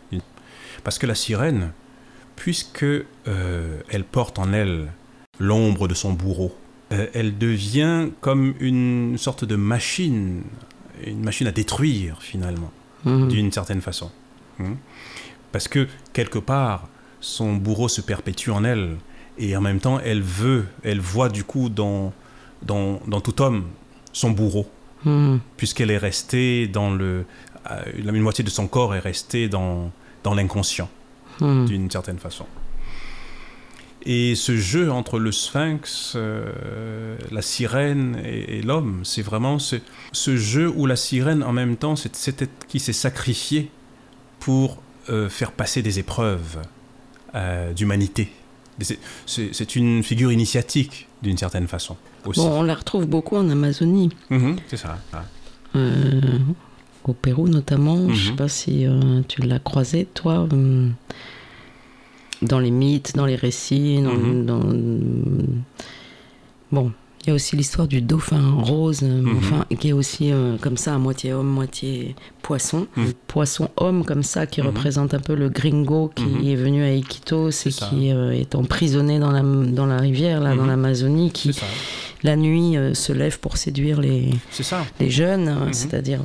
Parce 0.83 0.97
que 0.97 1.05
la 1.05 1.15
sirène, 1.15 1.71
puisque 2.35 2.83
euh, 2.83 3.05
elle 3.89 4.03
porte 4.03 4.37
en 4.39 4.51
elle 4.53 4.91
l'ombre 5.39 5.87
de 5.87 5.93
son 5.93 6.11
bourreau, 6.13 6.53
euh, 6.91 7.07
elle 7.13 7.37
devient 7.37 8.09
comme 8.21 8.53
une 8.59 9.17
sorte 9.17 9.45
de 9.45 9.55
machine, 9.55 10.43
une 11.05 11.23
machine 11.23 11.47
à 11.47 11.51
détruire 11.51 12.21
finalement 12.21 12.71
Mhm. 13.05 13.27
d'une 13.27 13.51
certaine 13.51 13.81
façon. 13.81 14.09
Hmm. 14.59 14.75
Parce 15.51 15.67
que 15.67 15.87
quelque 16.13 16.39
part, 16.39 16.87
son 17.19 17.55
bourreau 17.55 17.87
se 17.89 18.01
perpétue 18.01 18.49
en 18.49 18.63
elle, 18.63 18.97
et 19.37 19.55
en 19.57 19.61
même 19.61 19.79
temps, 19.79 19.99
elle 19.99 20.21
veut, 20.21 20.65
elle 20.83 20.99
voit 20.99 21.29
du 21.29 21.43
coup 21.43 21.69
dans, 21.69 22.13
dans, 22.61 23.01
dans 23.07 23.19
tout 23.21 23.41
homme 23.41 23.65
son 24.13 24.31
bourreau, 24.31 24.67
Mhm. 25.05 25.39
puisqu'elle 25.57 25.91
est 25.91 25.97
restée 25.97 26.67
dans 26.67 26.93
le... 26.93 27.25
euh, 27.71 27.81
la 28.03 28.11
une 28.13 28.21
moitié 28.21 28.43
de 28.43 28.49
son 28.49 28.67
corps 28.67 28.95
est 28.95 28.99
restée 28.99 29.49
dans, 29.49 29.91
dans 30.23 30.33
l'inconscient, 30.33 30.89
Mhm. 31.41 31.65
d'une 31.65 31.91
certaine 31.91 32.19
façon. 32.19 32.45
Et 34.05 34.35
ce 34.35 34.57
jeu 34.57 34.91
entre 34.91 35.17
le 35.17 35.31
sphinx, 35.31 36.13
euh, 36.15 37.15
la 37.31 37.41
sirène 37.41 38.19
et, 38.25 38.57
et 38.57 38.61
l'homme, 38.61 39.01
c'est 39.03 39.21
vraiment 39.21 39.59
ce, 39.59 39.77
ce 40.11 40.35
jeu 40.35 40.69
où 40.69 40.85
la 40.85 40.97
sirène, 40.97 41.41
en 41.41 41.53
même 41.53 41.77
temps, 41.77 41.95
c'est 41.95 42.13
cet 42.15 42.41
être 42.41 42.67
qui 42.67 42.79
s'est 42.79 42.91
sacrifié 42.93 43.69
pour 44.41 44.81
euh, 45.09 45.29
faire 45.29 45.51
passer 45.53 45.81
des 45.81 45.99
épreuves 45.99 46.57
euh, 47.35 47.71
d'humanité. 47.73 48.29
C'est- 49.25 49.75
une 49.75 50.03
figure 50.03 50.31
initiatique, 50.31 51.07
d'une 51.21 51.37
certaine 51.37 51.67
façon, 51.67 51.95
aussi. 52.25 52.39
Bon, 52.41 52.59
on 52.59 52.63
la 52.63 52.73
retrouve 52.75 53.05
beaucoup 53.05 53.37
en 53.37 53.49
Amazonie, 53.49 54.09
Mhm, 54.29 54.57
c'est 54.67 54.77
ça. 54.77 54.97
ah. 55.13 55.23
au 57.05 57.13
Pérou 57.13 57.47
notamment. 57.47 58.09
Je 58.13 58.25
sais 58.25 58.31
Mhm. 58.31 58.35
pas 58.37 58.47
si 58.49 58.85
tu 59.27 59.41
l'as 59.41 59.59
croisé, 59.59 60.05
toi, 60.13 60.47
euh, 60.51 60.89
dans 62.43 62.59
les 62.59 62.71
mythes, 62.71 63.15
dans 63.15 63.25
les 63.25 63.35
récits. 63.35 64.01
Dans, 64.01 64.13
Mhm. 64.13 64.45
dans- 64.45 64.63
Bon, 66.71 66.91
il 67.23 67.27
y 67.29 67.31
a 67.31 67.35
aussi 67.35 67.55
l'histoire 67.55 67.87
du 67.87 68.01
dauphin 68.01 68.41
rose, 68.57 69.01
euh, 69.03 69.21
Mhm. 69.21 69.37
enfin, 69.37 69.65
qui 69.79 69.89
est 69.89 69.93
aussi 69.93 70.31
euh, 70.31 70.57
comme 70.59 70.75
ça, 70.77 70.95
à 70.95 70.97
moitié 70.97 71.31
homme, 71.33 71.47
moitié 71.47 72.15
poisson. 72.41 72.87
Mhm. 72.97 73.13
Poisson 73.27 73.69
homme 73.77 74.03
comme 74.03 74.23
ça, 74.23 74.47
qui 74.47 74.61
représente 74.61 75.13
un 75.13 75.19
peu 75.19 75.35
le 75.35 75.49
gringo 75.49 76.11
qui 76.15 76.51
est 76.51 76.55
venu 76.55 76.83
à 76.83 76.91
Iquitos 76.91 77.49
et 77.49 77.71
ça. 77.71 77.87
qui 77.89 78.11
euh, 78.11 78.31
est 78.31 78.55
emprisonné 78.55 79.19
dans 79.19 79.31
la, 79.31 79.41
dans 79.41 79.85
la 79.85 79.97
rivière, 79.97 80.39
là, 80.41 80.55
dans 80.55 80.65
l'Amazonie, 80.65 81.31
qui 81.31 81.51
la 82.23 82.35
nuit 82.35 82.75
euh, 82.77 82.93
se 82.93 83.13
lève 83.13 83.39
pour 83.39 83.57
séduire 83.57 83.99
les, 84.01 84.29
C'est 84.49 84.63
ça. 84.63 84.83
les 84.99 85.09
jeunes, 85.11 85.55
c'est-à-dire 85.73 86.21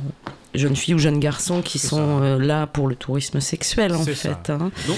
jeunes 0.55 0.75
filles 0.75 0.95
ou 0.95 0.99
jeunes 0.99 1.19
garçons 1.19 1.61
qui 1.61 1.77
sont 1.77 2.21
euh, 2.23 2.39
là 2.39 2.65
pour 2.65 2.87
le 2.87 2.95
tourisme 2.95 3.39
sexuel 3.39 3.93
en 3.93 4.03
fait. 4.03 4.49
hein. 4.49 4.71
Donc, 4.87 4.97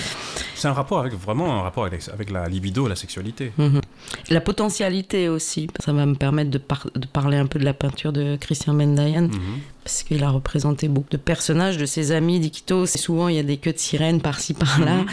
c'est 0.61 0.67
un 0.67 0.73
rapport 0.73 0.99
avec 0.99 1.13
vraiment 1.13 1.59
un 1.59 1.61
rapport 1.63 1.85
avec, 1.85 2.01
avec 2.13 2.29
la 2.29 2.47
libido, 2.47 2.87
la 2.87 2.95
sexualité. 2.95 3.51
Mhm. 3.57 3.81
La 4.29 4.41
potentialité 4.41 5.27
aussi, 5.29 5.67
ça 5.83 5.91
va 5.93 6.05
me 6.05 6.15
permettre 6.15 6.49
de, 6.51 6.57
par- 6.57 6.87
de 6.95 7.05
parler 7.07 7.37
un 7.37 7.45
peu 7.47 7.59
de 7.59 7.65
la 7.65 7.73
peinture 7.73 8.11
de 8.13 8.35
Christian 8.35 8.73
Mendayan, 8.73 9.23
Mhm. 9.23 9.59
parce 9.83 10.03
qu'il 10.03 10.23
a 10.23 10.29
représenté 10.29 10.87
beaucoup 10.87 11.09
de 11.09 11.17
personnages 11.17 11.77
de 11.77 11.85
ses 11.85 12.11
amis 12.11 12.39
d'Iquitos. 12.39 12.83
Et 12.85 12.97
Souvent, 12.99 13.27
il 13.29 13.35
y 13.35 13.39
a 13.39 13.43
des 13.43 13.57
queues 13.57 13.73
de 13.73 13.79
sirène 13.79 14.21
par-ci 14.21 14.53
par-là. 14.53 14.97
Mhm. 14.97 15.07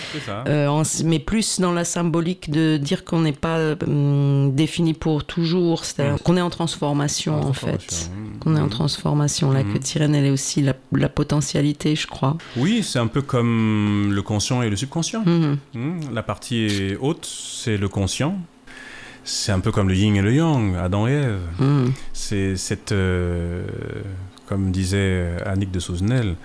Euh, 0.49 0.85
mais 1.05 1.19
plus 1.19 1.61
dans 1.61 1.73
la 1.73 1.85
symbolique 1.85 2.51
de 2.51 2.77
dire 2.77 3.05
qu'on 3.07 3.21
n'est 3.21 3.33
pas 3.33 3.59
hum, 3.87 4.55
défini 4.55 4.93
pour 4.95 5.25
toujours, 5.25 5.85
c'est-à-dire 5.87 6.23
qu'on 6.23 6.37
est 6.37 6.41
en 6.43 6.51
transformation 6.51 7.41
en 7.41 7.53
fait. 7.55 7.79
Transformation. 7.79 8.13
Qu'on 8.41 8.57
est 8.57 8.61
en 8.61 8.69
transformation. 8.69 9.51
La 9.51 9.65
queue 9.65 9.79
de 9.81 9.85
sirène, 9.85 10.15
elle 10.15 10.27
est 10.27 10.31
aussi 10.31 10.61
la, 10.63 10.75
la 10.93 11.09
potentialité, 11.09 11.97
je 11.97 12.07
crois. 12.07 12.37
Oui, 12.57 12.83
c'est 12.85 12.99
un 13.01 13.07
peu 13.09 13.23
comme 13.23 14.13
le 14.13 14.23
conscient 14.23 14.63
et 14.63 14.71
le 14.71 14.77
subconscient. 14.77 15.23
Mhm. 15.39 15.59
Hmm, 15.75 16.01
La 16.15 16.23
partie 16.23 16.97
haute, 17.01 17.27
c'est 17.27 17.77
le 17.77 17.89
conscient. 17.89 18.39
C'est 19.25 19.53
un 19.53 19.61
peu 19.61 19.73
comme 19.73 19.89
le 19.89 19.95
yin 19.95 20.17
et 20.17 20.23
le 20.23 20.33
yang, 20.35 20.75
Adam 20.77 21.07
et 21.07 21.13
Ève. 21.13 21.41
Mhm. 21.59 21.93
C'est 22.13 22.57
cette, 22.57 22.93
euh, 22.93 23.63
comme 24.47 24.71
disait 24.71 25.37
Annick 25.45 25.71
de 25.71 25.81
Souzenel, 25.81 26.37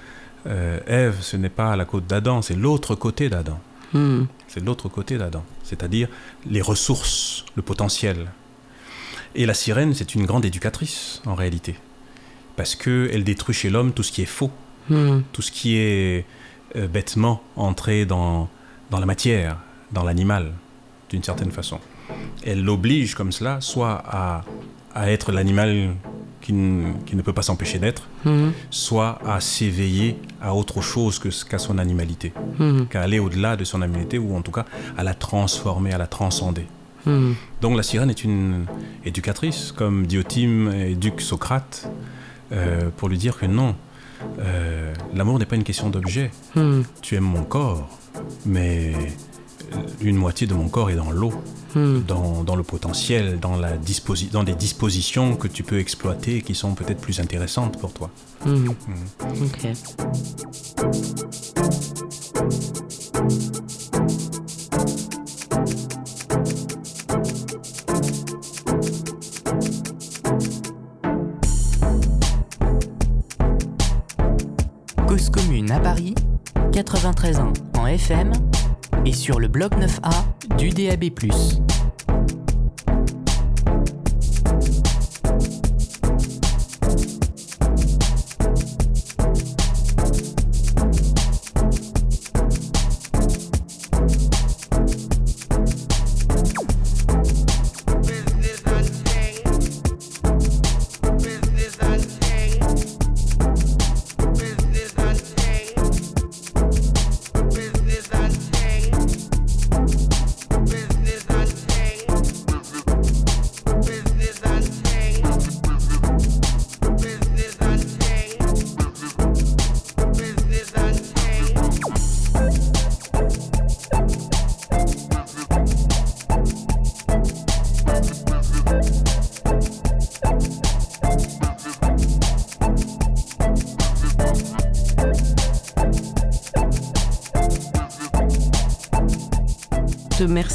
euh, 0.48 0.80
Ève, 0.88 1.16
ce 1.22 1.38
n'est 1.38 1.50
pas 1.50 1.76
la 1.78 1.86
côte 1.86 2.06
d'Adam, 2.08 2.42
c'est 2.42 2.56
l'autre 2.56 2.96
côté 2.96 3.30
d'Adam. 3.30 3.60
Mhm. 3.94 4.28
C'est 4.48 4.64
l'autre 4.64 4.90
côté 4.90 5.18
d'Adam, 5.18 5.44
c'est-à-dire 5.64 6.08
les 6.50 6.62
ressources, 6.62 7.46
le 7.56 7.62
potentiel. 7.62 8.28
Et 9.36 9.46
la 9.46 9.54
sirène, 9.54 9.94
c'est 9.94 10.14
une 10.14 10.26
grande 10.26 10.46
éducatrice 10.46 11.22
en 11.26 11.36
réalité, 11.36 11.76
parce 12.56 12.76
que 12.76 13.10
elle 13.14 13.24
détruit 13.24 13.56
chez 13.56 13.70
l'homme 13.70 13.94
tout 13.94 14.04
ce 14.04 14.12
qui 14.12 14.22
est 14.22 14.26
faux, 14.28 14.52
tout 14.90 15.42
ce 15.42 15.52
qui 15.52 15.78
est 15.78 16.26
euh, 16.76 16.88
bêtement 16.88 17.42
entré 17.56 18.06
dans, 18.06 18.50
dans 18.94 19.00
la 19.00 19.08
matière, 19.08 19.58
dans 19.92 20.04
l'animal, 20.04 20.52
d'une 21.10 21.24
certaine 21.24 21.52
façon. 21.52 21.80
Elle 22.46 22.64
l'oblige 22.64 23.16
comme 23.16 23.32
cela, 23.32 23.60
soit 23.60 24.04
à, 24.08 24.44
à 24.94 25.10
être 25.10 25.32
l'animal 25.32 25.96
qui, 26.42 26.54
qui 27.08 27.16
ne 27.16 27.22
peut 27.24 27.34
pas 27.34 27.42
s'empêcher 27.42 27.80
d'être, 27.80 28.04
Mhm. 28.24 28.52
soit 28.70 29.18
à 29.26 29.40
s'éveiller 29.42 30.16
à 30.40 30.54
autre 30.54 30.82
chose 30.82 31.18
que 31.18 31.30
qu'à 31.50 31.58
son 31.58 31.80
animalité, 31.80 32.34
Mhm. 32.60 32.86
qu'à 32.88 33.02
aller 33.02 33.18
au-delà 33.18 33.56
de 33.56 33.64
son 33.64 33.82
animalité, 33.82 34.20
ou 34.20 34.36
en 34.36 34.44
tout 34.44 34.52
cas 34.52 34.66
à 34.96 35.04
la 35.04 35.16
transformer, 35.16 35.92
à 35.92 35.98
la 35.98 36.06
transcender. 36.08 36.68
Mhm. 37.08 37.34
Donc 37.62 37.76
la 37.76 37.82
sirène 37.84 38.12
est 38.12 38.24
une 38.24 38.66
éducatrice, 39.06 39.72
comme 39.72 40.06
Diotime 40.06 40.72
éduque 40.72 41.20
Socrate, 41.22 41.90
euh, 42.52 42.90
pour 42.96 43.10
lui 43.10 43.18
dire 43.18 43.38
que 43.40 43.48
non, 43.48 43.76
euh, 44.40 44.94
l'amour 45.16 45.40
n'est 45.40 45.48
pas 45.48 45.56
une 45.56 45.64
question 45.64 45.90
d'objet. 45.90 46.30
Tu 47.02 47.16
aimes 47.16 47.24
mon 47.38 47.44
corps, 47.44 47.90
mais 48.46 48.94
euh, 49.74 49.78
une 50.02 50.16
moitié 50.18 50.48
de 50.48 50.54
mon 50.54 50.68
corps 50.70 50.90
est 50.90 50.96
dans 50.96 51.12
l'eau, 51.12 51.34
Mhm. 51.76 52.04
dans, 52.08 52.44
dans 52.44 52.56
le 52.56 52.62
potentiel, 52.62 53.40
dans, 53.40 53.56
la 53.58 53.76
disposi- 53.78 54.30
dans 54.30 54.44
des 54.44 54.54
dispositions 54.54 55.36
que 55.36 55.48
tu 55.48 55.64
peux 55.64 55.80
exploiter 55.80 56.38
et 56.38 56.42
qui 56.44 56.54
sont 56.54 56.76
peut-être 56.76 57.02
plus 57.02 57.20
intéressantes 57.20 57.80
pour 57.80 57.94
toi. 57.94 58.12
Mhm. 58.46 58.70
Ok. 59.42 59.74
Cause 75.08 75.30
commune 75.30 75.72
à 75.72 75.80
Paris, 75.80 76.16
93 76.72 77.40
ans 77.40 77.54
FM 77.88 78.32
et 79.06 79.14
sur 79.14 79.40
le 79.40 79.48
bloc 79.48 79.74
9A 79.74 80.58
du 80.58 80.70
DAB+. 80.70 81.06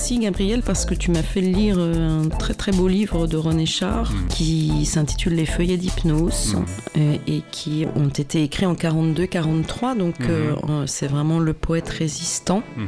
Te 0.09 0.15
remercie, 0.15 0.19
Gabriel, 0.25 0.63
parce 0.63 0.85
que 0.87 0.95
tu 0.95 1.11
m'as 1.11 1.23
fait 1.23 1.41
lire 1.41 1.77
euh, 1.79 2.23
un 2.25 2.29
très 2.29 2.55
très 2.55 2.73
beau 2.73 2.89
livre 2.89 3.27
de 3.27 3.37
René 3.37 3.67
Char 3.67 4.11
Mhm. 4.13 4.29
qui 4.29 4.87
s'intitule 4.87 5.35
Les 5.35 5.47
feuillets 5.47 5.77
d'hypnose 5.77 6.57
euh, 6.97 7.17
et 7.27 7.43
qui 7.51 7.85
ont 7.97 8.09
été 8.09 8.43
écrits 8.43 8.67
en 8.67 8.75
42-43. 8.75 9.95
Donc 9.97 10.19
Mhm. 10.21 10.27
euh, 10.31 10.55
euh, 10.69 10.87
c'est 10.87 11.07
vraiment 11.09 11.39
le 11.41 11.53
poète 11.53 11.89
résistant. 11.91 12.63
Mhm. 12.77 12.87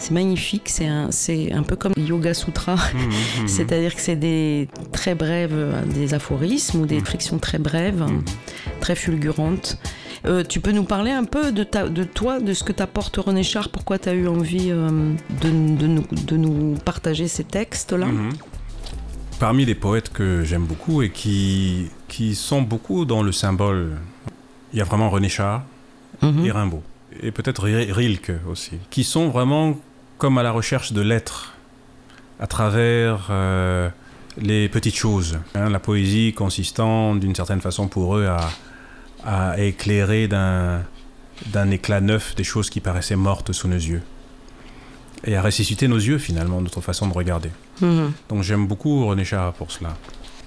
C'est 0.00 0.12
magnifique, 0.12 0.68
c'est 0.68 0.86
un, 0.86 1.08
un 1.52 1.62
peu 1.64 1.74
comme 1.74 1.92
Yoga 1.96 2.32
Sutra. 2.34 2.74
Mhm. 2.76 2.80
Mhm. 3.42 3.48
C'est-à-dire 3.48 3.94
que 3.94 4.00
c'est 4.00 4.16
des 4.16 4.68
très 4.92 5.14
brèves, 5.14 5.74
des 5.94 6.14
aphorismes 6.14 6.82
ou 6.82 6.86
des 6.86 6.98
Mhm. 6.98 7.04
frictions 7.04 7.38
très 7.38 7.58
brèves, 7.58 8.04
très 8.80 8.94
fulgurantes. 8.94 9.78
Euh, 10.26 10.42
tu 10.44 10.60
peux 10.60 10.72
nous 10.72 10.84
parler 10.84 11.10
un 11.12 11.24
peu 11.24 11.52
de, 11.52 11.62
ta, 11.64 11.88
de 11.88 12.04
toi, 12.04 12.40
de 12.40 12.52
ce 12.52 12.64
que 12.64 12.72
t'apporte 12.72 13.16
René 13.16 13.42
Char, 13.42 13.68
pourquoi 13.68 13.98
tu 13.98 14.08
as 14.08 14.14
eu 14.14 14.26
envie 14.28 14.70
euh, 14.70 15.12
de, 15.42 15.48
de 15.76 15.86
nous, 15.86 16.04
de 16.26 16.36
nous 16.36 16.74
partager 16.84 17.28
ces 17.28 17.44
textes-là? 17.44 18.06
Mhm. 18.06 18.30
Parmi 19.38 19.64
les 19.64 19.76
poètes 19.76 20.12
que 20.12 20.42
j'aime 20.42 20.64
beaucoup 20.64 21.02
et 21.02 21.10
qui, 21.10 21.90
qui 22.08 22.34
sont 22.34 22.62
beaucoup 22.62 23.04
dans 23.04 23.22
le 23.22 23.30
symbole, 23.30 23.92
il 24.72 24.78
y 24.78 24.82
a 24.82 24.84
vraiment 24.84 25.10
René 25.10 25.28
Char 25.28 25.62
Mhm. 26.22 26.46
et 26.46 26.50
Rimbaud, 26.50 26.82
et 27.22 27.30
peut-être 27.30 27.62
Ri- 27.62 27.92
Rilke 27.92 28.32
aussi, 28.50 28.72
qui 28.90 29.04
sont 29.04 29.28
vraiment 29.28 29.76
comme 30.16 30.36
à 30.38 30.42
la 30.42 30.50
recherche 30.50 30.92
de 30.92 31.00
l'être 31.00 31.54
à 32.40 32.48
travers 32.48 33.28
euh, 33.30 33.88
les 34.36 34.68
petites 34.68 34.96
choses. 34.96 35.38
hein, 35.54 35.68
la 35.70 35.78
poésie 35.78 36.32
consistant 36.32 37.14
d'une 37.14 37.36
certaine 37.36 37.60
façon 37.60 37.86
pour 37.86 38.16
eux 38.16 38.26
à, 38.26 38.50
à 39.30 39.58
éclairer 39.60 40.26
d'un 40.28 40.82
d'un 41.52 41.70
éclat 41.70 42.00
neuf 42.00 42.34
des 42.34 42.42
choses 42.44 42.68
qui 42.70 42.80
paraissaient 42.80 43.14
mortes 43.14 43.52
sous 43.52 43.68
nos 43.68 43.76
yeux. 43.76 44.02
Et 45.24 45.36
à 45.36 45.42
ressusciter 45.42 45.86
nos 45.86 45.96
yeux 45.98 46.18
finalement, 46.18 46.60
notre 46.60 46.80
façon 46.80 47.06
de 47.06 47.12
regarder. 47.12 47.50
Mhm. 47.80 48.12
Donc 48.28 48.42
j'aime 48.42 48.66
beaucoup 48.66 49.06
René 49.06 49.24
Char 49.24 49.52
pour 49.52 49.70
cela. 49.70 49.90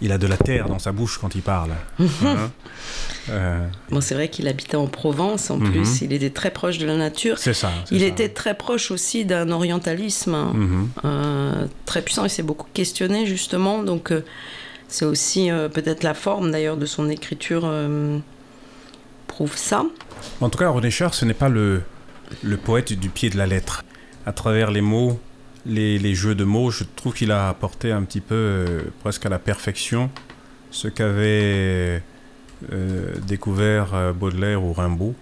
Il 0.01 0.11
a 0.11 0.17
de 0.17 0.25
la 0.27 0.35
terre 0.37 0.67
dans 0.67 0.79
sa 0.79 0.91
bouche 0.91 1.17
quand 1.19 1.33
il 1.35 1.41
parle. 1.43 1.71
Hein 1.99 2.49
Euh, 3.29 3.67
Bon, 3.91 4.01
c'est 4.01 4.15
vrai 4.15 4.29
qu'il 4.29 4.47
habitait 4.47 4.75
en 4.75 4.87
Provence 4.87 5.51
en 5.51 5.57
Mhm. 5.57 5.71
plus, 5.71 6.01
il 6.01 6.11
était 6.11 6.31
très 6.31 6.49
proche 6.49 6.79
de 6.79 6.87
la 6.87 6.97
nature. 6.97 7.37
c'est 7.37 7.53
ça. 7.53 7.71
c'est 7.85 7.93
Il 7.95 8.01
ça. 8.01 8.07
était 8.07 8.29
très 8.29 8.55
proche 8.55 8.89
aussi 8.89 9.25
d'un 9.25 9.51
orientalisme 9.51 10.33
hein, 10.33 10.51
Mhm. 10.55 10.89
euh, 11.05 11.67
très 11.85 12.01
puissant. 12.01 12.25
Il 12.25 12.31
s'est 12.31 12.41
beaucoup 12.43 12.67
questionné 12.73 13.27
justement, 13.27 13.83
donc 13.83 14.11
euh, 14.11 14.25
c'est 14.87 15.05
aussi 15.05 15.49
peut-être 15.73 16.01
la 16.03 16.15
forme 16.15 16.51
d'ailleurs 16.51 16.77
de 16.77 16.87
son 16.87 17.09
écriture 17.09 17.61
En 20.39 20.49
tout 20.49 20.57
cas, 20.57 20.69
René 20.69 20.91
Char, 20.91 21.13
ce 21.13 21.25
n'est 21.25 21.33
pas 21.33 21.49
le, 21.49 21.83
poète 22.63 22.93
du 22.93 23.09
pied 23.09 23.29
de 23.29 23.37
la 23.37 23.47
lettre. 23.47 23.83
À 24.25 24.33
travers 24.33 24.71
les 24.71 24.81
mots, 24.81 25.19
les, 25.65 26.15
jeux 26.15 26.35
de 26.35 26.43
mots, 26.43 26.71
je 26.71 26.83
trouve 26.95 27.13
qu'il 27.13 27.31
a 27.31 27.49
apporté 27.49 27.91
un 27.91 28.03
petit 28.03 28.21
peu, 28.21 28.35
euh, 28.35 28.81
presque 28.99 29.25
à 29.25 29.29
la 29.29 29.39
perfection, 29.39 30.09
ce 30.69 30.87
qu'avait 30.87 32.03
euh, 32.71 33.15
découvert 33.25 33.93
euh, 33.93 34.13
Baudelaire 34.13 34.63
ou 34.63 34.73
Rimbaud. 34.73 35.15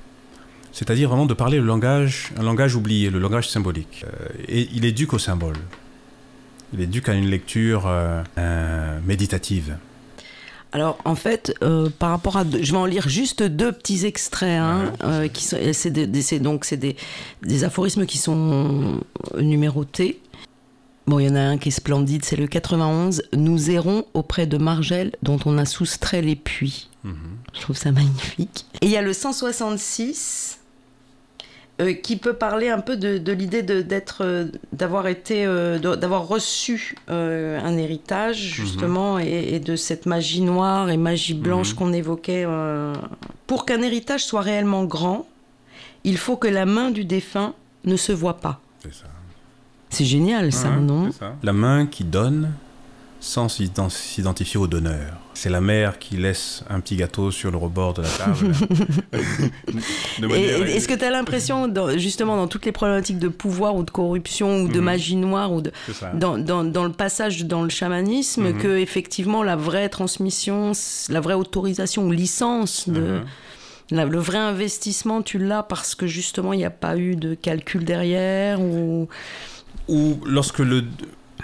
C'est-à-dire 0.72 1.10
vraiment 1.10 1.26
de 1.26 1.34
parler 1.34 1.58
le 1.58 1.66
langage, 1.66 2.32
un 2.38 2.44
langage 2.44 2.76
oublié, 2.76 3.10
le 3.10 3.20
langage 3.20 3.50
symbolique. 3.50 4.06
Et 4.48 4.70
il 4.74 4.86
éduque 4.86 5.14
au 5.14 5.20
symbole. 5.20 5.58
Il 6.74 6.82
éduque 6.82 7.10
à 7.10 7.14
une 7.16 7.26
lecture 7.26 7.92
méditative. 9.04 9.78
Alors 10.72 11.00
en 11.04 11.16
fait, 11.16 11.54
euh, 11.64 11.90
par 11.90 12.12
rapport 12.12 12.38
à, 12.38 12.44
je 12.44 12.72
vais 12.72 12.78
en 12.78 12.86
lire 12.86 13.10
juste 13.10 13.42
deux 13.42 13.72
petits 13.72 14.06
extraits, 14.06 14.60
hein, 14.60 14.94
euh, 15.04 15.28
qui 15.28 15.44
c'est 15.44 15.90
des, 15.90 16.40
donc 16.40 16.66
c'est 16.66 16.78
des, 16.78 16.96
des 17.42 17.64
aphorismes 17.64 18.06
qui 18.06 18.18
sont 18.18 19.00
numérotés. 19.38 20.22
Bon, 21.08 21.18
il 21.18 21.26
y 21.26 21.30
en 21.30 21.36
a 21.36 21.42
un 21.42 21.58
qui 21.58 21.70
est 21.70 21.72
splendide, 21.72 22.24
c'est 22.24 22.36
le 22.36 22.46
91. 22.46 23.24
Nous 23.34 23.72
errons 23.72 24.06
auprès 24.14 24.46
de 24.46 24.60
Margelle, 24.60 25.16
dont 25.24 25.40
on 25.46 25.58
a 25.58 25.66
soustrait 25.66 26.22
les 26.22 26.36
puits. 26.36 26.88
Mhm. 27.04 27.16
Je 27.56 27.62
trouve 27.62 27.76
ça 27.76 27.92
magnifique. 27.92 28.68
Et 28.82 28.86
il 28.86 28.92
y 28.92 28.98
a 28.98 29.02
le 29.02 29.14
166 29.14 30.59
euh, 31.82 31.94
qui 31.94 32.18
peut 32.18 32.34
parler 32.34 32.70
un 32.70 32.80
peu 32.80 32.98
de, 32.98 33.18
de 33.18 33.32
l'idée 33.32 33.62
d'être, 33.64 34.24
euh, 34.26 34.46
d'avoir 34.74 35.08
été, 35.08 35.46
euh, 35.46 35.80
d'avoir 35.80 36.28
reçu 36.28 36.96
un 37.08 37.78
héritage 37.78 38.38
justement 38.38 39.18
et, 39.20 39.50
et 39.54 39.60
de 39.60 39.76
cette 39.76 40.06
magie 40.06 40.42
noire 40.42 40.90
et 40.90 40.98
magie 40.98 41.34
blanche 41.34 41.72
Mhm. 41.72 41.76
qu'on 41.78 41.94
évoquait. 41.94 42.46
Pour 43.48 43.66
qu'un 43.66 43.82
héritage 43.82 44.26
soit 44.26 44.42
réellement 44.42 44.84
grand, 44.86 45.28
il 46.04 46.18
faut 46.18 46.36
que 46.38 46.48
la 46.48 46.66
main 46.66 46.92
du 46.92 47.06
défunt 47.06 47.54
ne 47.86 47.96
se 47.98 48.12
voit 48.12 48.38
pas. 48.38 48.60
C'est 48.84 48.94
ça. 48.94 49.06
C'est 49.90 50.06
génial 50.06 50.52
ça, 50.54 50.70
Ouais, 50.70 50.76
non? 50.82 51.12
ça. 51.12 51.36
La 51.44 51.52
main 51.54 51.86
qui 51.88 52.04
donne 52.04 52.52
sans 53.22 53.50
s'ident- 53.50 53.90
s'identifier 53.90 54.60
au 54.60 54.68
donneur. 54.68 55.14
C'est 55.34 55.50
la 55.50 55.62
mère 55.62 56.00
qui 56.00 56.16
laisse 56.18 56.64
un 56.70 56.80
petit 56.80 56.96
gâteau 56.96 57.32
sur 57.32 57.52
le 57.52 57.58
rebord 57.58 57.94
de 57.94 58.02
la 58.02 58.08
table. 58.10 58.52
Manière- 60.22 60.64
Est-ce 60.68 60.88
que 60.88 60.94
tu 60.94 61.04
as 61.04 61.12
l'impression, 61.12 61.72
justement, 61.98 62.36
dans 62.38 62.48
toutes 62.48 62.66
les 62.66 62.72
problématiques 62.72 63.20
de 63.20 63.28
pouvoir 63.28 63.76
ou 63.76 63.84
de 63.84 63.92
corruption 63.92 64.64
ou 64.64 64.68
de 64.68 64.80
Mhm. 64.80 64.86
magie 64.86 65.16
noire 65.16 65.52
ou 65.52 65.62
de, 65.62 65.72
dans, 66.14 66.38
dans- 66.38 66.64
dans 66.64 66.84
le 66.84 66.92
passage 66.92 67.46
dans 67.46 67.64
le 67.64 67.70
chamanisme 67.70 68.50
Mhm. 68.50 68.58
que 68.58 68.78
effectivement 68.78 69.44
la 69.44 69.56
vraie 69.56 69.90
transmission, 69.90 70.72
la 71.10 71.20
vraie 71.20 71.34
autorisation 71.36 72.06
ou 72.08 72.12
licence, 72.12 72.88
de, 72.90 73.00
Mhm. 73.02 73.26
la- 73.92 74.06
le 74.06 74.20
vrai 74.20 74.38
investissement, 74.38 75.22
tu 75.22 75.40
l'as 75.40 75.64
parce 75.64 75.96
que 75.96 76.08
justement 76.08 76.54
il 76.54 76.58
n'y 76.58 76.66
a 76.66 76.70
pas 76.72 76.98
eu 76.98 77.16
de 77.16 77.34
calcul 77.34 77.84
derrière 77.86 78.62
ou 78.62 79.08
Ou 79.88 80.20
lorsque 80.26 80.60
le... 80.60 80.84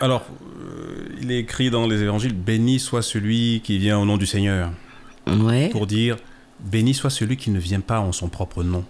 Alors, 0.02 0.26
euh, 0.62 1.06
il 1.22 1.32
est 1.32 1.40
écrit 1.40 1.70
dans 1.70 1.88
les 1.88 2.02
évangiles, 2.02 2.34
béni 2.34 2.80
soit 2.80 3.02
celui 3.02 3.62
qui 3.64 3.78
vient 3.78 3.98
au 4.00 4.06
nom 4.06 4.18
du 4.18 4.26
Seigneur. 4.26 4.72
ouais. 5.28 5.70
Pour 5.70 5.88
dire, 5.88 6.18
béni 6.60 6.94
soit 6.94 7.10
celui 7.10 7.38
qui 7.38 7.50
ne 7.50 7.60
vient 7.60 7.80
pas 7.80 8.00
en 8.00 8.12
son 8.12 8.28
propre 8.30 8.64
nom. 8.64 8.84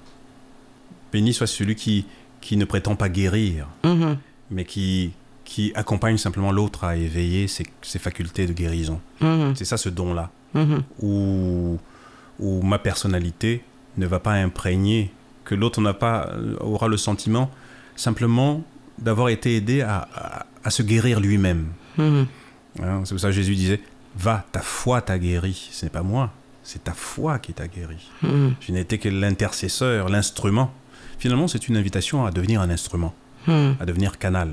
Béni 1.14 1.34
soit 1.34 1.48
celui 1.48 1.76
qui, 1.76 2.06
qui 2.42 2.58
ne 2.58 2.66
prétend 2.66 2.96
pas 2.96 3.08
guérir, 3.10 3.68
Mhm. 3.84 4.18
mais 4.52 4.66
qui, 4.66 5.12
qui 5.46 5.72
accompagne 5.76 6.18
simplement 6.18 6.52
l'autre 6.52 6.84
à 6.84 6.96
éveiller 6.98 7.48
ses, 7.48 7.66
ses 7.82 8.00
facultés 8.00 8.48
de 8.48 8.54
guérison. 8.54 9.00
Mhm. 9.22 9.56
C'est 9.56 9.66
ça 9.66 9.78
ce 9.78 9.90
don-là. 9.90 10.32
Mhm. 10.54 10.84
où, 11.02 11.78
où 12.40 12.62
ma 12.64 12.80
personnalité 12.80 13.62
ne 13.98 14.08
va 14.08 14.20
pas 14.20 14.34
imprégner, 14.34 15.12
que 15.44 15.54
l'autre 15.54 15.82
n'a 15.82 15.94
pas 15.94 16.30
euh, 16.32 16.56
aura 16.62 16.88
le 16.88 16.96
sentiment 16.98 17.52
simplement 17.98 18.64
d'avoir 18.98 19.28
été 19.30 19.58
aidé 19.58 19.82
à, 19.82 20.08
à- 20.16 20.46
à 20.66 20.70
se 20.72 20.84
guérir 20.84 21.22
lui-même. 21.22 21.68
Mhm. 21.98 22.28
Hein, 22.84 23.02
c'est 23.06 23.14
pour 23.14 23.22
ça 23.22 23.28
que 23.30 23.34
Jésus 23.34 23.56
disait 23.56 23.80
Va, 24.18 24.46
ta 24.52 24.62
foi 24.62 25.02
t'a 25.02 25.18
guéri. 25.20 25.70
Ce 25.72 25.86
n'est 25.86 25.90
pas 25.90 26.02
moi, 26.02 26.32
c'est 26.64 26.84
ta 26.84 26.94
foi 26.94 27.38
qui 27.40 27.54
t'a 27.54 27.68
guéri. 27.68 28.10
Mhm. 28.22 28.56
Je 28.60 28.72
n'ai 28.74 28.82
été 28.82 28.98
que 28.98 29.08
l'intercesseur, 29.10 30.10
l'instrument. 30.10 30.74
Finalement, 31.20 31.48
c'est 31.48 31.68
une 31.70 31.78
invitation 31.78 32.26
à 32.26 32.32
devenir 32.32 32.60
un 32.62 32.70
instrument, 32.70 33.14
Mhm. 33.48 33.76
à 33.80 33.86
devenir 33.86 34.18
canal. 34.18 34.52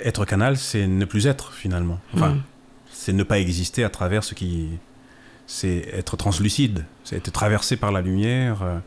Être 0.00 0.24
canal, 0.24 0.56
c'est 0.56 0.86
ne 0.88 1.04
plus 1.04 1.26
être 1.28 1.52
finalement. 1.52 2.00
Enfin, 2.14 2.30
Mhm. 2.30 2.42
c'est 2.92 3.12
ne 3.12 3.22
pas 3.22 3.38
exister 3.38 3.84
à 3.84 3.90
travers 3.90 4.24
ce 4.24 4.34
qui. 4.34 4.68
C'est 5.46 5.88
être 5.92 6.16
translucide, 6.16 6.84
c'est 7.04 7.16
être 7.16 7.30
traversé 7.32 7.76
par 7.76 7.92
la 7.92 8.00
lumière 8.00 8.62
euh, 8.62 8.78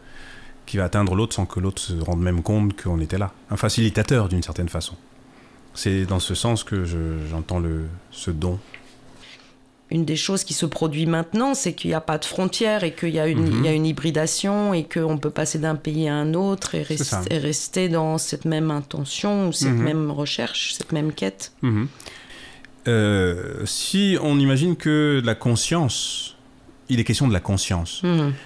qui 0.66 0.78
va 0.78 0.86
atteindre 0.86 1.14
l'autre 1.16 1.36
sans 1.36 1.46
que 1.46 1.60
l'autre 1.60 1.82
se 1.82 1.94
rende 1.94 2.22
même 2.22 2.42
compte 2.42 2.82
qu'on 2.82 3.00
était 3.02 3.18
là. 3.20 3.34
Un 3.52 3.58
facilitateur 3.58 4.30
d'une 4.30 4.42
certaine 4.42 4.70
façon. 4.70 4.96
C'est 5.76 6.06
dans 6.06 6.20
ce 6.20 6.34
sens 6.36 6.64
que 6.64 6.86
je- 6.86 7.28
j'entends 7.30 7.62
ce 8.12 8.32
don. 8.32 8.60
Une 9.92 10.04
des 10.04 10.16
choses 10.16 10.44
qui 10.44 10.54
se 10.56 10.66
produit 10.66 11.06
maintenant, 11.06 11.54
c'est 11.54 11.74
qu'il 11.74 11.90
n'y 11.92 11.96
a 11.96 12.02
pas 12.02 12.18
de 12.18 12.26
frontières 12.26 12.84
et 12.84 12.94
qu'il 12.94 13.10
y, 13.10 13.20
a 13.20 13.28
une- 13.28 13.58
Mhm. 13.60 13.66
y 13.66 13.68
a 13.68 13.72
une 13.74 13.86
hybridation 13.86 14.74
et 14.74 14.84
qu'on 14.84 15.18
peut 15.20 15.30
passer 15.30 15.60
d'un 15.60 15.76
pays 15.76 16.08
à 16.08 16.16
un 16.16 16.34
autre 16.34 16.74
et, 16.74 16.82
rest- 16.82 17.28
et 17.30 17.38
rester 17.38 17.88
dans 17.88 18.18
cette 18.18 18.46
même 18.46 18.72
intention 18.72 19.50
ou 19.50 19.52
cette 19.52 19.70
Mhm. 19.74 19.84
même 19.84 20.12
recherche, 20.12 20.74
cette 20.74 20.92
même 20.92 21.14
quête. 21.14 21.52
Mhm. 21.62 21.88
Euh, 22.88 23.66
si 23.66 24.18
on 24.22 24.40
imagine 24.40 24.76
que 24.76 25.22
la 25.24 25.36
conscience, 25.36 26.36
il 26.90 27.00
est 27.00 27.04
question 27.04 27.28
de 27.28 27.34
la 27.34 27.40
conscience. 27.40 28.02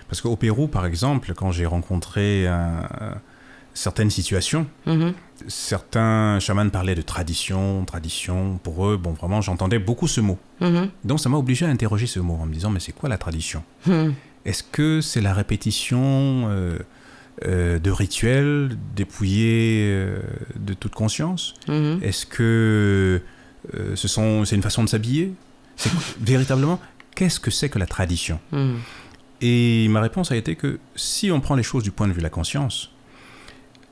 Parce 0.10 0.22
qu'au 0.22 0.36
Pérou, 0.36 0.68
par 0.68 0.86
exemple, 0.86 1.34
quand 1.36 1.52
j'ai 1.52 1.66
rencontré 1.66 2.48
un- 2.48 2.88
certaines 3.74 4.10
situations. 4.10 4.66
Certains 5.48 6.40
chamans 6.40 6.70
parlaient 6.70 6.96
de 6.96 7.02
tradition, 7.02 7.84
tradition. 7.86 8.60
Pour 8.64 8.88
eux, 8.88 8.98
bon, 8.98 9.12
vraiment, 9.14 9.42
j'entendais 9.42 9.80
beaucoup 9.80 10.08
ce 10.08 10.22
mot. 10.22 10.38
Mhm. 10.62 10.90
Donc 11.04 11.20
ça 11.20 11.30
m'a 11.30 11.38
obligé 11.38 11.66
à 11.66 11.70
interroger 11.70 12.08
ce 12.08 12.20
mot 12.20 12.38
en 12.42 12.46
me 12.46 12.54
disant, 12.54 12.70
mais 12.70 12.80
c'est 12.80 12.92
quoi 12.92 13.10
la 13.10 13.18
tradition 13.18 13.64
Mhm. 13.88 14.14
Est-ce 14.46 14.64
que 14.64 15.02
c'est 15.02 15.22
la 15.22 15.34
répétition 15.34 16.00
euh, 16.50 16.80
euh, 17.46 17.78
de 17.80 17.92
rituels 17.92 18.78
dépouillés 18.96 19.84
euh, 19.92 20.22
de 20.56 20.74
toute 20.74 20.94
conscience 20.96 21.54
Mhm. 21.68 22.00
Est-ce 22.02 22.26
que 22.26 23.22
ce 23.96 24.08
sont, 24.08 24.46
c'est 24.46 24.56
une 24.56 24.64
façon 24.64 24.84
de 24.84 24.90
s'habiller 24.90 25.34
C'est 25.76 25.92
véritablement, 26.22 26.80
qu'est-ce 27.16 27.40
que 27.40 27.52
c'est 27.52 27.70
que 27.70 27.78
la 27.78 27.86
tradition. 27.86 28.40
Et 29.42 29.88
ma 29.90 30.02
réponse 30.02 30.32
a 30.32 30.36
été 30.36 30.56
que 30.56 30.80
si 30.96 31.32
on 31.32 31.40
prend 31.40 31.56
les 31.56 31.64
choses 31.64 31.84
du 31.84 31.92
point 31.92 32.08
de 32.08 32.14
vue 32.14 32.20
de 32.20 32.24
la 32.24 32.30
conscience, 32.30 32.92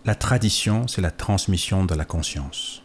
la 0.08 0.16
tradition, 0.16 0.88
c'est 0.88 1.02
la 1.02 1.12
transmission 1.12 1.84
de 1.86 1.94
la 1.94 2.06
conscience. 2.06 2.82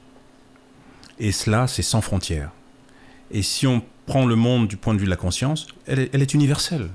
Et 1.20 1.30
cela, 1.30 1.68
c'est 1.68 1.82
sans 1.82 2.00
frontières. 2.00 2.50
Et 3.30 3.42
si 3.42 3.66
on 3.68 3.80
prend 4.06 4.26
le 4.26 4.34
monde 4.34 4.66
du 4.66 4.76
point 4.76 4.92
de 4.92 4.98
vue 4.98 5.04
de 5.04 5.10
la 5.10 5.16
conscience, 5.16 5.68
elle 5.86 6.00
est, 6.00 6.10
elle 6.12 6.20
est 6.20 6.34
universelle. 6.34 6.88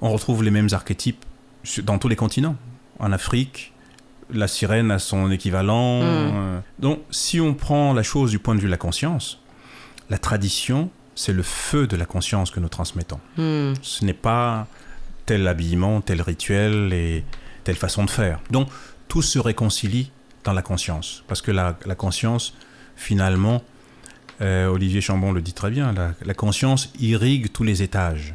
On 0.00 0.10
retrouve 0.12 0.44
les 0.44 0.52
mêmes 0.52 0.68
archétypes 0.70 1.24
dans 1.82 1.98
tous 1.98 2.06
les 2.06 2.14
continents. 2.14 2.54
En 3.00 3.10
Afrique, 3.10 3.72
la 4.30 4.46
sirène 4.46 4.92
a 4.92 5.00
son 5.00 5.28
équivalent. 5.32 6.00
Mm. 6.00 6.04
euh, 6.04 6.60
Donc, 6.78 7.00
si 7.10 7.40
on 7.40 7.54
prend 7.54 7.92
la 7.92 8.04
chose 8.04 8.30
du 8.30 8.38
point 8.38 8.54
de 8.54 8.60
vue 8.60 8.66
de 8.66 8.70
la 8.70 8.76
conscience, 8.76 9.40
la 10.10 10.18
tradition, 10.18 10.90
c'est 11.16 11.32
le 11.32 11.42
feu 11.42 11.88
de 11.88 11.96
la 11.96 12.06
conscience 12.06 12.52
que 12.52 12.60
nous 12.60 12.68
transmettons. 12.68 13.20
Hmm. 13.36 13.72
Ce 13.82 14.04
n'est 14.04 14.12
pas 14.12 14.68
tel 15.26 15.48
habillement, 15.48 16.00
tel 16.02 16.22
rituel 16.22 16.92
et 16.92 17.24
telle 17.64 17.76
façon 17.76 18.04
de 18.04 18.10
faire. 18.10 18.38
Donc, 18.50 18.68
tout 19.08 19.22
se 19.22 19.38
réconcilie 19.38 20.10
dans 20.44 20.52
la 20.52 20.62
conscience. 20.62 21.24
Parce 21.28 21.42
que 21.42 21.50
la, 21.50 21.78
la 21.86 21.94
conscience, 21.94 22.54
finalement, 22.96 23.62
euh, 24.40 24.66
Olivier 24.66 25.00
Chambon 25.00 25.32
le 25.32 25.40
dit 25.40 25.52
très 25.52 25.70
bien, 25.70 25.92
la, 25.92 26.12
la 26.24 26.34
conscience 26.34 26.90
irrigue 27.00 27.52
tous 27.52 27.62
les 27.64 27.82
étages. 27.82 28.34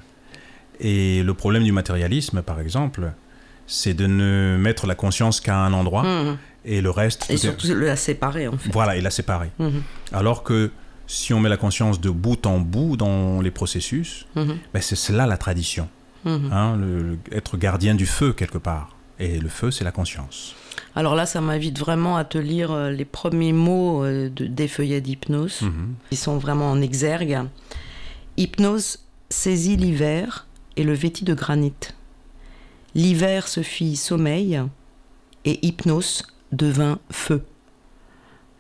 Et 0.80 1.24
le 1.24 1.34
problème 1.34 1.64
du 1.64 1.72
matérialisme, 1.72 2.42
par 2.42 2.60
exemple, 2.62 3.12
c'est 3.68 3.94
de 3.94 4.08
ne 4.08 4.58
mettre 4.60 4.88
la 4.88 4.96
conscience 4.96 5.42
qu'à 5.42 5.58
un 5.58 5.74
endroit 5.74 6.04
Hmm. 6.04 6.38
et 6.66 6.82
le 6.82 6.90
reste... 6.90 7.24
Et 7.26 7.28
tout 7.28 7.34
est- 7.34 7.38
surtout 7.38 7.68
la 7.76 7.96
séparer 7.96 8.48
en 8.48 8.58
fait. 8.58 8.70
voilà, 8.72 8.96
et 8.96 9.02
la 9.02 9.12
séparer. 9.12 9.52
Mhm. 9.60 9.82
Alors 10.14 10.44
que 10.44 10.72
si 11.06 11.34
on 11.34 11.40
met 11.40 11.50
la 11.50 11.58
conscience 11.58 12.00
de 12.00 12.10
bout 12.10 12.46
en 12.46 12.60
bout 12.60 12.96
dans 12.98 13.42
les 13.42 13.52
processus, 13.52 14.26
Mhm. 14.36 14.58
ben 14.74 14.82
c'est 14.82 14.96
cela 14.96 15.28
la 15.28 15.38
tradition. 15.38 15.90
Hein, 16.26 16.76
le- 16.78 17.02
le- 17.02 17.18
être 17.32 17.56
gardien 17.58 17.96
du 17.96 18.06
feu 18.06 18.34
quelque 18.34 18.58
part. 18.58 18.96
Et 19.20 19.40
le 19.40 19.50
feu, 19.50 19.72
c'est 19.72 19.84
la 19.86 19.92
conscience. 19.92 20.54
Alors 20.96 21.16
là, 21.16 21.26
ça 21.26 21.42
m'invite 21.42 21.80
vraiment 21.80 22.18
à 22.18 22.26
te 22.26 22.38
lire 22.38 22.72
euh, 22.72 22.90
les 22.92 23.06
premiers 23.06 23.54
mots 23.54 24.04
euh, 24.04 24.30
de- 24.30 24.48
des 24.48 24.68
feuillets 24.68 25.02
d'hypnose. 25.02 25.62
Mhm. 25.62 25.94
Ils 26.12 26.18
sont 26.18 26.38
vraiment 26.38 26.72
en 26.72 26.82
exergue. 26.82 27.40
Hypnose 28.38 29.00
saisit 29.30 29.78
l'hiver 29.78 30.48
et 30.78 30.84
le 30.84 30.94
vêtit 30.94 31.26
de 31.26 31.34
granit. 31.34 31.74
L'hiver 32.96 33.48
se 33.48 33.62
fit 33.62 33.96
sommeil 33.96 34.62
et 35.46 35.66
hypnose 35.66 36.24
devint 36.52 37.00
feu. 37.12 37.44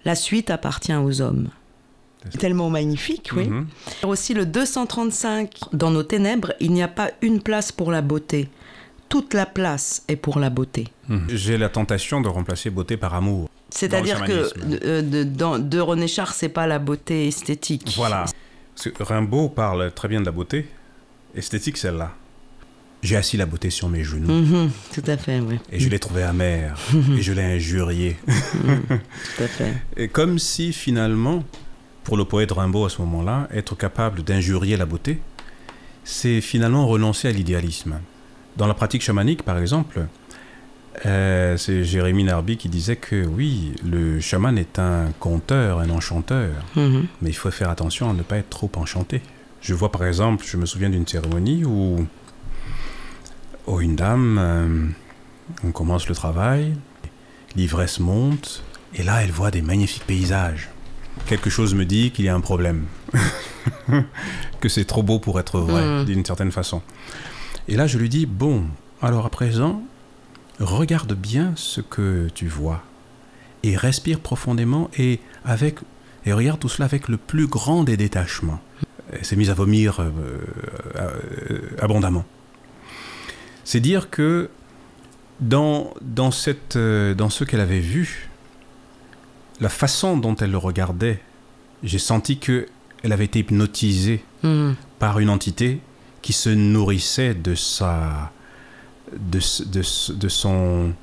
La 0.05 0.15
suite 0.15 0.49
appartient 0.49 0.95
aux 0.95 1.21
hommes. 1.21 1.49
Tellement 2.37 2.69
magnifique, 2.69 3.31
oui. 3.35 3.47
Mhm. 3.47 3.67
Aussi 4.03 4.33
le 4.33 4.45
235, 4.45 5.57
dans 5.73 5.89
nos 5.89 6.03
ténèbres, 6.03 6.53
il 6.59 6.73
n'y 6.73 6.83
a 6.83 6.87
pas 6.89 7.11
une 7.21 7.41
place 7.41 7.71
pour 7.71 7.91
la 7.91 8.01
beauté. 8.01 8.49
Toute 9.09 9.33
la 9.33 9.45
place 9.47 10.03
est 10.07 10.15
pour 10.15 10.39
la 10.39 10.49
beauté. 10.49 10.87
Mhm. 11.07 11.27
J'ai 11.29 11.57
la 11.57 11.69
tentation 11.69 12.21
de 12.21 12.27
remplacer 12.27 12.69
beauté 12.69 12.95
par 12.95 13.13
amour. 13.15 13.49
C'est-à-dire 13.69 14.23
que 14.23 14.47
chamanisme. 14.49 14.79
euh, 14.85 15.01
de, 15.01 15.23
dans- 15.23 15.59
de 15.59 15.79
René 15.79 16.07
Char, 16.07 16.33
c'est 16.33 16.49
pas 16.49 16.67
la 16.67 16.79
beauté 16.79 17.27
esthétique. 17.27 17.91
Voilà. 17.95 18.25
Parce 18.75 18.89
que 18.95 19.03
Rimbaud 19.03 19.49
parle 19.49 19.91
très 19.91 20.07
bien 20.07 20.21
de 20.21 20.25
la 20.25 20.31
beauté. 20.31 20.67
Esthétique, 21.35 21.77
celle-là. 21.77 22.11
J'ai 23.01 23.15
assis 23.15 23.37
la 23.37 23.45
beauté 23.45 23.69
sur 23.69 23.87
mes 23.89 24.03
genoux. 24.03 24.31
Mhm, 24.31 24.71
tout 24.93 25.03
à 25.07 25.15
fait, 25.17 25.39
oui. 25.39 25.57
Et 25.71 25.79
je 25.79 25.87
l'ai 25.89 25.99
trouvée 25.99 26.23
amère. 26.23 26.77
et 27.17 27.21
je 27.21 27.31
l'ai 27.33 27.43
injuriée. 27.43 28.17
Tout 28.27 29.43
à 29.43 29.47
fait. 29.47 29.73
Et 29.97 30.07
comme 30.07 30.37
si 30.37 30.73
finalement, 30.73 31.43
pour 32.03 32.17
le 32.17 32.25
poète 32.25 32.51
Rimbaud 32.51 32.85
à 32.85 32.89
ce 32.89 33.01
moment-là, 33.01 33.47
être 33.53 33.75
capable 33.75 34.23
d'injurier 34.23 34.75
la 34.77 34.85
beauté, 34.85 35.19
c'est 36.03 36.41
finalement 36.41 36.87
renoncer 36.87 37.27
à 37.27 37.31
l'idéalisme. 37.31 37.99
Dans 38.59 38.67
la 38.67 38.73
pratique 38.75 39.01
chamanique, 39.01 39.43
par 39.43 39.57
exemple, 39.57 40.05
euh, 41.05 41.55
c'est 41.57 41.83
Jérémy 41.85 42.25
Narby 42.25 42.57
qui 42.57 42.67
disait 42.69 42.97
que 42.97 43.25
oui, 43.25 43.73
le 43.85 44.19
chaman 44.19 44.57
est 44.57 44.77
un 44.79 45.11
conteur, 45.19 45.79
un 45.79 45.89
enchanteur, 45.89 46.51
Mhm. 46.75 47.07
mais 47.21 47.29
il 47.29 47.33
faut 47.35 47.49
faire 47.51 47.69
attention 47.69 48.09
à 48.09 48.13
ne 48.13 48.21
pas 48.21 48.37
être 48.37 48.49
trop 48.49 48.69
enchanté. 48.75 49.21
Je 49.61 49.73
vois 49.73 49.91
par 49.91 50.05
exemple, 50.05 50.45
je 50.47 50.57
me 50.57 50.65
souviens 50.65 50.89
d'une 50.89 51.07
cérémonie 51.07 51.63
où, 51.65 52.05
où 53.67 53.79
une 53.81 53.95
dame, 53.95 54.37
euh, 54.39 54.87
on 55.63 55.71
commence 55.71 56.07
le 56.09 56.15
travail, 56.15 56.73
l'ivresse 57.55 57.99
monte, 57.99 58.63
et 58.93 59.03
là 59.03 59.23
elle 59.23 59.31
voit 59.31 59.51
des 59.51 59.61
magnifiques 59.61 60.05
paysages. 60.05 60.69
Quelque 61.27 61.49
chose 61.49 61.73
me 61.75 61.85
dit 61.85 62.11
qu'il 62.11 62.25
y 62.25 62.29
a 62.29 62.35
un 62.35 62.41
problème, 62.41 62.85
que 64.59 64.67
c'est 64.69 64.85
trop 64.85 65.03
beau 65.03 65.19
pour 65.19 65.39
être 65.39 65.59
vrai, 65.59 66.01
Mm. 66.01 66.05
d'une 66.05 66.25
certaine 66.25 66.51
façon. 66.51 66.81
Et 67.67 67.75
là 67.75 67.87
je 67.87 67.97
lui 67.97 68.09
dis, 68.09 68.25
bon, 68.25 68.63
alors 69.01 69.25
à 69.25 69.29
présent, 69.29 69.83
regarde 70.59 71.13
bien 71.13 71.53
ce 71.55 71.81
que 71.81 72.27
tu 72.33 72.47
vois, 72.47 72.83
et 73.63 73.75
respire 73.75 74.19
profondément, 74.19 74.89
et 74.97 75.19
avec 75.45 75.79
et 76.25 76.33
regarde 76.33 76.59
tout 76.59 76.69
cela 76.69 76.85
avec 76.85 77.07
le 77.07 77.17
plus 77.17 77.47
grand 77.47 77.83
des 77.83 77.95
détachements. 77.97 78.59
Elle 79.11 79.23
s'est 79.25 79.35
mise 79.37 79.49
à 79.49 79.53
vomir 79.53 79.99
euh, 80.01 80.09
euh, 80.97 81.61
abondamment. 81.81 82.25
C'est 83.63 83.79
dire 83.79 84.09
que 84.09 84.49
dans, 85.39 85.93
dans, 86.01 86.31
cette, 86.31 86.75
euh, 86.75 87.13
dans 87.15 87.29
ce 87.29 87.43
qu'elle 87.45 87.61
avait 87.61 87.79
vu, 87.79 88.29
la 89.61 89.69
façon 89.69 90.17
dont 90.17 90.35
elle 90.35 90.51
le 90.51 90.57
regardait, 90.57 91.21
j'ai 91.83 91.99
senti 91.99 92.37
que 92.37 92.67
elle 93.03 93.13
avait 93.13 93.25
été 93.25 93.39
hypnotisée 93.39 94.23
Mhm. 94.43 94.75
par 94.99 95.19
une 95.19 95.29
entité 95.29 95.81
qui 96.21 96.33
se 96.33 96.49
nourrissait 96.49 97.33
de 97.33 97.55
sa 97.55 98.31
de, 99.17 99.39
de, 99.65 100.13
de 100.15 100.27
son 100.29 100.93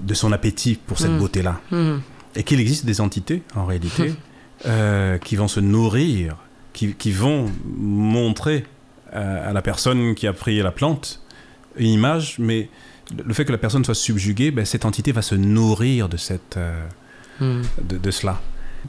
de 0.00 0.14
son 0.14 0.32
appétit 0.32 0.74
pour 0.86 0.98
cette 0.98 1.12
Mm. 1.12 1.18
beauté-là 1.18 1.60
Mhm. 1.70 2.00
et 2.36 2.42
qu'il 2.42 2.58
existe 2.60 2.84
des 2.84 3.00
entités 3.00 3.42
en 3.54 3.64
réalité 3.64 4.14
euh, 4.66 5.18
qui 5.18 5.36
vont 5.36 5.46
se 5.48 5.60
nourrir 5.60 6.36
qui, 6.72 6.94
qui 6.94 7.12
vont 7.12 7.50
montrer 7.76 8.64
à 9.12 9.52
la 9.52 9.62
personne 9.62 10.16
qui 10.16 10.26
a 10.26 10.32
pris 10.32 10.60
la 10.60 10.72
plante 10.72 11.20
une 11.76 11.90
image 11.90 12.36
mais 12.40 12.68
le 13.24 13.32
fait 13.34 13.44
que 13.44 13.52
la 13.52 13.58
personne 13.58 13.84
soit 13.84 13.94
subjuguée 13.94 14.50
ben, 14.50 14.64
cette 14.64 14.84
entité 14.84 15.12
va 15.12 15.22
se 15.22 15.36
nourrir 15.36 16.08
de 16.08 16.16
cette 16.16 16.56
euh, 16.56 16.86
de, 17.40 17.98
de 17.98 18.10
cela. 18.10 18.40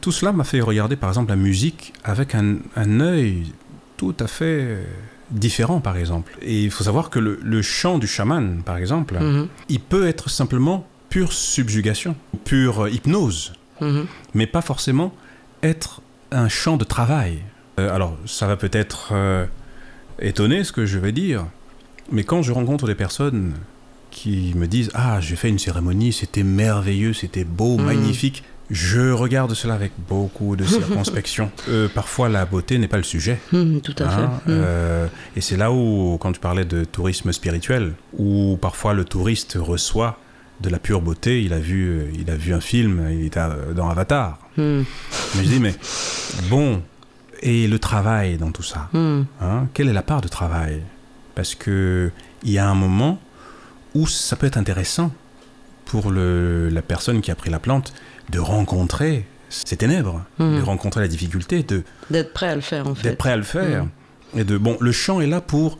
Tout 0.01 0.11
cela 0.11 0.32
m'a 0.32 0.43
fait 0.43 0.61
regarder 0.61 0.95
par 0.95 1.09
exemple 1.09 1.30
la 1.30 1.36
musique 1.36 1.93
avec 2.03 2.34
un, 2.34 2.57
un 2.76 2.99
œil 2.99 3.51
tout 3.97 4.15
à 4.19 4.28
fait 4.28 4.78
euh, 5.34 5.38
différent 5.38 5.80
par 5.80 5.97
exemple. 5.97 6.38
Et 6.41 6.63
il 6.63 6.71
faut 6.71 6.84
savoir 6.84 7.09
que 7.09 7.19
le, 7.19 7.39
le 7.43 7.61
chant 7.61 7.97
du 7.97 8.07
chaman 8.07 8.61
par 8.63 8.78
exemple, 8.78 9.17
Mhm. 9.19 9.47
il 9.69 9.80
peut 9.80 10.07
être 10.07 10.30
simplement 10.30 10.88
pure 11.09 11.34
subjugation, 11.34 12.15
pure 12.43 12.88
hypnose, 12.89 13.53
Mhm. 13.82 14.05
mais 14.34 14.47
pas 14.47 14.61
forcément 14.61 15.13
être 15.63 16.01
un 16.32 16.49
chant 16.49 16.78
de 16.78 16.84
travail. 16.84 17.39
Euh, 17.80 17.93
alors 17.93 18.17
ça 18.26 18.47
va 18.47 18.55
peut-être 18.57 19.09
euh, 19.11 19.45
étonner 20.19 20.63
ce 20.63 20.71
que 20.71 20.86
je 20.86 20.97
vais 20.99 21.11
dire, 21.11 21.45
mais 22.11 22.23
quand 22.23 22.41
je 22.41 22.51
rencontre 22.51 22.88
des 22.88 22.95
personnes 22.95 23.53
qui 24.11 24.53
me 24.55 24.65
disent 24.67 24.91
Ah, 24.93 25.19
j'ai 25.19 25.36
fait 25.36 25.49
une 25.49 25.59
cérémonie, 25.59 26.13
c'était 26.13 26.43
merveilleux, 26.43 27.13
c'était 27.13 27.43
beau, 27.43 27.78
Mhm. 27.78 27.86
magnifique. 27.86 28.43
Je 28.72 29.11
regarde 29.11 29.53
cela 29.53 29.76
avec 29.76 29.91
beaucoup 30.07 30.55
de 30.55 30.63
circonspection. 30.66 31.51
Euh, 31.70 31.88
parfois, 31.93 32.30
la 32.30 32.45
beauté 32.45 32.78
n'est 32.78 32.88
pas 32.88 32.97
le 32.97 33.03
sujet. 33.03 33.39
Mhm, 33.51 33.82
Tout 33.82 33.95
à 33.99 34.05
hein, 34.05 34.09
fait. 34.09 34.51
Mhm. 34.51 34.61
euh, 34.63 35.07
et 35.36 35.41
c'est 35.41 35.57
là 35.57 35.72
où, 35.72 36.18
quand 36.20 36.32
tu 36.32 36.39
parlais 36.39 36.66
de 36.66 36.84
tourisme 36.84 37.32
spirituel, 37.32 37.93
où 38.18 38.57
parfois 38.59 38.93
le 38.93 39.05
touriste 39.05 39.57
reçoit 39.59 40.18
de 40.61 40.70
la 40.70 40.80
pure 40.80 41.01
beauté, 41.01 41.43
il 41.43 41.53
a 41.53 41.59
vu, 41.59 41.89
euh, 41.89 42.09
il 42.18 42.30
a 42.32 42.36
vu 42.36 42.53
un 42.53 42.61
film, 42.61 43.07
il 43.11 43.26
était 43.26 43.41
dans 43.76 43.89
Avatar. 43.89 44.39
Mhm. 44.57 44.86
Mais 45.36 45.43
je 45.43 45.47
dis, 45.49 45.59
mais 45.59 45.76
bon, 46.49 46.82
et 47.41 47.68
le 47.68 47.78
travail 47.78 48.38
dans 48.38 48.51
tout 48.51 48.63
ça? 48.63 48.89
Hein, 48.93 49.68
Quelle 49.74 49.89
est 49.89 49.93
la 49.93 50.01
part 50.01 50.22
de 50.22 50.28
travail? 50.28 50.82
Parce 51.36 51.53
que 51.53 52.09
il 52.43 52.51
y 52.51 52.57
a 52.57 52.68
un 52.68 52.76
moment 52.76 53.20
où 53.93 54.07
ça 54.07 54.36
peut 54.36 54.47
être 54.47 54.57
intéressant 54.57 55.11
pour 55.86 56.09
le, 56.09 56.70
la 56.70 56.82
personne 56.82 57.22
qui 57.22 57.30
a 57.30 57.36
pris 57.36 57.49
la 57.49 57.59
plante 57.59 57.93
de 58.30 58.39
rencontrer 58.39 59.26
ces 59.49 59.78
ténèbres, 59.78 60.23
Mhm. 60.39 60.57
de 60.57 60.61
rencontrer 60.63 61.01
la 61.01 61.07
difficulté, 61.07 61.63
de 61.63 61.84
D'être 62.09 62.34
prêt 62.34 62.47
à 62.49 62.55
le 62.55 62.61
faire, 62.61 62.88
en 62.88 62.95
fait. 62.95 63.03
d'être 63.03 63.17
prêt 63.17 63.32
à 63.32 63.38
le 63.38 63.43
faire. 63.43 63.86
Et 64.36 64.43
de 64.43 64.57
bon, 64.57 64.78
le 64.82 64.91
chant 64.91 65.21
est 65.21 65.28
là 65.28 65.41
pour 65.41 65.80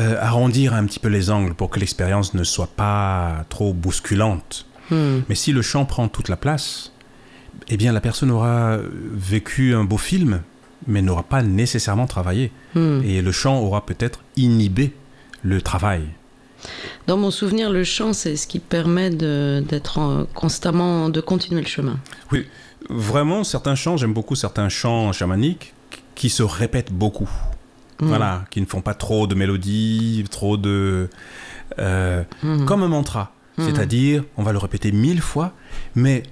euh, 0.00 0.16
arrondir 0.20 0.74
un 0.74 0.84
petit 0.86 1.00
peu 1.00 1.08
les 1.08 1.28
angles 1.30 1.54
pour 1.54 1.70
que 1.70 1.80
l'expérience 1.80 2.32
ne 2.34 2.44
soit 2.44 2.68
pas 2.76 3.44
trop 3.48 3.72
bousculante. 3.72 4.66
Mhm. 4.90 5.22
Mais 5.28 5.34
si 5.34 5.52
le 5.52 5.60
chant 5.62 5.84
prend 5.86 6.06
toute 6.08 6.28
la 6.28 6.36
place, 6.36 6.92
eh 7.68 7.76
bien 7.76 7.92
la 7.92 8.00
personne 8.00 8.30
aura 8.30 8.78
vécu 9.12 9.74
un 9.74 9.82
beau 9.84 9.98
film, 9.98 10.42
mais 10.86 11.02
n'aura 11.02 11.24
pas 11.24 11.42
nécessairement 11.42 12.06
travaillé. 12.06 12.52
Et 12.76 13.22
le 13.22 13.32
chant 13.32 13.58
aura 13.58 13.84
peut-être 13.86 14.20
inhibé 14.36 14.92
le 15.42 15.60
travail. 15.62 16.02
Dans 17.06 17.16
mon 17.16 17.30
souvenir, 17.30 17.70
le 17.70 17.84
chant, 17.84 18.12
c'est 18.12 18.36
ce 18.36 18.46
qui 18.46 18.58
permet 18.58 19.10
d'être 19.10 19.98
en- 19.98 20.24
constamment, 20.34 21.08
de 21.08 21.20
continuer 21.20 21.60
le 21.60 21.66
chemin. 21.66 21.98
Vraiment, 22.90 23.44
certains 23.44 23.74
chants, 23.74 23.96
j'aime 23.96 24.14
beaucoup 24.14 24.34
certains 24.34 24.68
chants 24.68 25.12
chamaniques 25.12 25.74
qui 26.14 26.30
se 26.30 26.42
répètent 26.42 26.92
beaucoup. 26.92 27.28
Mhm. 28.00 28.08
Voilà, 28.08 28.44
qui 28.50 28.60
ne 28.60 28.66
font 28.66 28.80
pas 28.80 28.94
trop 28.94 29.26
de 29.26 29.34
mélodies, 29.34 30.24
trop 30.30 30.56
de... 30.56 31.08
euh, 31.78 32.22
Mhm. 32.42 32.64
Comme 32.64 32.82
un 32.82 32.88
mantra. 32.88 33.32
Mhm. 33.58 33.64
C'est-à-dire, 33.66 34.24
on 34.36 34.42
va 34.42 34.52
le 34.52 34.58
répéter 34.58 34.92
mille 34.92 35.20
fois, 35.20 35.52
mais 35.96 36.22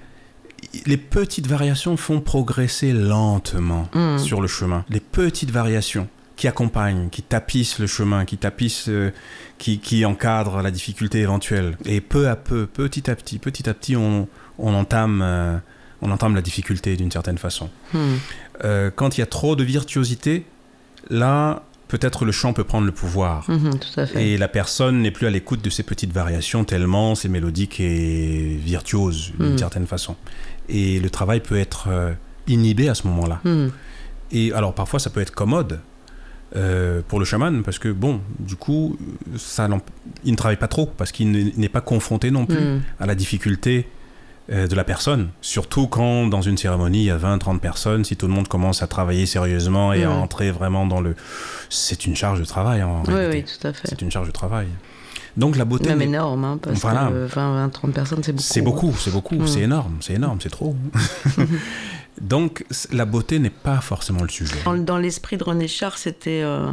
les 0.85 0.97
petites 0.97 1.47
variations 1.47 1.97
font 1.97 2.21
progresser 2.21 2.93
lentement 2.93 3.89
Mm. 3.93 4.17
sur 4.17 4.41
le 4.41 4.47
chemin. 4.47 4.85
Les 4.89 4.99
petites 5.01 5.51
variations 5.51 6.07
qui 6.37 6.47
accompagnent, 6.47 7.09
qui 7.09 7.23
tapissent 7.23 7.79
le 7.79 7.87
chemin, 7.87 8.23
qui 8.23 8.37
tapissent, 8.37 8.87
euh, 8.87 9.11
qui, 9.57 9.79
qui 9.79 10.05
encadrent 10.05 10.61
la 10.61 10.71
difficulté 10.71 11.19
éventuelle. 11.19 11.77
Et 11.83 11.99
peu 11.99 12.29
à 12.29 12.35
peu, 12.35 12.67
petit 12.67 13.09
à 13.09 13.15
petit, 13.15 13.39
petit 13.39 13.67
à 13.67 13.73
petit, 13.73 13.95
on, 13.97 14.29
on 14.59 14.73
entame, 14.75 15.21
euh, 15.23 15.57
on 16.01 16.11
entame 16.11 16.35
la 16.35 16.43
difficulté 16.43 16.95
d'une 16.95 17.11
certaine 17.11 17.39
façon. 17.39 17.69
Hmm. 17.91 18.15
Euh, 18.63 18.91
quand 18.95 19.17
il 19.17 19.21
y 19.21 19.23
a 19.23 19.27
trop 19.27 19.55
de 19.55 19.63
virtuosité, 19.63 20.45
là, 21.09 21.63
peut-être 21.87 22.23
le 22.23 22.31
chant 22.31 22.53
peut 22.53 22.63
prendre 22.63 22.85
le 22.85 22.91
pouvoir. 22.91 23.47
Tout 23.47 23.99
à 23.99 24.05
fait. 24.05 24.23
Et 24.23 24.37
la 24.37 24.47
personne 24.47 25.01
n'est 25.01 25.11
plus 25.11 25.25
à 25.25 25.31
l'écoute 25.31 25.63
de 25.63 25.71
ces 25.71 25.83
petites 25.83 26.13
variations 26.13 26.63
tellement 26.65 27.15
c'est 27.15 27.29
mélodique 27.29 27.79
et 27.79 28.59
virtuose 28.63 29.33
d'une 29.39 29.57
certaine 29.57 29.87
façon. 29.87 30.15
Et 30.69 30.99
le 30.99 31.09
travail 31.09 31.39
peut 31.39 31.57
être 31.57 31.87
inhibé 32.45 32.89
à 32.89 32.93
ce 32.93 33.07
moment-là. 33.07 33.39
Hmm. 33.45 33.69
Et 34.31 34.51
alors 34.51 34.75
parfois 34.75 34.99
ça 34.99 35.09
peut 35.09 35.21
être 35.21 35.33
commode 35.33 35.79
euh, 36.55 37.01
pour 37.07 37.19
le 37.19 37.25
chaman 37.25 37.61
parce 37.63 37.77
que 37.79 37.89
bon, 37.89 38.21
du 38.39 38.55
coup, 38.55 38.97
ça 39.35 39.67
il 40.23 40.31
ne 40.31 40.37
travaille 40.37 40.57
pas 40.57 40.67
trop 40.69 40.85
parce 40.85 41.11
qu'il 41.11 41.51
n'est 41.57 41.69
pas 41.69 41.81
confronté 41.81 42.31
non 42.31 42.45
plus 42.45 42.57
Hmm. 42.57 42.81
à 42.99 43.05
la 43.05 43.15
difficulté 43.15 43.87
euh, 44.49 44.65
de 44.65 44.75
la 44.75 44.85
personne. 44.85 45.29
Surtout 45.41 45.87
quand 45.87 46.27
dans 46.27 46.41
une 46.41 46.57
cérémonie 46.57 46.99
il 46.99 47.05
y 47.05 47.11
a 47.11 47.17
20-30 47.17 47.59
personnes, 47.59 48.05
si 48.05 48.15
tout 48.15 48.27
le 48.27 48.33
monde 48.33 48.47
commence 48.47 48.81
à 48.81 48.87
travailler 48.87 49.25
sérieusement 49.25 49.91
et 49.91 50.05
à 50.05 50.09
Mm. 50.09 50.13
entrer 50.13 50.51
vraiment 50.51 50.85
dans 50.87 51.01
le... 51.01 51.15
C'est 51.69 52.05
une 52.05 52.15
charge 52.15 52.39
de 52.39 52.45
travail 52.45 52.81
en 52.81 53.03
Oui, 53.07 53.13
réalité. 53.13 53.37
oui, 53.51 53.57
tout 53.59 53.67
à 53.67 53.73
fait. 53.73 53.87
C'est 53.89 54.01
une 54.01 54.09
charge 54.11 54.27
de 54.27 54.31
travail. 54.31 54.67
Donc 55.35 55.55
la 55.57 55.65
beauté, 55.65 55.89
Même 55.89 56.01
énorme, 56.01 56.45
hein, 56.45 56.59
parce 56.61 56.79
Voilà. 56.79 57.09
que 57.11 57.25
20, 57.25 57.53
20, 57.55 57.69
30 57.69 57.93
personnes, 57.93 58.23
c'est 58.23 58.31
beaucoup. 58.31 58.43
c'est 58.47 58.61
beaucoup, 58.61 58.93
c'est 58.97 59.11
beaucoup, 59.11 59.35
Mm. 59.35 59.47
c'est 59.47 59.61
énorme, 59.61 59.97
c'est 59.99 60.13
énorme, 60.13 60.39
c'est 60.41 60.49
trop. 60.49 60.75
Donc 62.21 62.65
la 62.91 63.05
beauté 63.05 63.39
n'est 63.39 63.49
pas 63.49 63.79
forcément 63.81 64.23
le 64.23 64.29
sujet. 64.29 64.55
Dans, 64.65 64.75
dans 64.77 64.97
l'esprit 64.97 65.37
de 65.37 65.43
René 65.43 65.67
Char, 65.67 65.97
c'était. 65.97 66.41
euh, 66.43 66.71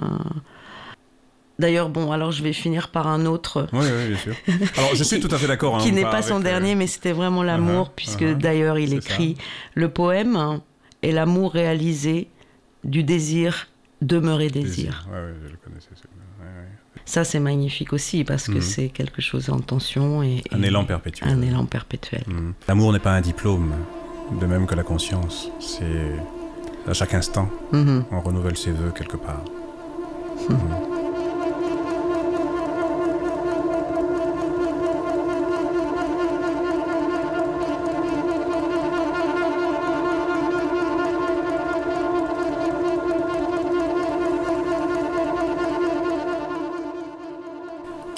D'ailleurs, 1.58 1.88
bon, 1.88 2.10
alors 2.10 2.32
je 2.32 2.42
vais 2.42 2.52
finir 2.52 2.88
par 2.88 3.06
un 3.06 3.26
autre 3.26 3.68
Oui, 3.72 3.84
oui, 3.84 4.08
bien 4.08 4.16
sûr. 4.18 4.34
Alors 4.76 4.94
je 4.96 5.04
suis 5.04 5.20
tout 5.20 5.32
à 5.32 5.38
fait 5.38 5.46
d'accord. 5.46 5.76
hein, 5.76 5.80
qui 5.80 5.92
n'est 5.92 6.02
pas 6.02 6.10
pas 6.10 6.22
son 6.22 6.40
euh, 6.40 6.42
dernier, 6.42 6.74
mais 6.74 6.88
c'était 6.88 7.12
vraiment 7.12 7.44
l'amour, 7.44 7.86
uh-huh, 7.86 7.92
puisque 7.94 8.22
uh-huh, 8.22 8.34
d'ailleurs 8.36 8.76
il 8.76 8.92
écrit 8.92 9.36
le 9.74 9.88
poème 9.88 10.34
hein, 10.34 10.62
est 11.02 11.12
l'amour 11.12 11.52
réalisé 11.52 12.26
du 12.82 13.04
désir 13.04 13.68
demeurer 14.02 14.50
désir. 14.50 15.06
Ouais, 15.12 15.16
ouais, 15.18 15.34
je 15.44 15.50
le 15.52 15.56
connaissais. 15.64 15.90
Ouais. 16.40 16.46
Ça, 17.04 17.22
c'est 17.22 17.38
magnifique 17.40 17.92
aussi, 17.92 18.24
parce 18.24 18.46
que 18.46 18.54
Mhm. 18.54 18.60
c'est 18.60 18.88
quelque 18.88 19.22
chose 19.22 19.48
en 19.48 19.60
tension 19.60 20.24
et, 20.24 20.42
Un 20.50 20.60
et 20.62 20.66
élan 20.66 20.84
perpétuel. 20.84 21.28
un 21.28 21.40
élan 21.40 21.66
perpétuel. 21.66 22.24
Mm. 22.26 22.52
L'amour 22.66 22.92
n'est 22.92 22.98
pas 22.98 23.12
un 23.12 23.20
diplôme, 23.20 23.72
de 24.32 24.46
même 24.46 24.66
que 24.66 24.74
la 24.74 24.82
conscience. 24.82 25.50
C'est 25.60 26.16
à 26.86 26.92
chaque 26.92 27.14
instant, 27.14 27.48
Mhm. 27.72 28.04
on 28.12 28.20
renouvelle 28.20 28.56
ses 28.56 28.72
voeux 28.72 28.90
quelque 28.90 29.16
part. 29.16 29.40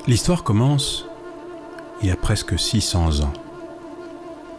L'histoire 0.06 0.42
commence 0.44 1.06
il 2.02 2.08
y 2.08 2.10
a 2.12 2.16
presque 2.16 2.58
600 2.58 3.20
ans, 3.20 3.32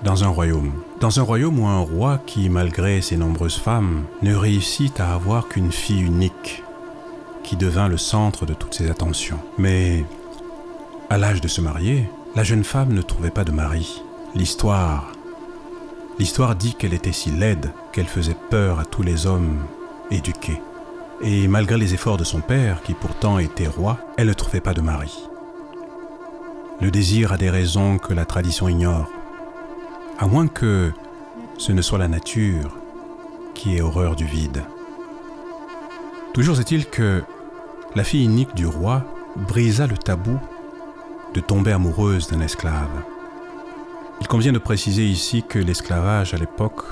dans 0.03 0.23
un 0.23 0.27
royaume. 0.27 0.71
Dans 0.99 1.19
un 1.19 1.23
royaume 1.23 1.59
où 1.59 1.67
un 1.67 1.79
roi 1.79 2.19
qui, 2.25 2.49
malgré 2.49 3.01
ses 3.01 3.17
nombreuses 3.17 3.57
femmes, 3.57 4.05
ne 4.21 4.35
réussit 4.35 4.99
à 4.99 5.13
avoir 5.13 5.47
qu'une 5.47 5.71
fille 5.71 6.01
unique, 6.01 6.63
qui 7.43 7.55
devint 7.55 7.87
le 7.87 7.97
centre 7.97 8.45
de 8.45 8.53
toutes 8.53 8.73
ses 8.73 8.89
attentions. 8.89 9.39
Mais, 9.57 10.05
à 11.09 11.17
l'âge 11.17 11.41
de 11.41 11.47
se 11.47 11.61
marier, 11.61 12.09
la 12.35 12.43
jeune 12.43 12.63
femme 12.63 12.93
ne 12.93 13.01
trouvait 13.01 13.31
pas 13.31 13.43
de 13.43 13.51
mari. 13.51 14.03
L'histoire. 14.35 15.11
L'histoire 16.19 16.55
dit 16.55 16.75
qu'elle 16.75 16.93
était 16.93 17.11
si 17.11 17.31
laide 17.31 17.71
qu'elle 17.91 18.07
faisait 18.07 18.37
peur 18.49 18.79
à 18.79 18.85
tous 18.85 19.03
les 19.03 19.25
hommes 19.25 19.59
éduqués. 20.11 20.61
Et 21.21 21.47
malgré 21.47 21.77
les 21.77 21.93
efforts 21.93 22.17
de 22.17 22.23
son 22.23 22.41
père, 22.41 22.81
qui 22.83 22.93
pourtant 22.93 23.39
était 23.39 23.67
roi, 23.67 23.97
elle 24.17 24.27
ne 24.27 24.33
trouvait 24.33 24.61
pas 24.61 24.73
de 24.73 24.81
mari. 24.81 25.17
Le 26.79 26.91
désir 26.91 27.31
a 27.31 27.37
des 27.37 27.49
raisons 27.49 27.97
que 27.97 28.13
la 28.13 28.25
tradition 28.25 28.67
ignore, 28.67 29.09
à 30.19 30.27
moins 30.27 30.47
que 30.47 30.91
ce 31.57 31.71
ne 31.71 31.81
soit 31.81 31.99
la 31.99 32.07
nature 32.07 32.75
qui 33.53 33.77
ait 33.77 33.81
horreur 33.81 34.15
du 34.15 34.25
vide. 34.25 34.63
Toujours 36.33 36.59
est-il 36.59 36.85
que 36.87 37.23
la 37.95 38.03
fille 38.03 38.25
unique 38.25 38.55
du 38.55 38.65
roi 38.65 39.03
brisa 39.35 39.87
le 39.87 39.97
tabou 39.97 40.39
de 41.33 41.39
tomber 41.39 41.71
amoureuse 41.71 42.29
d'un 42.29 42.41
esclave. 42.41 43.03
Il 44.21 44.27
convient 44.27 44.53
de 44.53 44.59
préciser 44.59 45.05
ici 45.05 45.43
que 45.47 45.59
l'esclavage 45.59 46.33
à 46.33 46.37
l'époque 46.37 46.83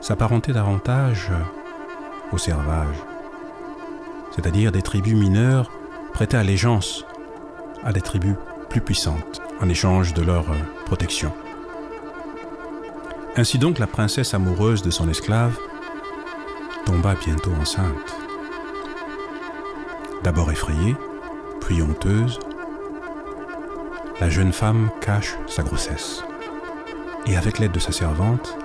s'apparentait 0.00 0.52
davantage 0.52 1.30
au 2.32 2.38
servage, 2.38 2.96
c'est-à-dire 4.34 4.72
des 4.72 4.82
tribus 4.82 5.14
mineures 5.14 5.70
prêtaient 6.14 6.36
allégeance 6.36 7.04
à 7.84 7.92
des 7.92 8.00
tribus 8.00 8.36
plus 8.68 8.80
puissantes 8.80 9.42
en 9.60 9.68
échange 9.68 10.14
de 10.14 10.22
leur 10.22 10.50
euh, 10.50 10.56
protection. 10.86 11.32
Ainsi 13.36 13.58
donc 13.58 13.78
la 13.78 13.86
princesse 13.86 14.34
amoureuse 14.34 14.82
de 14.82 14.90
son 14.90 15.08
esclave 15.08 15.56
tomba 16.84 17.14
bientôt 17.14 17.52
enceinte. 17.60 18.16
D'abord 20.24 20.50
effrayée, 20.50 20.96
puis 21.60 21.80
honteuse, 21.80 22.40
la 24.20 24.28
jeune 24.28 24.52
femme 24.52 24.90
cache 25.00 25.36
sa 25.46 25.62
grossesse. 25.62 26.24
Et 27.26 27.36
avec 27.36 27.58
l'aide 27.58 27.72
de 27.72 27.78
sa 27.78 27.92
servante, 27.92 28.58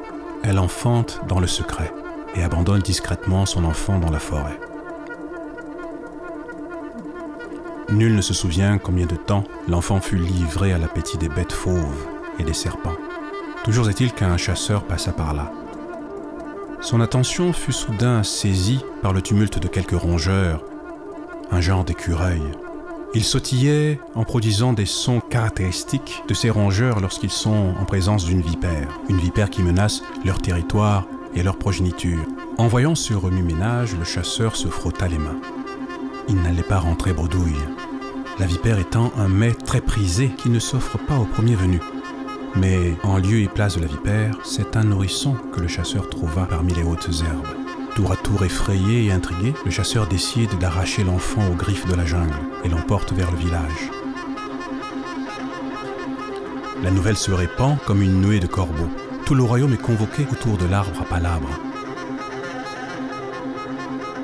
elle 0.43 0.57
enfante 0.57 1.21
dans 1.27 1.39
le 1.39 1.47
secret 1.47 1.93
et 2.33 2.43
abandonne 2.43 2.81
discrètement 2.81 3.45
son 3.45 3.63
enfant 3.65 3.99
dans 3.99 4.11
la 4.11 4.19
forêt. 4.19 4.59
Nul 7.89 8.15
ne 8.15 8.21
se 8.21 8.33
souvient 8.33 8.79
combien 8.79 9.05
de 9.05 9.15
temps 9.15 9.43
l'enfant 9.67 10.01
fut 10.01 10.17
livré 10.17 10.73
à 10.73 10.79
l'appétit 10.79 11.19
des 11.19 11.29
bêtes 11.29 11.53
fauves 11.53 12.07
et 12.39 12.43
des 12.43 12.53
serpents. 12.53 12.97
Toujours 13.65 13.89
est-il 13.89 14.13
qu'un 14.13 14.37
chasseur 14.37 14.83
passa 14.83 15.11
par 15.11 15.33
là. 15.33 15.51
Son 16.81 17.01
attention 17.01 17.51
fut 17.51 17.71
soudain 17.71 18.21
saisie 18.21 18.85
par 19.01 19.11
le 19.11 19.23
tumulte 19.23 19.57
de 19.57 19.67
quelques 19.67 19.99
rongeurs, 19.99 20.63
un 21.49 21.61
genre 21.61 21.83
d'écureuil. 21.83 22.43
Ils 23.15 23.23
sautillaient 23.23 23.99
en 24.13 24.23
produisant 24.23 24.73
des 24.73 24.85
sons 24.85 25.19
caractéristiques 25.19 26.21
de 26.27 26.35
ces 26.35 26.51
rongeurs 26.51 26.99
lorsqu'ils 26.99 27.31
sont 27.31 27.73
en 27.81 27.85
présence 27.85 28.25
d'une 28.25 28.41
vipère, 28.41 28.99
une 29.09 29.17
vipère 29.17 29.49
qui 29.49 29.63
menace 29.63 30.03
leur 30.23 30.37
territoire 30.37 31.07
et 31.33 31.41
leur 31.41 31.57
progéniture. 31.57 32.23
En 32.59 32.67
voyant 32.67 32.93
ce 32.93 33.15
remue-ménage, 33.15 33.95
le 33.97 34.05
chasseur 34.05 34.55
se 34.55 34.67
frotta 34.67 35.07
les 35.07 35.17
mains. 35.17 35.41
Il 36.29 36.39
n'allait 36.39 36.61
pas 36.61 36.77
rentrer 36.77 37.13
bredouille. 37.13 37.57
La 38.37 38.45
vipère 38.45 38.77
étant 38.77 39.11
un 39.17 39.27
mets 39.27 39.53
très 39.53 39.81
prisé 39.81 40.29
qui 40.37 40.49
ne 40.49 40.59
s'offre 40.59 40.99
pas 40.99 41.17
au 41.17 41.25
premier 41.25 41.55
venu. 41.55 41.79
Mais 42.57 42.95
en 43.03 43.17
lieu 43.17 43.41
et 43.41 43.47
place 43.47 43.75
de 43.75 43.81
la 43.81 43.87
vipère, 43.87 44.37
c'est 44.45 44.77
un 44.77 44.85
nourrisson 44.85 45.35
que 45.53 45.59
le 45.59 45.67
chasseur 45.67 46.09
trouva 46.09 46.45
parmi 46.45 46.73
les 46.73 46.83
hautes 46.83 47.09
herbes. 47.21 47.47
Tour 47.95 48.13
à 48.13 48.15
tour 48.15 48.45
effrayé 48.45 49.05
et 49.05 49.11
intrigué, 49.11 49.53
le 49.65 49.71
chasseur 49.71 50.07
décide 50.07 50.57
d'arracher 50.57 51.03
l'enfant 51.03 51.45
aux 51.51 51.55
griffes 51.55 51.87
de 51.87 51.95
la 51.95 52.05
jungle 52.05 52.33
et 52.63 52.69
l'emporte 52.69 53.11
vers 53.11 53.31
le 53.31 53.37
village. 53.37 53.91
La 56.81 56.91
nouvelle 56.91 57.17
se 57.17 57.31
répand 57.31 57.77
comme 57.85 58.01
une 58.01 58.21
nuée 58.21 58.39
de 58.39 58.47
corbeaux. 58.47 58.89
Tout 59.25 59.35
le 59.35 59.43
royaume 59.43 59.73
est 59.73 59.81
convoqué 59.81 60.25
autour 60.31 60.57
de 60.57 60.65
l'arbre 60.65 61.01
à 61.01 61.05
palabres. 61.05 61.59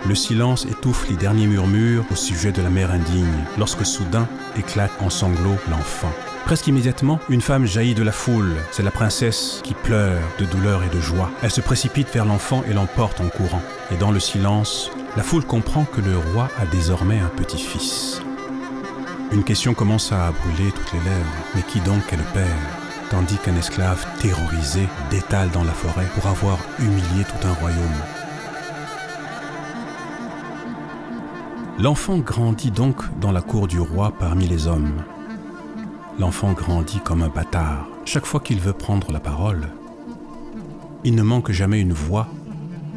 Le 0.07 0.15
silence 0.15 0.65
étouffe 0.65 1.09
les 1.09 1.15
derniers 1.15 1.47
murmures 1.47 2.05
au 2.11 2.15
sujet 2.15 2.51
de 2.51 2.61
la 2.61 2.69
mère 2.69 2.91
indigne, 2.91 3.45
lorsque 3.57 3.85
soudain 3.85 4.27
éclate 4.57 4.91
en 5.01 5.09
sanglots 5.09 5.57
l'enfant. 5.69 6.11
Presque 6.45 6.67
immédiatement, 6.67 7.19
une 7.29 7.41
femme 7.41 7.65
jaillit 7.65 7.95
de 7.95 8.03
la 8.03 8.11
foule. 8.11 8.55
C'est 8.71 8.83
la 8.83 8.91
princesse 8.91 9.61
qui 9.63 9.73
pleure 9.73 10.19
de 10.37 10.45
douleur 10.45 10.83
et 10.83 10.89
de 10.89 10.99
joie. 10.99 11.29
Elle 11.41 11.51
se 11.51 11.61
précipite 11.61 12.13
vers 12.13 12.25
l'enfant 12.25 12.63
et 12.69 12.73
l'emporte 12.73 13.21
en 13.21 13.29
courant. 13.29 13.61
Et 13.89 13.95
dans 13.95 14.11
le 14.11 14.19
silence, 14.19 14.91
la 15.15 15.23
foule 15.23 15.45
comprend 15.45 15.85
que 15.85 16.01
le 16.01 16.17
roi 16.17 16.49
a 16.59 16.65
désormais 16.65 17.19
un 17.19 17.29
petit-fils. 17.29 18.21
Une 19.31 19.45
question 19.45 19.73
commence 19.73 20.11
à 20.11 20.31
brûler 20.31 20.71
toutes 20.71 20.91
les 20.91 20.99
lèvres. 20.99 21.35
Mais 21.55 21.61
qui 21.61 21.79
donc 21.79 22.11
est 22.11 22.17
le 22.17 22.33
père? 22.33 22.57
Tandis 23.09 23.37
qu'un 23.37 23.55
esclave 23.55 24.05
terrorisé 24.19 24.87
détale 25.09 25.51
dans 25.51 25.63
la 25.63 25.73
forêt 25.73 26.07
pour 26.15 26.27
avoir 26.27 26.57
humilié 26.79 27.23
tout 27.23 27.47
un 27.47 27.53
royaume. 27.53 27.79
L'enfant 31.79 32.17
grandit 32.17 32.71
donc 32.71 33.03
dans 33.19 33.31
la 33.31 33.41
cour 33.41 33.67
du 33.67 33.79
roi 33.79 34.11
parmi 34.19 34.47
les 34.47 34.67
hommes. 34.67 35.01
L'enfant 36.19 36.53
grandit 36.53 36.99
comme 36.99 37.23
un 37.23 37.29
bâtard. 37.29 37.87
Chaque 38.05 38.25
fois 38.25 38.39
qu'il 38.39 38.59
veut 38.59 38.73
prendre 38.73 39.11
la 39.11 39.19
parole, 39.19 39.69
il 41.03 41.15
ne 41.15 41.23
manque 41.23 41.51
jamais 41.51 41.81
une 41.81 41.93
voix 41.93 42.27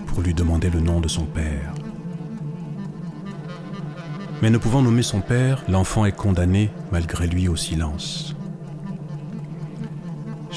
pour 0.07 0.21
lui 0.21 0.35
demander 0.35 0.69
le 0.69 0.81
nom 0.81 1.01
de 1.01 1.09
son 1.09 1.25
père. 1.25 1.73
Mais 4.43 4.51
ne 4.51 4.59
pouvant 4.59 4.83
nommer 4.83 5.03
son 5.03 5.21
père, 5.21 5.63
l'enfant 5.69 6.05
est 6.05 6.13
condamné 6.13 6.71
malgré 6.93 7.27
lui 7.27 7.49
au 7.49 7.57
silence. 7.57 8.35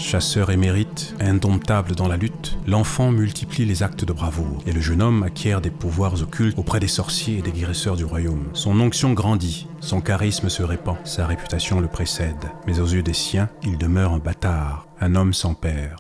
Chasseur 0.08 0.52
émérite, 0.52 1.14
indomptable 1.20 1.94
dans 1.94 2.08
la 2.08 2.16
lutte, 2.16 2.58
l'enfant 2.66 3.12
multiplie 3.12 3.66
les 3.66 3.84
actes 3.84 4.06
de 4.06 4.14
bravoure 4.14 4.64
et 4.66 4.72
le 4.72 4.80
jeune 4.80 5.02
homme 5.02 5.24
acquiert 5.24 5.60
des 5.60 5.70
pouvoirs 5.70 6.22
occultes 6.22 6.58
auprès 6.58 6.80
des 6.80 6.88
sorciers 6.88 7.40
et 7.40 7.42
des 7.42 7.52
guérisseurs 7.52 7.98
du 7.98 8.06
royaume. 8.06 8.48
Son 8.54 8.80
onction 8.80 9.12
grandit, 9.12 9.68
son 9.82 10.00
charisme 10.00 10.48
se 10.48 10.64
répand, 10.64 10.96
sa 11.04 11.28
réputation 11.28 11.82
le 11.82 11.90
précède, 11.90 12.38
mais 12.66 12.80
aux 12.80 12.86
yeux 12.86 13.04
des 13.04 13.12
siens, 13.12 13.50
il 13.64 13.78
demeure 13.78 14.14
un 14.14 14.20
bâtard, 14.20 14.88
un 15.02 15.14
homme 15.14 15.34
sans 15.34 15.56
père. 15.56 15.98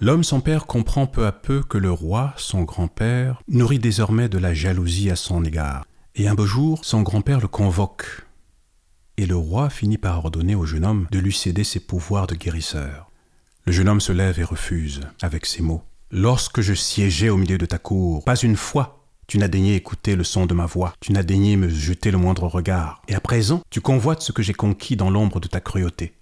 L'homme 0.00 0.22
sans 0.22 0.38
père 0.38 0.66
comprend 0.66 1.08
peu 1.08 1.26
à 1.26 1.32
peu 1.32 1.60
que 1.60 1.78
le 1.78 1.90
roi, 1.90 2.34
son 2.36 2.62
grand-père, 2.62 3.42
nourrit 3.48 3.80
désormais 3.80 4.28
de 4.28 4.38
la 4.38 4.54
jalousie 4.54 5.10
à 5.10 5.16
son 5.16 5.44
égard. 5.44 5.86
Et 6.14 6.28
un 6.28 6.34
beau 6.34 6.46
jour, 6.46 6.78
son 6.84 7.02
grand-père 7.02 7.40
le 7.40 7.48
convoque 7.48 8.28
et 9.22 9.26
le 9.26 9.36
roi 9.36 9.70
finit 9.70 9.98
par 9.98 10.18
ordonner 10.18 10.56
au 10.56 10.66
jeune 10.66 10.84
homme 10.84 11.06
de 11.12 11.20
lui 11.20 11.32
céder 11.32 11.62
ses 11.62 11.78
pouvoirs 11.78 12.26
de 12.26 12.34
guérisseur. 12.34 13.08
Le 13.66 13.72
jeune 13.72 13.88
homme 13.88 14.00
se 14.00 14.10
lève 14.10 14.40
et 14.40 14.44
refuse, 14.44 15.00
avec 15.22 15.46
ces 15.46 15.62
mots. 15.62 15.82
Lorsque 16.10 16.60
je 16.60 16.74
siégeais 16.74 17.28
au 17.28 17.36
milieu 17.36 17.56
de 17.56 17.66
ta 17.66 17.78
cour, 17.78 18.24
pas 18.24 18.34
une 18.34 18.56
fois 18.56 18.98
tu 19.28 19.38
n'as 19.38 19.48
daigné 19.48 19.76
écouter 19.76 20.16
le 20.16 20.24
son 20.24 20.46
de 20.46 20.54
ma 20.54 20.66
voix, 20.66 20.92
tu 21.00 21.12
n'as 21.12 21.22
daigné 21.22 21.56
me 21.56 21.68
jeter 21.68 22.10
le 22.10 22.18
moindre 22.18 22.48
regard, 22.48 23.00
et 23.06 23.14
à 23.14 23.20
présent 23.20 23.62
tu 23.70 23.80
convoites 23.80 24.20
ce 24.20 24.32
que 24.32 24.42
j'ai 24.42 24.52
conquis 24.52 24.96
dans 24.96 25.08
l'ombre 25.08 25.38
de 25.38 25.46
ta 25.46 25.60
cruauté. 25.60 26.12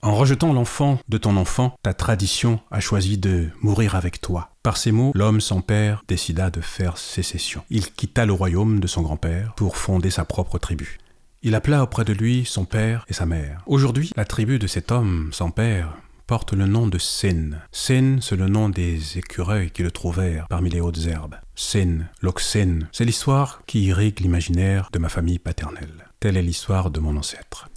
En 0.00 0.14
rejetant 0.14 0.52
l'enfant 0.52 0.98
de 1.08 1.18
ton 1.18 1.36
enfant, 1.36 1.74
ta 1.82 1.92
tradition 1.92 2.60
a 2.70 2.78
choisi 2.78 3.18
de 3.18 3.48
mourir 3.62 3.96
avec 3.96 4.20
toi. 4.20 4.50
Par 4.62 4.76
ces 4.76 4.92
mots, 4.92 5.12
l'homme 5.14 5.40
sans 5.40 5.60
père 5.60 6.04
décida 6.06 6.50
de 6.50 6.60
faire 6.60 6.98
sécession. 6.98 7.64
Il 7.70 7.90
quitta 7.90 8.26
le 8.26 8.32
royaume 8.32 8.80
de 8.80 8.86
son 8.86 9.02
grand-père 9.02 9.54
pour 9.56 9.76
fonder 9.76 10.10
sa 10.10 10.24
propre 10.24 10.58
tribu. 10.58 10.98
Il 11.46 11.54
appela 11.54 11.82
auprès 11.82 12.06
de 12.06 12.14
lui 12.14 12.46
son 12.46 12.64
père 12.64 13.04
et 13.06 13.12
sa 13.12 13.26
mère. 13.26 13.60
Aujourd'hui, 13.66 14.10
la 14.16 14.24
tribu 14.24 14.58
de 14.58 14.66
cet 14.66 14.90
homme 14.90 15.28
sans 15.30 15.50
père 15.50 15.98
porte 16.26 16.54
le 16.54 16.66
nom 16.66 16.86
de 16.86 16.96
Sen. 16.96 17.60
Sen, 17.70 18.22
c'est 18.22 18.36
le 18.36 18.48
nom 18.48 18.70
des 18.70 19.18
écureuils 19.18 19.70
qui 19.70 19.82
le 19.82 19.90
trouvèrent 19.90 20.46
parmi 20.48 20.70
les 20.70 20.80
hautes 20.80 21.04
herbes. 21.06 21.34
Sen, 21.54 22.08
l'Oxen, 22.22 22.88
c'est 22.92 23.04
l'histoire 23.04 23.60
qui 23.66 23.84
irrigue 23.84 24.20
l'imaginaire 24.20 24.88
de 24.90 24.98
ma 24.98 25.10
famille 25.10 25.38
paternelle. 25.38 26.06
Telle 26.18 26.38
est 26.38 26.42
l'histoire 26.42 26.90
de 26.90 26.98
mon 26.98 27.14
ancêtre. 27.14 27.68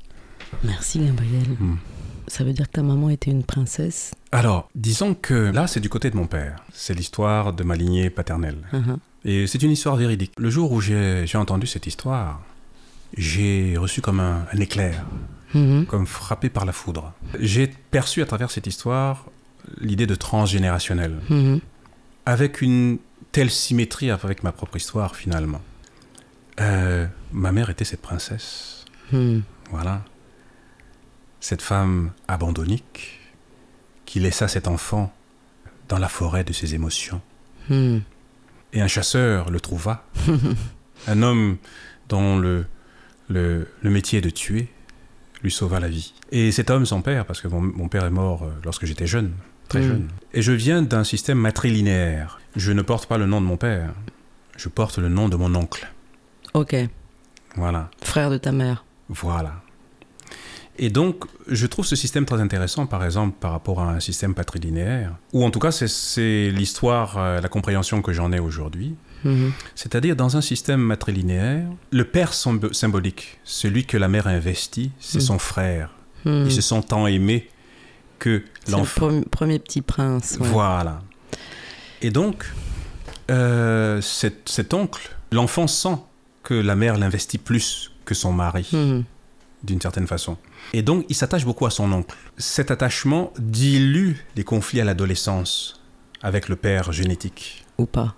Merci 0.64 1.00
Gabriel. 1.00 1.50
Hmm. 1.60 1.76
Ça 2.28 2.46
veut 2.46 2.54
dire 2.54 2.68
que 2.68 2.74
ta 2.74 2.84
maman 2.84 3.10
était 3.10 3.32
une 3.32 3.44
princesse? 3.44 4.16
Alors, 4.32 4.70
disons 4.76 5.14
que 5.14 5.34
là, 5.34 5.68
c'est 5.68 5.82
du 5.82 5.90
côté 5.90 6.10
de 6.10 6.16
mon 6.16 6.28
père. 6.28 6.64
C'est 6.72 6.94
l'histoire 6.94 7.52
de 7.52 7.66
ma 7.66 7.76
lignée 7.76 8.10
paternelle. 8.10 8.66
Uh-huh. 8.72 8.98
Et 9.26 9.46
c'est 9.46 9.62
une 9.62 9.72
histoire 9.72 9.98
véridique. 9.98 10.32
Le 10.38 10.50
jour 10.50 10.72
où 10.72 10.80
j'ai 10.80 11.36
entendu 11.36 11.68
cette 11.68 11.86
histoire, 11.86 12.42
j'ai 13.16 13.78
reçu 13.78 14.02
comme 14.02 14.20
un, 14.20 14.46
un 14.52 14.60
éclair, 14.60 15.06
Mhm. 15.54 15.86
comme 15.86 16.06
frappé 16.08 16.50
par 16.50 16.66
la 16.66 16.74
foudre. 16.74 17.14
J'ai 17.40 17.68
perçu 17.68 18.22
à 18.22 18.26
travers 18.26 18.52
cette 18.52 18.68
histoire 18.68 19.26
l'idée 19.80 20.06
de 20.08 20.16
transgénérationnel, 20.16 21.20
Mhm. 21.30 21.60
avec 22.26 22.62
une 22.62 22.98
telle 23.32 23.50
symétrie 23.52 24.12
avec 24.12 24.44
ma 24.44 24.52
propre 24.52 24.76
histoire 24.78 25.16
finalement. 25.16 25.62
Euh, 26.60 27.06
ma 27.32 27.52
mère 27.52 27.70
était 27.70 27.86
cette 27.86 28.02
princesse, 28.02 28.84
Mhm. 29.12 29.44
voilà. 29.72 30.04
Cette 31.40 31.62
femme 31.62 32.12
abandonnique 32.28 33.20
qui 34.06 34.20
laissa 34.20 34.48
cet 34.48 34.68
enfant 34.68 35.14
dans 35.88 36.00
la 36.00 36.10
forêt 36.10 36.44
de 36.44 36.52
ses 36.52 36.74
émotions. 36.76 37.22
Et 37.70 38.82
un 38.82 38.88
chasseur 38.88 39.50
le 39.52 39.60
trouva. 39.60 40.06
un 41.08 41.22
homme 41.22 41.58
dont 42.10 42.38
le, 42.40 42.66
le, 43.30 43.68
le 43.82 43.90
métier 43.90 44.22
de 44.22 44.30
tuer 44.30 44.68
lui 45.44 45.52
sauva 45.52 45.80
la 45.80 45.88
vie. 45.88 46.14
Et 46.32 46.52
cet 46.52 46.70
homme 46.70 46.86
sans 46.86 47.02
père, 47.02 47.26
parce 47.26 47.42
que 47.42 47.48
mon, 47.48 47.62
mon 47.62 47.88
père 47.90 48.06
est 48.06 48.10
mort 48.12 48.44
euh, 48.44 48.50
lorsque 48.64 48.86
j'étais 48.86 49.08
jeune, 49.08 49.34
très 49.70 49.80
Mm. 49.82 49.88
jeune. 49.88 50.08
Et 50.34 50.42
je 50.42 50.52
viens 50.52 50.82
d'un 50.82 51.04
système 51.04 51.38
matrilinéaire. 51.38 52.40
Je 52.56 52.72
ne 52.72 52.82
porte 52.82 53.06
pas 53.08 53.18
le 53.18 53.26
nom 53.28 53.40
de 53.42 53.46
mon 53.46 53.58
père, 53.58 53.94
je 54.58 54.70
porte 54.70 54.98
le 54.98 55.10
nom 55.10 55.30
de 55.30 55.36
mon 55.36 55.54
oncle. 55.56 55.88
Ok, 56.54 56.76
Voilà, 57.56 57.90
frère 58.04 58.30
de 58.32 58.38
ta 58.38 58.52
mère. 58.52 58.84
voilà. 59.10 59.62
Et 60.80 60.90
donc, 60.90 61.26
je 61.48 61.66
trouve 61.66 61.86
ce 61.86 61.96
système 61.96 62.26
très 62.26 62.40
intéressant, 62.40 62.86
par 62.86 63.04
exemple, 63.04 63.36
par 63.40 63.52
rapport 63.52 63.82
à 63.82 63.90
un 63.92 64.00
système 64.00 64.36
patrilinéaire, 64.36 65.16
ou 65.34 65.44
en 65.44 65.50
tout 65.50 65.60
cas, 65.60 65.72
c'est- 65.72 65.88
c'est 65.88 66.52
l'histoire, 66.52 67.18
euh, 67.18 67.42
la 67.42 67.50
compréhension 67.50 68.02
que 68.04 68.14
j'en 68.14 68.32
ai 68.32 68.40
aujourd'hui. 68.40 68.96
Mhm. 69.24 69.52
C'est-à-dire, 69.76 70.16
dans 70.16 70.38
un 70.38 70.42
système 70.42 70.82
matrilinéaire, 70.82 71.68
le 71.92 72.04
père 72.06 72.34
symb- 72.34 72.74
symbolique, 72.74 73.40
celui 73.44 73.86
que 73.86 73.98
la 73.98 74.08
mère 74.08 74.28
investit, 74.28 74.92
c'est 75.00 75.18
Mm. 75.20 75.22
son 75.22 75.40
frère. 75.40 75.90
Mhm. 76.26 76.46
Il 76.46 76.52
se 76.52 76.62
sent 76.62 76.82
tant 76.88 77.08
aimé 77.08 77.50
que 78.20 78.30
le 78.68 78.72
l'enfant. 78.72 79.10
pre- 79.10 79.26
premier 79.30 79.60
petit 79.60 79.82
prince. 79.82 80.38
ouais. 80.40 80.48
Voilà. 80.48 81.02
Et 82.02 82.10
donc, 82.12 82.46
euh, 83.30 84.02
cet, 84.02 84.50
cet 84.50 84.74
oncle, 84.74 85.10
l'enfant 85.32 85.68
sent 85.68 85.98
que 86.44 86.54
la 86.54 86.76
mère 86.76 86.98
l'investit 86.98 87.38
plus 87.38 87.92
que 88.06 88.14
son 88.14 88.32
mari, 88.32 88.68
Mhm. 88.72 89.04
d'une 89.64 89.82
certaine 89.82 90.08
façon. 90.08 90.38
Et 90.74 90.82
donc, 90.82 91.06
il 91.10 91.16
s'attache 91.16 91.46
beaucoup 91.46 91.66
à 91.66 91.72
son 91.72 91.92
oncle. 91.92 92.16
Cet 92.38 92.72
attachement 92.72 93.34
dilue 93.40 94.14
les 94.36 94.44
conflits 94.44 94.80
à 94.82 94.86
l'adolescence 94.86 95.82
avec 96.22 96.50
le 96.50 96.56
père 96.56 96.92
génétique. 96.92 97.66
Ou 97.78 97.86
pas. 97.86 98.16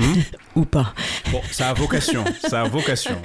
Ou 0.56 0.64
pas. 0.64 0.94
Bon, 1.30 1.40
ça 1.50 1.68
a 1.70 1.74
vocation, 1.74 2.24
ça 2.46 2.62
a 2.62 2.68
vocation. 2.68 3.16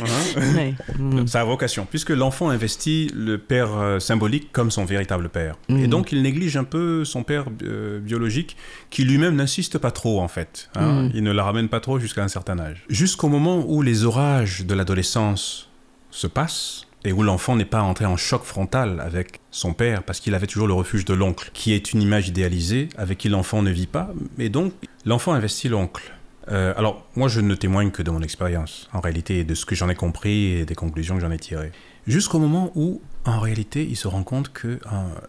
Hein 0.00 0.40
Ouais. 0.56 0.74
Mhm. 0.98 1.26
Ça 1.26 1.40
a 1.40 1.44
vocation, 1.44 1.86
puisque 1.88 2.10
l'enfant 2.10 2.48
investit 2.50 3.10
le 3.14 3.38
père 3.38 3.76
euh, 3.76 3.98
symbolique 4.00 4.50
comme 4.52 4.70
son 4.70 4.84
véritable 4.84 5.28
père. 5.28 5.56
Et 5.68 5.72
Mhm. 5.74 5.86
donc 5.88 6.12
il 6.12 6.22
néglige 6.22 6.56
un 6.56 6.64
peu 6.64 7.04
son 7.04 7.22
père 7.22 7.44
euh, 7.62 8.00
biologique, 8.00 8.56
qui 8.90 9.04
lui-même 9.04 9.36
n'insiste 9.36 9.78
pas 9.78 9.90
trop 9.90 10.20
en 10.20 10.28
fait. 10.28 10.68
hein. 10.74 11.02
Mhm. 11.04 11.10
Il 11.14 11.22
ne 11.22 11.32
la 11.32 11.44
ramène 11.44 11.68
pas 11.68 11.80
trop 11.80 11.98
jusqu'à 11.98 12.22
un 12.24 12.28
certain 12.28 12.58
âge. 12.58 12.84
Jusqu'au 12.88 13.28
moment 13.28 13.64
où 13.66 13.82
les 13.82 14.04
orages 14.04 14.64
de 14.64 14.74
l'adolescence 14.74 15.68
se 16.10 16.26
passent, 16.26 16.86
et 17.04 17.12
où 17.12 17.22
l'enfant 17.22 17.56
n'est 17.56 17.64
pas 17.64 17.82
entré 17.82 18.04
en 18.04 18.16
choc 18.16 18.44
frontal 18.44 19.00
avec 19.00 19.40
son 19.50 19.72
père, 19.72 20.02
parce 20.02 20.20
qu'il 20.20 20.34
avait 20.34 20.46
toujours 20.46 20.66
le 20.68 20.74
refuge 20.74 21.04
de 21.04 21.14
l'oncle, 21.14 21.50
qui 21.54 21.72
est 21.72 21.92
une 21.92 22.02
image 22.02 22.28
idéalisée 22.28 22.88
avec 22.96 23.18
qui 23.18 23.28
l'enfant 23.28 23.62
ne 23.62 23.70
vit 23.70 23.86
pas, 23.86 24.10
et 24.38 24.48
donc 24.48 24.72
l'enfant 25.06 25.32
investit 25.32 25.68
l'oncle. 25.68 26.12
Euh, 26.50 26.72
alors, 26.76 27.06
moi, 27.16 27.28
je 27.28 27.40
ne 27.40 27.54
témoigne 27.54 27.90
que 27.90 28.02
de 28.02 28.10
mon 28.10 28.22
expérience, 28.22 28.88
en 28.92 29.00
réalité, 29.00 29.38
et 29.40 29.44
de 29.44 29.54
ce 29.54 29.64
que 29.64 29.74
j'en 29.74 29.88
ai 29.88 29.94
compris 29.94 30.46
et 30.52 30.64
des 30.64 30.74
conclusions 30.74 31.14
que 31.14 31.20
j'en 31.20 31.30
ai 31.30 31.38
tirées. 31.38 31.70
Jusqu'au 32.06 32.38
moment 32.40 32.72
où, 32.74 33.00
en 33.24 33.38
réalité, 33.38 33.86
il 33.88 33.94
se 33.96 34.08
rend 34.08 34.22
compte 34.24 34.50
que 34.52 34.68
euh, 34.68 34.78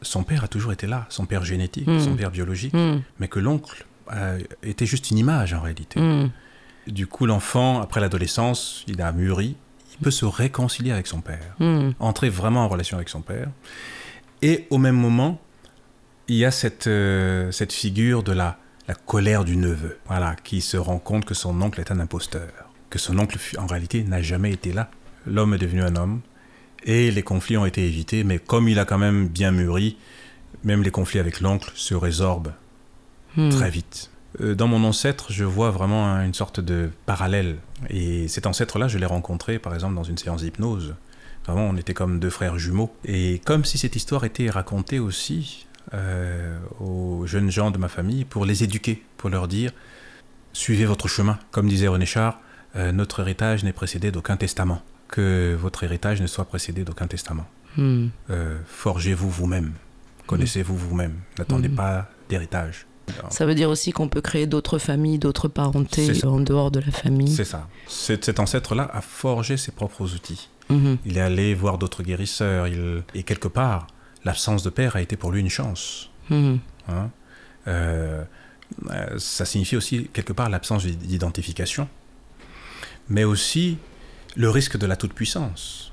son 0.02 0.24
père 0.24 0.44
a 0.46 0.48
toujours 0.48 0.72
été 0.72 0.88
là, 0.88 1.06
son 1.10 1.26
père 1.26 1.44
génétique, 1.44 1.86
Mm. 1.88 2.00
son 2.00 2.16
père 2.16 2.32
biologique, 2.32 2.74
Mhm. 2.74 3.02
mais 3.20 3.28
que 3.28 3.40
l'oncle 3.40 3.86
euh, 4.14 4.40
était 4.64 4.86
juste 4.88 5.12
une 5.12 5.20
image, 5.20 5.54
en 5.54 5.62
réalité. 5.62 6.00
Mhm. 6.00 6.32
Du 6.88 7.06
coup, 7.08 7.26
l'enfant, 7.26 7.82
après 7.82 8.02
l'adolescence, 8.02 8.84
il 8.88 9.02
a 9.02 9.12
mûri, 9.12 9.56
peut 10.02 10.12
se 10.12 10.26
réconcilier 10.26 10.92
avec 10.92 11.08
son 11.08 11.22
père, 11.22 11.56
Mhm. 11.60 11.94
entrer 12.00 12.30
vraiment 12.30 12.66
en 12.66 12.68
relation 12.68 12.98
avec 12.98 13.10
son 13.10 13.22
père. 13.22 13.50
Et 14.42 14.66
au 14.70 14.78
même 14.78 14.96
moment, 14.96 15.40
il 16.28 16.36
y 16.38 16.46
a 16.46 16.52
cette, 16.52 16.88
euh, 16.88 17.52
cette 17.52 17.74
figure 17.74 18.24
de 18.24 18.32
la, 18.32 18.58
la 18.88 18.96
colère 18.96 19.44
du 19.44 19.58
neveu, 19.58 19.98
voilà, 20.08 20.36
qui 20.44 20.62
se 20.62 20.78
rend 20.78 20.98
compte 21.00 21.26
que 21.26 21.34
son 21.34 21.62
oncle 21.62 21.80
est 21.80 21.92
un 21.92 22.00
imposteur, 22.00 22.50
que 22.90 23.00
son 23.00 23.18
oncle, 23.20 23.38
en 23.58 23.68
réalité, 23.68 24.04
n'a 24.04 24.22
jamais 24.22 24.52
été 24.52 24.72
là. 24.74 24.90
L'homme 25.26 25.54
est 25.54 25.58
devenu 25.60 25.82
un 25.84 25.96
homme, 25.96 26.22
et 26.84 27.12
les 27.12 27.22
conflits 27.24 27.58
ont 27.58 27.66
été 27.66 27.86
évités, 27.86 28.24
mais 28.24 28.40
comme 28.40 28.68
il 28.68 28.80
a 28.80 28.86
quand 28.86 28.98
même 28.98 29.28
bien 29.28 29.52
mûri, 29.52 29.98
même 30.64 30.84
les 30.84 30.92
conflits 30.92 31.20
avec 31.20 31.40
l'oncle 31.42 31.72
se 31.76 31.94
résorbent 31.96 32.54
Mhm. 33.38 33.50
très 33.50 33.70
vite. 33.70 34.11
Euh, 34.42 34.56
Dans 34.56 34.68
mon 34.68 34.84
ancêtre, 34.84 35.32
je 35.32 35.44
vois 35.44 35.72
vraiment 35.72 36.08
un- 36.08 36.26
une 36.26 36.34
sorte 36.34 36.60
de 36.60 36.90
parallèle. 37.06 37.58
Et 37.90 38.28
cet 38.28 38.46
ancêtre-là, 38.48 38.88
je 38.88 38.98
l'ai 38.98 39.06
rencontré, 39.06 39.60
par 39.60 39.74
exemple, 39.74 39.96
dans 39.96 40.04
une 40.04 40.18
séance 40.18 40.42
d'hypnose. 40.42 40.96
Vraiment, 41.46 41.68
on 41.68 41.76
était 41.78 41.94
comme 41.94 42.20
deux 42.20 42.30
frères 42.30 42.58
jumeaux. 42.58 42.94
Et 43.06 43.40
comme 43.46 43.66
si 43.66 43.78
cette 43.78 43.96
histoire 43.96 44.24
était 44.26 44.50
racontée 44.50 45.00
aussi 45.00 45.68
euh, 45.94 46.60
aux 46.80 47.26
jeunes 47.26 47.50
gens 47.50 47.72
de 47.72 47.78
ma 47.80 47.88
famille 47.88 48.24
pour 48.26 48.46
les 48.46 48.64
éduquer, 48.64 49.04
pour 49.18 49.30
leur 49.32 49.48
dire 49.48 49.72
suivez 50.54 50.86
votre 50.86 51.08
chemin. 51.08 51.40
Comme 51.52 51.68
disait 51.68 51.88
René 51.88 52.06
Char, 52.06 52.40
euh, 52.76 52.92
notre 52.92 53.22
héritage 53.22 53.64
n'est 53.64 53.74
précédé 53.74 54.12
d'aucun 54.12 54.38
testament. 54.38 54.82
Que 55.08 55.58
votre 55.60 55.84
héritage 55.84 56.22
ne 56.22 56.28
soit 56.28 56.46
précédé 56.46 56.84
d'aucun 56.84 57.08
testament. 57.08 57.48
Euh, 57.80 58.60
Forgez-vous 58.68 59.30
vous-même. 59.30 59.74
Connaissez-vous 60.28 60.78
vous-même. 60.78 61.16
N'attendez 61.40 61.68
Mhm. 61.70 61.76
pas 61.76 62.10
d'héritage. 62.30 62.86
Ça 63.30 63.46
veut 63.46 63.56
dire 63.56 63.70
aussi 63.70 63.92
qu'on 63.92 64.08
peut 64.08 64.22
créer 64.22 64.48
d'autres 64.48 64.78
familles, 64.80 65.20
d'autres 65.20 65.48
parentés 65.48 66.26
en 66.26 66.40
dehors 66.40 66.72
de 66.72 66.80
la 66.80 66.92
famille. 66.92 67.34
C'est 67.34 67.46
ça. 67.46 67.68
Cet, 67.88 68.40
ancêtre-là 68.40 68.90
a 68.94 69.02
forgé 69.02 69.58
ses 69.58 69.72
propres 69.72 70.14
outils. 70.14 70.50
Mhm. 70.70 70.98
Il 71.06 71.18
est 71.18 71.22
allé 71.22 71.54
voir 71.54 71.78
d'autres 71.78 72.04
guérisseurs. 72.04 72.68
Il... 72.68 73.04
Et 73.14 73.24
quelque 73.24 73.48
part, 73.48 73.88
l'absence 74.24 74.64
de 74.64 74.70
père 74.70 74.96
a 74.96 75.02
été 75.02 75.16
pour 75.18 75.32
lui 75.32 75.42
une 75.42 75.50
chance. 75.50 76.10
Mhm. 76.30 76.60
hein. 76.90 77.10
euh, 77.68 78.24
euh, 78.90 79.20
ça 79.20 79.44
signifie 79.46 79.76
aussi 79.76 80.08
quelque 80.14 80.32
part 80.34 80.50
l'absence 80.50 80.86
d'identification, 80.86 81.90
mais 83.10 83.26
aussi 83.26 83.78
le 84.36 84.50
risque 84.50 84.78
de 84.78 84.86
la 84.86 84.96
toute-puissance, 84.96 85.92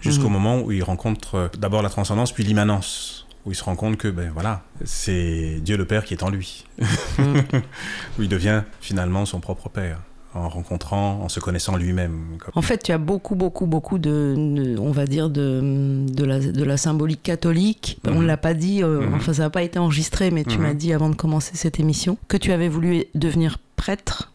jusqu'au 0.00 0.26
Mhm. 0.26 0.32
moment 0.32 0.60
où 0.60 0.72
il 0.72 0.82
rencontre 0.82 1.34
euh, 1.36 1.48
d'abord 1.58 1.80
la 1.82 1.88
transcendance, 1.88 2.32
puis 2.32 2.44
l'immanence, 2.44 3.21
où 3.44 3.50
il 3.50 3.54
se 3.54 3.64
rend 3.64 3.74
compte 3.76 3.96
que, 3.96 4.08
ben 4.08 4.30
voilà, 4.32 4.62
c'est 4.84 5.58
Dieu 5.62 5.76
le 5.76 5.84
Père 5.84 6.04
qui 6.04 6.14
est 6.14 6.22
en 6.22 6.30
lui, 6.30 6.64
où 7.18 8.22
il 8.22 8.28
devient 8.28 8.62
finalement 8.80 9.26
son 9.26 9.40
propre 9.40 9.68
Père, 9.68 9.98
en 10.34 10.48
rencontrant, 10.48 11.20
en 11.22 11.28
se 11.28 11.40
connaissant 11.40 11.76
lui-même. 11.76 12.38
En 12.54 12.62
fait, 12.62 12.82
tu 12.84 12.92
as 12.92 12.98
beaucoup, 12.98 13.34
beaucoup, 13.34 13.66
beaucoup 13.66 13.98
de, 13.98 14.34
de- 14.36 14.78
on 14.78 14.90
va 14.92 15.06
dire, 15.06 15.28
de, 15.28 16.06
de, 16.08 16.24
la, 16.24 16.38
de 16.40 16.64
la 16.64 16.76
symbolique 16.76 17.22
catholique. 17.22 17.98
On 18.06 18.12
Mhm. 18.12 18.20
ne 18.22 18.26
l'a 18.26 18.36
pas 18.36 18.54
dit, 18.54 18.82
euh, 18.82 19.00
Mhm. 19.00 19.14
enfin, 19.14 19.32
ça 19.34 19.42
n'a 19.42 19.50
pas 19.50 19.62
été 19.62 19.78
enregistré, 19.78 20.30
mais 20.30 20.44
tu 20.44 20.56
Mhm. 20.58 20.62
m'as 20.62 20.74
dit 20.74 20.92
avant 20.92 21.10
de 21.10 21.16
commencer 21.16 21.52
cette 21.56 21.78
émission 21.80 22.16
que 22.28 22.36
tu 22.36 22.52
avais 22.52 22.68
voulu 22.68 23.04
devenir 23.14 23.58
prêtre 23.76 24.32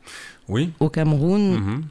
Oui. 0.49 0.71
au 0.79 0.89
Cameroun. 0.89 1.55
Mhm. 1.55 1.81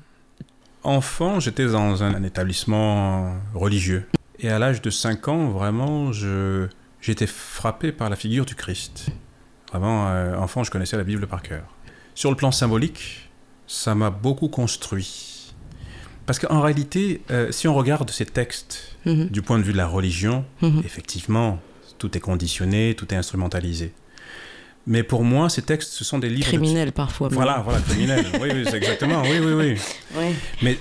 Enfant, 0.84 1.40
j'étais 1.40 1.66
dans 1.66 2.02
un, 2.04 2.14
un 2.14 2.22
établissement 2.22 3.34
religieux. 3.54 4.06
Et 4.38 4.48
à 4.50 4.58
l'âge 4.60 4.82
de 4.82 4.90
5 4.90 5.26
ans, 5.28 5.48
vraiment, 5.48 6.12
je, 6.12 6.68
j'étais 7.06 7.26
frappé 7.26 7.92
par 7.92 8.10
la 8.10 8.16
figure 8.16 8.44
du 8.44 8.54
Christ. 8.56 9.06
Vraiment, 9.70 10.08
euh, 10.08 10.36
enfant, 10.36 10.64
je 10.64 10.70
connaissais 10.70 10.96
la 10.96 11.04
Bible 11.04 11.26
par 11.26 11.40
cœur. 11.42 11.62
Sur 12.14 12.30
le 12.30 12.36
plan 12.36 12.50
symbolique, 12.50 13.28
ça 13.66 13.94
m'a 13.94 14.10
beaucoup 14.10 14.48
construit. 14.48 15.52
Parce 16.26 16.40
qu'en 16.40 16.60
réalité, 16.60 17.22
euh, 17.30 17.52
si 17.52 17.68
on 17.68 17.74
regarde 17.74 18.10
ces 18.10 18.26
textes 18.26 18.96
Mhm. 19.04 19.28
du 19.28 19.42
point 19.42 19.58
de 19.58 19.62
vue 19.62 19.72
de 19.72 19.76
la 19.76 19.86
religion, 19.86 20.44
Mhm. 20.62 20.82
effectivement, 20.84 21.60
tout 21.98 22.16
est 22.16 22.20
conditionné, 22.20 22.94
tout 22.96 23.12
est 23.14 23.16
instrumentalisé. 23.16 23.92
Mais 24.88 25.02
pour 25.02 25.22
moi, 25.24 25.48
ces 25.48 25.62
textes, 25.62 25.92
ce 25.92 26.04
sont 26.04 26.18
des 26.18 26.28
livres... 26.28 26.46
de- 26.50 26.56
Criminel 26.58 26.92
parfois. 26.92 27.28
Voilà, 27.28 27.60
voilà, 27.64 27.80
criminel. 27.80 28.24
oui, 28.40 28.48
oui, 28.54 28.64
exactement. 28.74 29.22
Oui, 29.22 29.38
oui, 29.40 29.52
oui. 30.16 30.26
Mais 30.62 30.78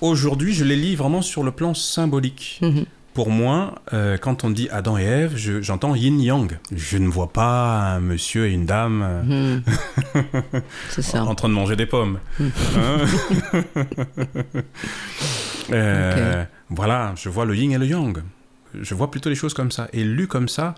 aujourd'hui, 0.00 0.54
je 0.54 0.64
les 0.64 0.76
lis 0.76 0.94
vraiment 0.96 1.22
sur 1.22 1.42
le 1.44 1.50
plan 1.52 1.72
symbolique. 1.74 2.58
Mhm. 2.62 2.84
Pour 3.14 3.30
moi, 3.30 3.76
euh, 3.92 4.16
quand 4.18 4.42
on 4.42 4.50
dit 4.50 4.68
Adam 4.72 4.98
et 4.98 5.04
Ève, 5.04 5.36
je- 5.36 5.62
j'entends 5.62 5.94
yin-yang. 5.94 6.58
Je 6.74 6.98
ne 6.98 7.06
vois 7.08 7.32
pas 7.32 7.94
un 7.94 8.00
monsieur 8.00 8.46
et 8.48 8.52
une 8.52 8.66
dame 8.66 9.02
euh, 9.04 9.60
ça. 11.00 11.22
en 11.24 11.36
train 11.36 11.48
de 11.48 11.54
manger 11.54 11.76
des 11.76 11.86
pommes. 11.86 12.18
Mhm. 12.40 12.50
Hein 12.76 13.62
Euh, 15.72 16.44
Voilà, 16.68 17.14
je 17.16 17.28
vois 17.30 17.46
le 17.46 17.56
yin 17.56 17.72
et 17.72 17.78
le 17.78 17.86
yang. 17.86 18.18
Je 18.78 18.94
vois 18.94 19.10
plutôt 19.10 19.30
les 19.30 19.34
choses 19.34 19.54
comme 19.54 19.70
ça. 19.70 19.88
Et 19.94 20.04
lu 20.04 20.26
comme 20.26 20.48
ça, 20.48 20.74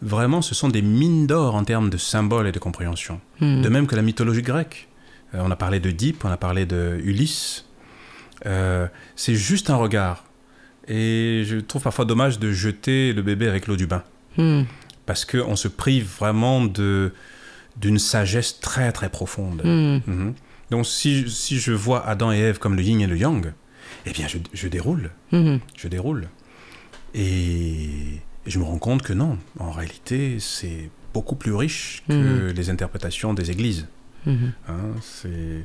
vraiment, 0.00 0.42
ce 0.42 0.54
sont 0.54 0.68
des 0.68 0.82
mines 0.82 1.26
d'or 1.26 1.56
en 1.56 1.64
termes 1.64 1.90
de 1.90 1.96
symboles 1.96 2.46
et 2.46 2.52
de 2.52 2.58
compréhension. 2.60 3.20
Mhm. 3.40 3.62
De 3.62 3.68
même 3.68 3.86
que 3.88 3.96
la 3.96 4.02
mythologie 4.02 4.42
grecque. 4.42 4.88
On 5.34 5.50
a 5.50 5.56
parlé 5.56 5.80
d'Oedipe, 5.80 6.24
on 6.24 6.30
a 6.30 6.36
parlé 6.36 6.66
de 6.66 7.00
Ulysse. 7.02 7.64
C'est 8.44 9.34
juste 9.34 9.70
un 9.70 9.76
regard. 9.76 10.24
Et 10.88 11.44
je 11.46 11.56
trouve 11.56 11.82
parfois 11.82 12.04
dommage 12.04 12.38
de 12.38 12.50
jeter 12.52 13.12
le 13.12 13.22
bébé 13.22 13.48
avec 13.48 13.66
l'eau 13.66 13.76
du 13.76 13.86
bain. 13.86 14.02
Mhm. 14.36 14.66
Parce 15.06 15.24
qu'on 15.24 15.56
se 15.56 15.68
prive 15.68 16.08
vraiment 16.18 16.64
de, 16.64 17.12
d'une 17.76 17.98
sagesse 17.98 18.60
très 18.60 18.92
très 18.92 19.10
profonde. 19.10 19.62
Mhm. 19.64 20.02
Mhm. 20.06 20.34
Donc 20.70 20.86
si, 20.86 21.30
si 21.30 21.58
je 21.58 21.72
vois 21.72 22.06
Adam 22.06 22.32
et 22.32 22.38
Ève 22.38 22.58
comme 22.58 22.74
le 22.74 22.82
yin 22.82 23.00
et 23.00 23.06
le 23.06 23.16
yang, 23.16 23.52
eh 24.06 24.10
bien 24.10 24.26
je, 24.28 24.38
je 24.52 24.68
déroule. 24.68 25.10
Mhm. 25.32 25.60
Je 25.76 25.88
déroule. 25.88 26.28
Et, 27.14 27.84
et 28.46 28.50
je 28.50 28.58
me 28.58 28.64
rends 28.64 28.78
compte 28.78 29.02
que 29.02 29.12
non, 29.12 29.38
en 29.58 29.70
réalité, 29.70 30.36
c'est 30.40 30.90
beaucoup 31.14 31.36
plus 31.36 31.54
riche 31.54 32.02
que 32.08 32.52
les 32.54 32.70
interprétations 32.70 33.34
des 33.34 33.50
églises. 33.50 33.86
Hein, 34.26 34.92
c'est... 35.00 35.64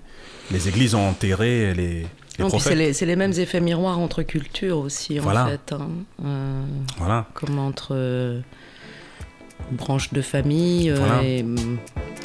Les 0.52 0.70
églises 0.70 0.96
ont 0.96 1.10
enterré 1.10 1.74
les, 1.74 2.06
les 2.40 2.94
c'est 2.94 3.06
les, 3.06 3.16
mêmes 3.16 3.34
effets 3.38 3.60
miroirs 3.62 4.00
entre 4.00 4.24
cultures 4.24 4.78
aussi, 4.80 5.20
Voilà. 5.20 5.46
en 5.46 5.48
fait. 5.48 5.72
hein. 5.74 5.90
Euh, 6.26 6.64
Voilà. 6.98 7.28
comme 7.34 7.60
entre 7.60 7.90
euh, 7.92 8.42
branches 9.72 10.12
de 10.14 10.22
famille 10.22 10.90
euh, 10.90 10.96
Voilà. 10.96 11.24
et... 11.24 11.46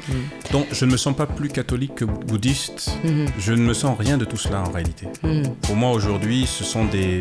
mm, 0.09 0.53
Donc 0.53 0.67
je 0.73 0.85
ne 0.85 0.93
me 0.93 0.97
sens 0.97 1.15
pas 1.17 1.27
plus 1.27 1.49
catholique 1.49 1.95
que 1.97 2.05
bouddhiste. 2.05 2.91
mhm, 3.05 3.27
Je 3.39 3.53
ne 3.53 3.61
me 3.63 3.75
sens 3.75 3.97
rien 3.99 4.19
de 4.19 4.25
tout 4.25 4.37
cela 4.37 4.63
en 4.63 4.71
réalité. 4.71 5.07
mhm. 5.23 5.55
Pour 5.63 5.77
moi 5.77 5.91
aujourd'hui, 5.93 6.47
ce 6.47 6.65
sont 6.65 6.85
des, 6.85 7.21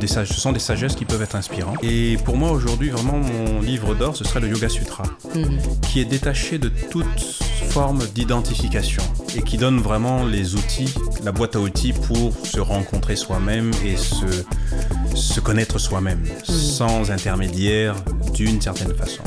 des, 0.00 0.06
sage- 0.06 0.28
ce 0.28 0.40
sont 0.40 0.52
des 0.52 0.60
sagesses 0.60 0.94
qui 0.94 1.04
peuvent 1.04 1.22
être 1.22 1.36
inspirantes. 1.36 1.82
Et 1.82 2.16
pour 2.24 2.36
moi 2.36 2.50
aujourd'hui, 2.50 2.90
vraiment, 2.90 3.18
mon 3.18 3.60
livre 3.60 3.94
d'or, 3.94 4.16
ce 4.16 4.24
serait 4.24 4.40
le 4.40 4.48
Yoga 4.48 4.68
Sutra, 4.68 5.04
Mhm. 5.34 5.58
qui 5.82 6.00
est 6.00 6.04
détaché 6.04 6.58
de 6.58 6.70
toute 6.90 7.06
forme 7.70 8.00
d'identification 8.14 9.02
et 9.36 9.42
qui 9.42 9.58
donne 9.58 9.78
vraiment 9.80 10.24
les 10.24 10.54
outils, 10.54 10.92
la 11.22 11.32
boîte 11.32 11.54
à 11.56 11.60
outils 11.60 11.92
pour 11.92 12.32
se 12.46 12.60
rencontrer 12.60 13.14
soi-même 13.14 13.70
et 13.84 13.96
se, 13.96 14.24
se 15.14 15.40
connaître 15.40 15.78
soi-même, 15.78 16.22
sans 16.44 17.10
intermédiaire 17.10 17.94
d'une 18.32 18.60
certaine 18.60 18.94
façon. 18.94 19.22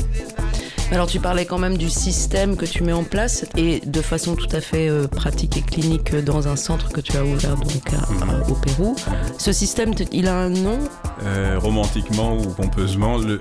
Alors 0.92 1.06
tu 1.06 1.20
parlais 1.20 1.46
quand 1.46 1.58
même 1.58 1.78
du 1.78 1.88
système 1.88 2.54
que 2.56 2.66
tu 2.66 2.82
mets 2.84 2.92
en 2.92 3.02
place 3.02 3.46
et 3.56 3.80
de 3.80 4.02
façon 4.02 4.34
tout 4.36 4.48
à 4.54 4.60
fait 4.60 4.88
euh, 4.90 5.08
pratique 5.08 5.56
et 5.56 5.62
clinique 5.62 6.12
euh, 6.12 6.20
dans 6.20 6.48
un 6.48 6.56
centre 6.56 6.90
que 6.92 7.00
tu 7.00 7.16
as 7.16 7.24
ouvert 7.24 7.56
donc 7.56 7.70
à- 7.94 8.12
Mhm. 8.12 8.30
à- 8.30 8.48
au 8.50 8.54
Pérou. 8.54 8.94
Ce 9.38 9.52
système, 9.52 9.94
il 10.12 10.28
a 10.28 10.36
un 10.36 10.50
nom? 10.50 10.78
Euh, 11.24 11.58
romantiquement 11.58 12.36
ou 12.36 12.42
pompeusement, 12.42 13.16
le- 13.16 13.38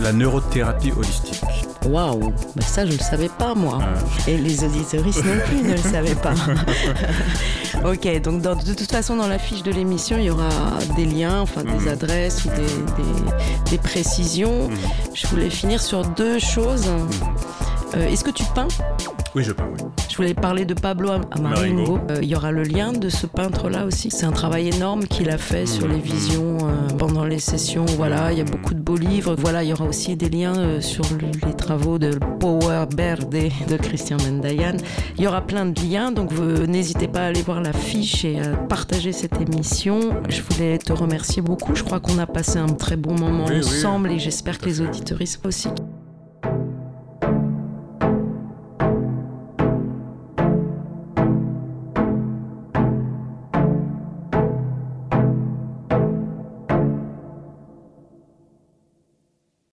la 0.00 0.12
neurothérapie 0.14 0.92
holistique. 0.96 1.42
Waouh, 1.88 2.32
bah 2.56 2.64
ça 2.66 2.84
je 2.84 2.92
le 2.92 2.98
savais 2.98 3.28
pas 3.28 3.54
moi. 3.54 3.78
Et 4.26 4.36
les 4.36 4.64
auditoristes 4.64 5.24
non 5.24 5.38
plus 5.46 5.62
ne 5.62 5.72
le 5.72 5.76
savaient 5.78 6.14
pas. 6.16 6.34
ok, 7.84 8.20
donc 8.22 8.40
dans- 8.42 8.56
de 8.56 8.74
toute 8.74 8.90
façon 8.90 9.16
dans 9.16 9.28
la 9.28 9.38
fiche 9.38 9.62
de 9.62 9.70
l'émission 9.70 10.16
il 10.18 10.24
y 10.24 10.30
aura 10.30 10.48
des 10.96 11.04
liens, 11.04 11.40
enfin 11.40 11.62
des 11.62 11.70
Mhm. 11.70 11.88
adresses 11.88 12.44
ou 12.44 12.48
des, 12.48 12.56
des- 12.56 13.70
des 13.70 13.78
précisions. 13.78 14.68
mhm, 14.68 14.76
Je 15.14 15.26
voulais 15.28 15.50
finir 15.50 15.80
sur 15.82 16.04
deux 16.04 16.38
choses. 16.38 16.86
mhm. 16.88 17.08
Euh, 17.96 18.08
Est-ce 18.08 18.24
que 18.24 18.30
tu 18.30 18.44
peins 18.54 18.68
Oui, 19.34 19.42
je 19.42 19.52
peins, 19.52 19.68
oui. 19.72 19.84
Je 20.10 20.16
voulais 20.16 20.34
parler 20.34 20.64
de 20.64 20.74
Pablo 20.74 21.10
Am- 21.10 21.24
Amaringo. 21.30 21.98
Euh, 22.10 22.18
Il 22.22 22.28
y 22.28 22.34
aura 22.36 22.50
le 22.50 22.62
lien 22.62 22.92
de 22.92 23.08
ce 23.08 23.26
peintre-là 23.26 23.84
aussi. 23.84 24.10
C'est 24.10 24.24
un 24.26 24.32
travail 24.32 24.68
énorme 24.68 25.04
qu'il 25.04 25.28
a 25.30 25.36
fait 25.38 25.66
sur 25.66 25.86
Mhm. 25.86 25.92
les 25.94 26.00
visions 26.00 26.56
euh, 26.62 26.88
pendant 26.98 27.24
les 27.24 27.38
sessions. 27.38 27.84
Voilà, 27.96 28.32
il 28.32 28.38
y 28.38 28.40
a 28.40 28.44
beaucoup 28.44 28.72
de 28.74 28.80
beaux 28.80 28.96
livres. 28.96 29.34
Voilà, 29.38 29.62
il 29.62 29.70
y 29.70 29.72
aura 29.72 29.84
aussi 29.84 30.16
des 30.16 30.28
liens 30.30 30.80
sur 30.80 31.04
le- 31.20 31.46
les 31.46 31.54
travaux 31.54 31.98
de 31.98 32.18
Power 32.40 32.86
Verde 32.96 33.34
de 33.68 33.76
Christian 33.76 34.16
Mendayan. 34.26 34.76
Il 35.18 35.24
y 35.24 35.26
aura 35.26 35.42
plein 35.46 35.66
de 35.66 35.80
liens, 35.80 36.12
donc 36.12 36.30
n'hésitez 36.66 37.08
pas 37.08 37.20
à 37.20 37.24
aller 37.26 37.42
voir 37.42 37.60
la 37.60 37.72
fiche 37.72 38.24
et 38.24 38.40
à 38.40 38.56
partager 38.56 39.12
cette 39.12 39.40
émission. 39.40 40.00
Je 40.28 40.40
voulais 40.42 40.78
te 40.78 40.92
remercier 40.92 41.42
beaucoup. 41.42 41.74
Je 41.74 41.82
crois 41.82 42.00
qu'on 42.00 42.18
a 42.18 42.26
passé 42.26 42.58
un 42.58 42.66
très 42.68 42.96
bon 42.96 43.18
moment 43.18 43.44
Oui, 43.48 43.56
oui. 43.56 43.58
ensemble 43.60 44.12
et 44.12 44.18
j'espère 44.18 44.58
que 44.58 44.66
les 44.66 44.80
auditeurs 44.80 45.18
aussi. 45.44 45.68